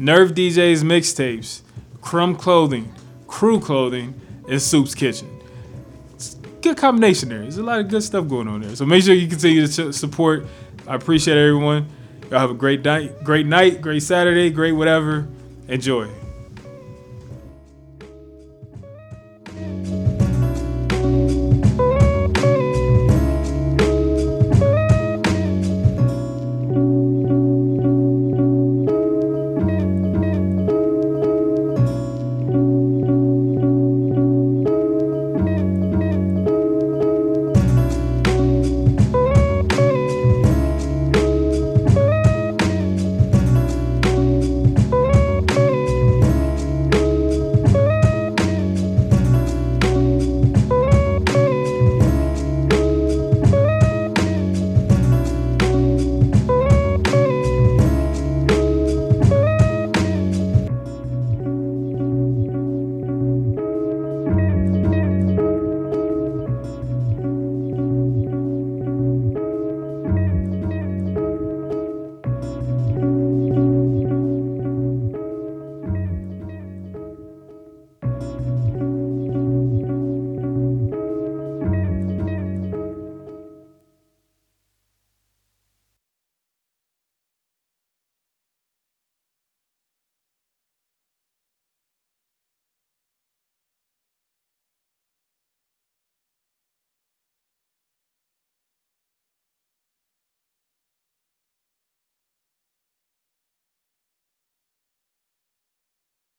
Nerve 0.00 0.30
DJs 0.30 0.82
mixtapes, 0.82 1.60
Crum 2.00 2.34
Clothing, 2.34 2.90
Crew 3.26 3.60
Clothing, 3.60 4.18
and 4.48 4.58
Soops 4.58 4.96
Kitchen. 4.96 5.28
It's 6.14 6.36
good 6.62 6.78
combination 6.78 7.28
there. 7.28 7.40
There's 7.40 7.58
a 7.58 7.62
lot 7.62 7.80
of 7.80 7.88
good 7.88 8.02
stuff 8.02 8.26
going 8.26 8.48
on 8.48 8.62
there. 8.62 8.74
So 8.74 8.86
make 8.86 9.04
sure 9.04 9.12
you 9.14 9.28
continue 9.28 9.66
to 9.66 9.92
support. 9.92 10.46
I 10.88 10.94
appreciate 10.94 11.36
everyone. 11.36 11.86
Y'all 12.30 12.40
have 12.40 12.50
a 12.50 12.54
great 12.54 12.82
night, 12.82 13.22
great 13.22 13.44
night, 13.44 13.82
great 13.82 14.02
Saturday, 14.02 14.48
great 14.48 14.72
whatever. 14.72 15.28
Enjoy. 15.68 16.08